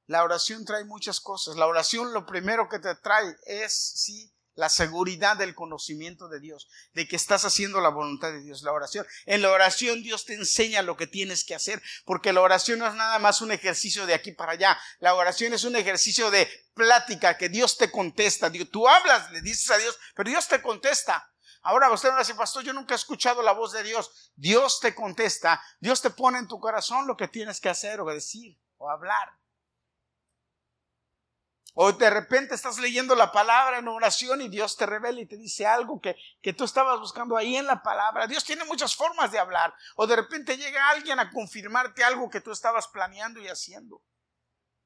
La 0.07 0.23
oración 0.23 0.65
trae 0.65 0.83
muchas 0.83 1.19
cosas. 1.19 1.55
La 1.55 1.67
oración 1.67 2.13
lo 2.13 2.25
primero 2.25 2.69
que 2.69 2.79
te 2.79 2.93
trae 2.95 3.35
es, 3.45 3.73
sí, 3.73 4.31
la 4.55 4.69
seguridad 4.69 5.37
del 5.37 5.53
conocimiento 5.53 6.29
de 6.29 6.39
Dios, 6.39 6.67
de 6.93 7.07
que 7.07 7.15
estás 7.15 7.45
haciendo 7.45 7.81
la 7.81 7.89
voluntad 7.89 8.31
de 8.31 8.41
Dios, 8.41 8.63
la 8.63 8.71
oración. 8.71 9.05
En 9.25 9.41
la 9.41 9.51
oración 9.51 10.01
Dios 10.01 10.25
te 10.25 10.33
enseña 10.33 10.81
lo 10.81 10.95
que 10.95 11.07
tienes 11.07 11.43
que 11.43 11.55
hacer, 11.55 11.81
porque 12.05 12.33
la 12.33 12.41
oración 12.41 12.79
no 12.79 12.87
es 12.87 12.95
nada 12.95 13.19
más 13.19 13.41
un 13.41 13.51
ejercicio 13.51 14.05
de 14.05 14.13
aquí 14.13 14.31
para 14.31 14.53
allá. 14.53 14.79
La 14.99 15.13
oración 15.13 15.53
es 15.53 15.63
un 15.65 15.75
ejercicio 15.75 16.31
de 16.31 16.49
plática 16.73 17.37
que 17.37 17.49
Dios 17.49 17.77
te 17.77 17.91
contesta. 17.91 18.51
Tú 18.71 18.87
hablas, 18.87 19.29
le 19.31 19.41
dices 19.41 19.69
a 19.71 19.77
Dios, 19.77 19.97
pero 20.15 20.29
Dios 20.29 20.47
te 20.47 20.61
contesta. 20.61 21.31
Ahora 21.61 21.91
usted 21.91 22.11
me 22.11 22.19
dice, 22.19 22.35
pastor, 22.35 22.63
yo 22.63 22.73
nunca 22.73 22.93
he 22.93 22.97
escuchado 22.97 23.41
la 23.41 23.51
voz 23.51 23.73
de 23.73 23.83
Dios. 23.83 24.31
Dios 24.35 24.79
te 24.79 24.93
contesta, 24.93 25.61
Dios 25.79 26.01
te 26.01 26.11
pone 26.11 26.37
en 26.37 26.47
tu 26.47 26.59
corazón 26.59 27.07
lo 27.07 27.17
que 27.17 27.27
tienes 27.27 27.59
que 27.59 27.69
hacer 27.69 27.99
o 27.99 28.05
decir 28.05 28.57
o 28.77 28.89
hablar. 28.89 29.33
O 31.77 31.91
de 31.91 32.09
repente 32.09 32.55
estás 32.55 32.79
leyendo 32.79 33.15
la 33.15 33.33
palabra 33.33 33.79
en 33.79 33.87
oración 33.89 34.41
y 34.41 34.47
Dios 34.47 34.77
te 34.77 34.85
revela 34.85 35.19
y 35.19 35.25
te 35.25 35.35
dice 35.35 35.65
algo 35.65 35.99
que, 35.99 36.15
que 36.41 36.53
tú 36.53 36.63
estabas 36.63 37.01
buscando 37.01 37.35
ahí 37.35 37.57
en 37.57 37.65
la 37.65 37.83
palabra. 37.83 38.27
Dios 38.27 38.45
tiene 38.45 38.63
muchas 38.63 38.95
formas 38.95 39.29
de 39.33 39.39
hablar. 39.39 39.73
O 39.97 40.07
de 40.07 40.15
repente 40.15 40.57
llega 40.57 40.89
alguien 40.89 41.19
a 41.19 41.29
confirmarte 41.31 42.01
algo 42.01 42.29
que 42.29 42.39
tú 42.39 42.53
estabas 42.53 42.87
planeando 42.87 43.41
y 43.41 43.49
haciendo. 43.49 44.01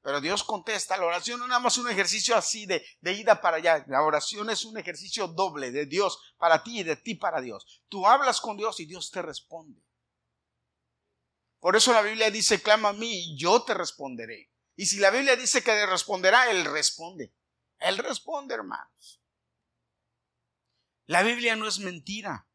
Pero 0.01 0.19
Dios 0.19 0.43
contesta, 0.43 0.97
la 0.97 1.05
oración 1.05 1.37
no 1.37 1.45
es 1.45 1.49
nada 1.49 1.59
más 1.59 1.77
un 1.77 1.89
ejercicio 1.89 2.35
así 2.35 2.65
de, 2.65 2.83
de 3.01 3.13
ida 3.13 3.39
para 3.39 3.57
allá. 3.57 3.85
La 3.87 4.01
oración 4.01 4.49
es 4.49 4.65
un 4.65 4.75
ejercicio 4.79 5.27
doble 5.27 5.69
de 5.69 5.85
Dios 5.85 6.33
para 6.39 6.63
ti 6.63 6.79
y 6.79 6.83
de 6.83 6.95
ti 6.95 7.13
para 7.13 7.39
Dios. 7.39 7.83
Tú 7.87 8.07
hablas 8.07 8.41
con 8.41 8.57
Dios 8.57 8.79
y 8.79 8.87
Dios 8.87 9.11
te 9.11 9.21
responde. 9.21 9.79
Por 11.59 11.75
eso 11.75 11.93
la 11.93 12.01
Biblia 12.01 12.31
dice, 12.31 12.61
clama 12.61 12.89
a 12.89 12.93
mí 12.93 13.11
y 13.11 13.37
yo 13.37 13.61
te 13.61 13.75
responderé. 13.75 14.48
Y 14.79 14.85
si 14.85 14.97
la 14.99 15.11
Biblia 15.11 15.35
dice 15.35 15.61
que 15.61 15.73
le 15.73 15.85
responderá, 15.85 16.49
Él 16.49 16.63
responde. 16.63 17.35
Él 17.79 17.97
responde, 17.97 18.53
hermanos. 18.53 19.21
La 21.05 21.21
Biblia 21.21 21.57
no 21.57 21.67
es 21.67 21.79
mentira. 21.79 22.47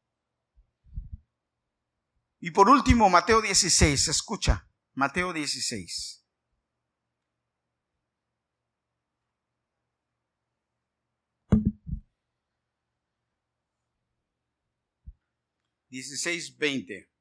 Y 2.41 2.51
por 2.51 2.71
último, 2.71 3.11
Mateo 3.11 3.43
16, 3.43 4.09
escucha, 4.09 4.67
Mateo 4.95 5.35
16. 5.35 6.25
Dieciséis, 15.91 16.57
veinte. 16.57 17.13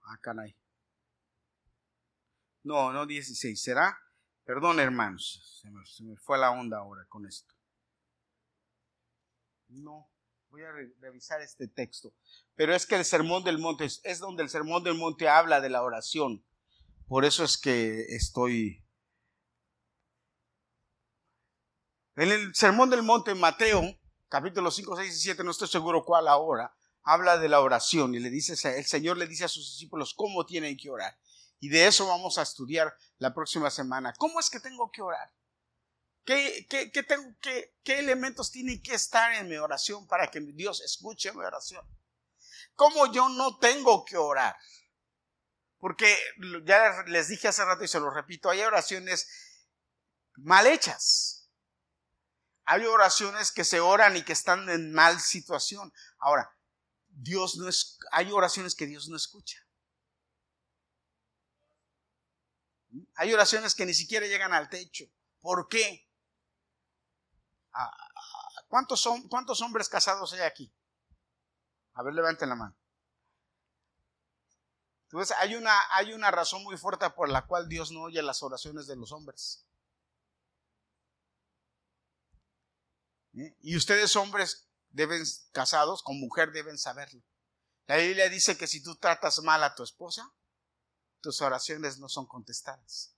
Ah, 0.00 0.16
caray. 0.22 0.61
No, 2.62 2.92
no 2.92 3.06
16. 3.06 3.60
¿Será? 3.60 3.98
Perdón, 4.44 4.80
hermanos. 4.80 5.60
Se 5.60 6.02
me, 6.04 6.16
fue 6.16 6.38
la 6.38 6.50
onda 6.50 6.78
ahora 6.78 7.04
con 7.08 7.26
esto. 7.26 7.54
No, 9.68 10.10
voy 10.50 10.62
a 10.62 10.72
revisar 11.00 11.40
este 11.40 11.68
texto. 11.68 12.12
Pero 12.54 12.74
es 12.74 12.86
que 12.86 12.96
el 12.96 13.04
sermón 13.04 13.44
del 13.44 13.58
monte 13.58 13.84
es, 13.84 14.00
es 14.04 14.18
donde 14.18 14.42
el 14.42 14.50
sermón 14.50 14.84
del 14.84 14.94
monte 14.94 15.28
habla 15.28 15.60
de 15.60 15.70
la 15.70 15.82
oración. 15.82 16.44
Por 17.06 17.24
eso 17.24 17.44
es 17.44 17.58
que 17.58 18.06
estoy... 18.08 18.84
En 22.16 22.30
el 22.30 22.54
sermón 22.54 22.90
del 22.90 23.02
monte, 23.02 23.34
Mateo, 23.34 23.82
capítulo 24.28 24.70
5, 24.70 24.96
6 24.96 25.14
y 25.14 25.20
7, 25.20 25.44
no 25.44 25.50
estoy 25.50 25.68
seguro 25.68 26.04
cuál 26.04 26.28
ahora, 26.28 26.74
habla 27.02 27.38
de 27.38 27.48
la 27.48 27.60
oración 27.60 28.14
y 28.14 28.18
le 28.18 28.28
dice, 28.30 28.54
el 28.76 28.84
Señor 28.84 29.16
le 29.16 29.26
dice 29.26 29.44
a 29.44 29.48
sus 29.48 29.72
discípulos 29.72 30.14
cómo 30.14 30.44
tienen 30.44 30.76
que 30.76 30.90
orar. 30.90 31.16
Y 31.62 31.68
de 31.68 31.86
eso 31.86 32.08
vamos 32.08 32.38
a 32.38 32.42
estudiar 32.42 32.92
la 33.18 33.32
próxima 33.32 33.70
semana. 33.70 34.12
¿Cómo 34.18 34.40
es 34.40 34.50
que 34.50 34.58
tengo 34.58 34.90
que 34.90 35.00
orar? 35.00 35.32
¿Qué, 36.24 36.66
tengo, 37.06 37.36
qué, 37.40 37.76
¿Qué 37.84 38.00
elementos 38.00 38.50
tienen 38.50 38.82
que 38.82 38.94
estar 38.94 39.32
en 39.34 39.48
mi 39.48 39.56
oración 39.56 40.08
para 40.08 40.28
que 40.28 40.40
Dios 40.40 40.80
escuche 40.80 41.32
mi 41.32 41.44
oración? 41.44 41.86
¿Cómo 42.74 43.12
yo 43.12 43.28
no 43.28 43.58
tengo 43.58 44.04
que 44.04 44.16
orar? 44.16 44.56
Porque 45.78 46.18
ya 46.64 47.04
les 47.06 47.28
dije 47.28 47.46
hace 47.46 47.64
rato 47.64 47.84
y 47.84 47.88
se 47.88 48.00
lo 48.00 48.10
repito, 48.10 48.50
hay 48.50 48.62
oraciones 48.62 49.28
mal 50.34 50.66
hechas. 50.66 51.48
Hay 52.64 52.84
oraciones 52.86 53.52
que 53.52 53.62
se 53.62 53.78
oran 53.78 54.16
y 54.16 54.24
que 54.24 54.32
están 54.32 54.68
en 54.68 54.92
mal 54.92 55.20
situación. 55.20 55.92
Ahora, 56.18 56.56
Dios 57.06 57.54
no 57.54 57.68
es, 57.68 58.00
hay 58.10 58.32
oraciones 58.32 58.74
que 58.74 58.86
Dios 58.86 59.06
no 59.08 59.16
escucha. 59.16 59.61
Hay 63.14 63.32
oraciones 63.32 63.74
que 63.74 63.86
ni 63.86 63.94
siquiera 63.94 64.26
llegan 64.26 64.54
al 64.54 64.68
techo. 64.68 65.04
¿Por 65.40 65.68
qué? 65.68 66.08
Ah, 67.72 67.90
¿Cuántos, 68.68 69.00
son, 69.00 69.28
¿Cuántos 69.28 69.60
hombres 69.60 69.88
casados 69.88 70.32
hay 70.32 70.40
aquí? 70.40 70.72
A 71.94 72.02
ver, 72.02 72.14
levanten 72.14 72.48
la 72.48 72.54
mano. 72.54 72.76
Entonces, 75.04 75.36
hay 75.38 75.56
una, 75.56 75.78
hay 75.90 76.14
una 76.14 76.30
razón 76.30 76.62
muy 76.62 76.78
fuerte 76.78 77.08
por 77.10 77.28
la 77.28 77.46
cual 77.46 77.68
Dios 77.68 77.92
no 77.92 78.02
oye 78.02 78.22
las 78.22 78.42
oraciones 78.42 78.86
de 78.86 78.96
los 78.96 79.12
hombres. 79.12 79.66
¿Eh? 83.34 83.54
Y 83.60 83.76
ustedes, 83.76 84.16
hombres, 84.16 84.68
deben, 84.88 85.22
casados 85.52 86.02
con 86.02 86.18
mujer, 86.18 86.52
deben 86.52 86.78
saberlo. 86.78 87.22
La 87.86 87.96
Biblia 87.96 88.30
dice 88.30 88.56
que 88.56 88.66
si 88.66 88.82
tú 88.82 88.96
tratas 88.96 89.42
mal 89.42 89.62
a 89.64 89.74
tu 89.74 89.82
esposa, 89.82 90.32
tus 91.22 91.40
oraciones 91.40 91.98
no 91.98 92.08
son 92.08 92.26
contestadas. 92.26 93.16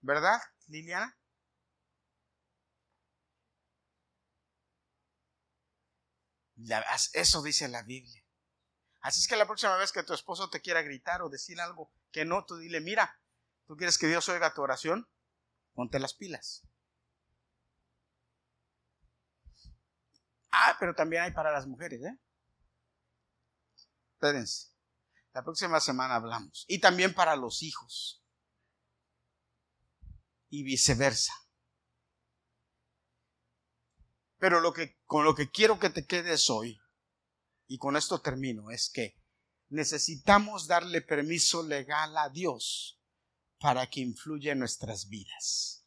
¿Verdad, 0.00 0.40
Liliana? 0.66 1.16
Eso 7.14 7.42
dice 7.42 7.68
la 7.68 7.82
Biblia. 7.82 8.22
Así 9.00 9.20
es 9.20 9.26
que 9.26 9.36
la 9.36 9.46
próxima 9.46 9.76
vez 9.76 9.90
que 9.90 10.02
tu 10.02 10.12
esposo 10.12 10.50
te 10.50 10.60
quiera 10.60 10.82
gritar 10.82 11.22
o 11.22 11.28
decir 11.28 11.60
algo 11.60 11.92
que 12.12 12.24
no, 12.24 12.44
tú 12.44 12.56
dile, 12.58 12.80
mira, 12.80 13.18
tú 13.66 13.76
quieres 13.76 13.98
que 13.98 14.06
Dios 14.06 14.28
oiga 14.28 14.54
tu 14.54 14.62
oración, 14.62 15.08
ponte 15.74 15.98
las 15.98 16.14
pilas. 16.14 16.62
Ah, 20.52 20.76
pero 20.78 20.94
también 20.94 21.22
hay 21.22 21.32
para 21.32 21.50
las 21.50 21.66
mujeres, 21.66 22.00
¿eh? 22.02 22.18
Espérense. 24.14 24.71
La 25.32 25.42
próxima 25.42 25.80
semana 25.80 26.16
hablamos. 26.16 26.64
Y 26.68 26.78
también 26.78 27.14
para 27.14 27.36
los 27.36 27.62
hijos. 27.62 28.22
Y 30.50 30.62
viceversa. 30.62 31.32
Pero 34.38 34.60
con 35.06 35.24
lo 35.24 35.34
que 35.34 35.50
quiero 35.50 35.78
que 35.78 35.88
te 35.88 36.04
quedes 36.04 36.50
hoy, 36.50 36.80
y 37.68 37.78
con 37.78 37.96
esto 37.96 38.20
termino, 38.20 38.70
es 38.70 38.90
que 38.90 39.16
necesitamos 39.68 40.66
darle 40.66 41.00
permiso 41.00 41.62
legal 41.62 42.16
a 42.18 42.28
Dios 42.28 43.00
para 43.58 43.88
que 43.88 44.00
influya 44.00 44.52
en 44.52 44.58
nuestras 44.58 45.08
vidas. 45.08 45.86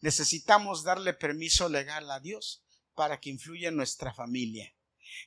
Necesitamos 0.00 0.84
darle 0.84 1.14
permiso 1.14 1.68
legal 1.68 2.10
a 2.10 2.20
Dios 2.20 2.62
para 2.94 3.18
que 3.18 3.30
influya 3.30 3.70
en 3.70 3.76
nuestra 3.76 4.12
familia. 4.12 4.76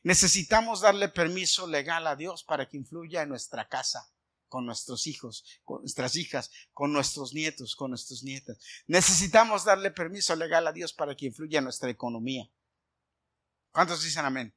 Necesitamos 0.04 0.82
darle 0.82 1.10
permiso 1.10 1.68
legal 1.68 2.08
a 2.08 2.16
Dios 2.16 2.44
para 2.44 2.68
que 2.68 2.78
influya 2.78 3.22
en 3.22 3.30
nuestra 3.30 3.68
casa, 3.68 4.12
con 4.48 4.66
nuestros 4.66 5.08
hijos, 5.08 5.46
con 5.64 5.82
nuestras 5.82 6.16
hijas, 6.16 6.52
con 6.74 6.94
nuestros 6.94 7.34
nietos, 7.34 7.76
con 7.76 7.92
nuestras 7.92 8.24
nietas. 8.24 8.60
Necesitamos 8.88 9.66
darle 9.66 9.92
permiso 9.92 10.36
legal 10.36 10.68
a 10.68 10.72
Dios 10.72 10.94
para 10.94 11.16
que 11.16 11.26
influya 11.26 11.60
en 11.60 11.66
nuestra 11.66 11.90
economía. 11.90 12.50
¿Cuántos 13.72 14.04
dicen 14.04 14.26
amén? 14.26 14.56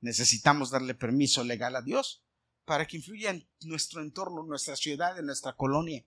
Necesitamos 0.00 0.70
darle 0.70 0.94
permiso 0.94 1.44
legal 1.44 1.76
a 1.76 1.82
Dios 1.82 2.24
para 2.64 2.86
que 2.86 2.96
influya 2.98 3.30
en 3.30 3.48
nuestro 3.62 4.02
entorno, 4.02 4.42
en 4.42 4.48
nuestra 4.48 4.76
ciudad, 4.76 5.18
en 5.18 5.26
nuestra 5.26 5.54
colonia. 5.54 6.04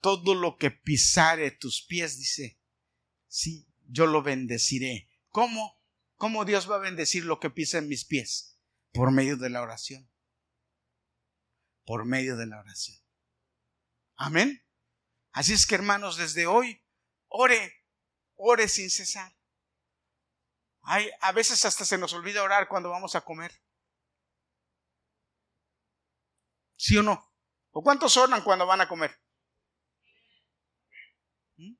Todo 0.00 0.34
lo 0.34 0.56
que 0.56 0.70
pisare 0.70 1.50
tus 1.50 1.82
pies, 1.82 2.18
dice, 2.18 2.58
sí, 3.26 3.66
yo 3.88 4.06
lo 4.06 4.22
bendeciré. 4.22 5.10
¿Cómo? 5.28 5.78
¿Cómo 6.24 6.46
Dios 6.46 6.70
va 6.70 6.76
a 6.76 6.78
bendecir 6.78 7.26
lo 7.26 7.38
que 7.38 7.50
pisa 7.50 7.76
en 7.76 7.86
mis 7.86 8.06
pies? 8.06 8.58
Por 8.94 9.10
medio 9.10 9.36
de 9.36 9.50
la 9.50 9.60
oración. 9.60 10.10
Por 11.84 12.06
medio 12.06 12.38
de 12.38 12.46
la 12.46 12.60
oración. 12.60 12.96
Amén. 14.16 14.66
Así 15.32 15.52
es 15.52 15.66
que 15.66 15.74
hermanos, 15.74 16.16
desde 16.16 16.46
hoy, 16.46 16.82
ore, 17.28 17.84
ore 18.36 18.68
sin 18.68 18.88
cesar. 18.88 19.36
Hay, 20.80 21.10
a 21.20 21.32
veces 21.32 21.62
hasta 21.66 21.84
se 21.84 21.98
nos 21.98 22.14
olvida 22.14 22.42
orar 22.42 22.68
cuando 22.68 22.88
vamos 22.88 23.14
a 23.16 23.20
comer. 23.20 23.52
¿Sí 26.74 26.96
o 26.96 27.02
no? 27.02 27.34
¿O 27.70 27.82
cuántos 27.82 28.16
oran 28.16 28.42
cuando 28.42 28.64
van 28.64 28.80
a 28.80 28.88
comer? 28.88 29.14
¿Mm? 31.58 31.74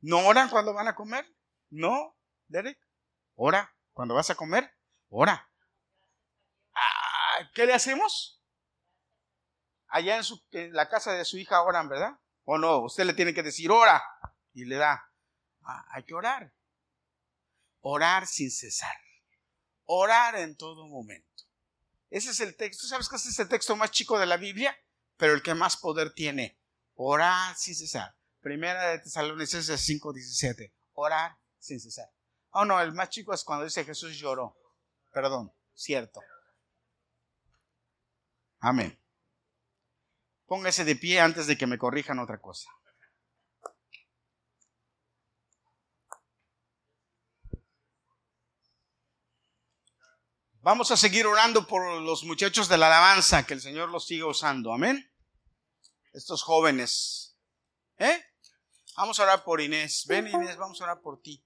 ¿No 0.00 0.26
oran 0.26 0.48
cuando 0.48 0.72
van 0.72 0.88
a 0.88 0.94
comer? 0.94 1.26
¿No, 1.68 2.16
Derek? 2.50 2.78
¿Ora 3.36 3.74
cuando 3.92 4.14
vas 4.14 4.30
a 4.30 4.34
comer? 4.34 4.70
Ora. 5.08 5.48
Ah, 6.74 7.50
¿Qué 7.54 7.64
le 7.64 7.72
hacemos? 7.72 8.42
Allá 9.88 10.16
en, 10.16 10.24
su, 10.24 10.42
la 10.50 10.88
casa 10.88 11.12
de 11.12 11.24
su 11.24 11.38
hija 11.38 11.62
oran, 11.62 11.88
¿verdad? 11.88 12.18
¿O 12.44 12.58
no? 12.58 12.78
Usted 12.80 13.04
le 13.04 13.14
tiene 13.14 13.34
que 13.34 13.42
decir, 13.42 13.70
ora. 13.70 14.02
Y 14.52 14.64
le 14.64 14.76
da. 14.76 15.10
Ah, 15.62 15.86
hay 15.90 16.04
que 16.04 16.14
orar. 16.14 16.52
Orar 17.80 18.26
sin 18.26 18.50
cesar. 18.50 18.96
Orar 19.84 20.36
en 20.36 20.56
todo 20.56 20.86
momento. 20.86 21.44
Ese 22.10 22.30
es 22.30 22.40
el 22.40 22.56
texto. 22.56 22.86
¿Sabes 22.86 23.08
que 23.08 23.16
es 23.16 23.38
el 23.38 23.48
texto 23.48 23.76
más 23.76 23.90
chico 23.90 24.18
de 24.18 24.26
la 24.26 24.36
Biblia? 24.36 24.76
Pero 25.16 25.34
el 25.34 25.42
que 25.42 25.54
más 25.54 25.76
poder 25.76 26.12
tiene. 26.12 26.58
Orar 26.94 27.56
sin 27.56 27.74
cesar. 27.74 28.14
Primera 28.40 28.88
de 28.88 28.98
Tesalonicenses 28.98 29.80
5:17. 29.80 30.72
Orar 30.94 31.36
sin 31.58 31.80
cesar. 31.80 32.10
Oh, 32.50 32.64
no, 32.64 32.80
el 32.80 32.92
más 32.92 33.10
chico 33.10 33.32
es 33.32 33.44
cuando 33.44 33.64
dice 33.64 33.84
Jesús 33.84 34.16
lloró. 34.16 34.56
Perdón, 35.12 35.52
cierto. 35.74 36.20
Amén. 38.58 38.98
Póngase 40.46 40.84
de 40.84 40.96
pie 40.96 41.20
antes 41.20 41.46
de 41.46 41.56
que 41.56 41.66
me 41.66 41.78
corrijan 41.78 42.18
otra 42.18 42.40
cosa. 42.40 42.70
Vamos 50.62 50.90
a 50.90 50.96
seguir 50.96 51.26
orando 51.26 51.66
por 51.66 52.02
los 52.02 52.24
muchachos 52.24 52.68
de 52.68 52.76
la 52.76 52.88
alabanza, 52.88 53.46
que 53.46 53.54
el 53.54 53.62
Señor 53.62 53.88
los 53.88 54.06
siga 54.06 54.26
usando. 54.26 54.74
Amén. 54.74 55.10
Estos 56.12 56.42
jóvenes. 56.42 57.34
¿Eh? 57.96 58.22
Vamos 58.96 59.18
a 59.18 59.22
orar 59.22 59.42
por 59.42 59.62
Inés. 59.62 60.04
Ven 60.06 60.26
Inés, 60.26 60.58
vamos 60.58 60.78
a 60.80 60.84
orar 60.84 61.00
por 61.00 61.22
ti. 61.22 61.42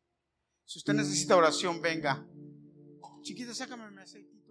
Si 0.64 0.78
usted 0.78 0.94
necesita 0.94 1.36
oración, 1.36 1.80
venga. 1.80 2.26
Chiquita, 3.22 3.54
sácame 3.54 3.90
mi 3.90 4.00
aceite. 4.00 4.43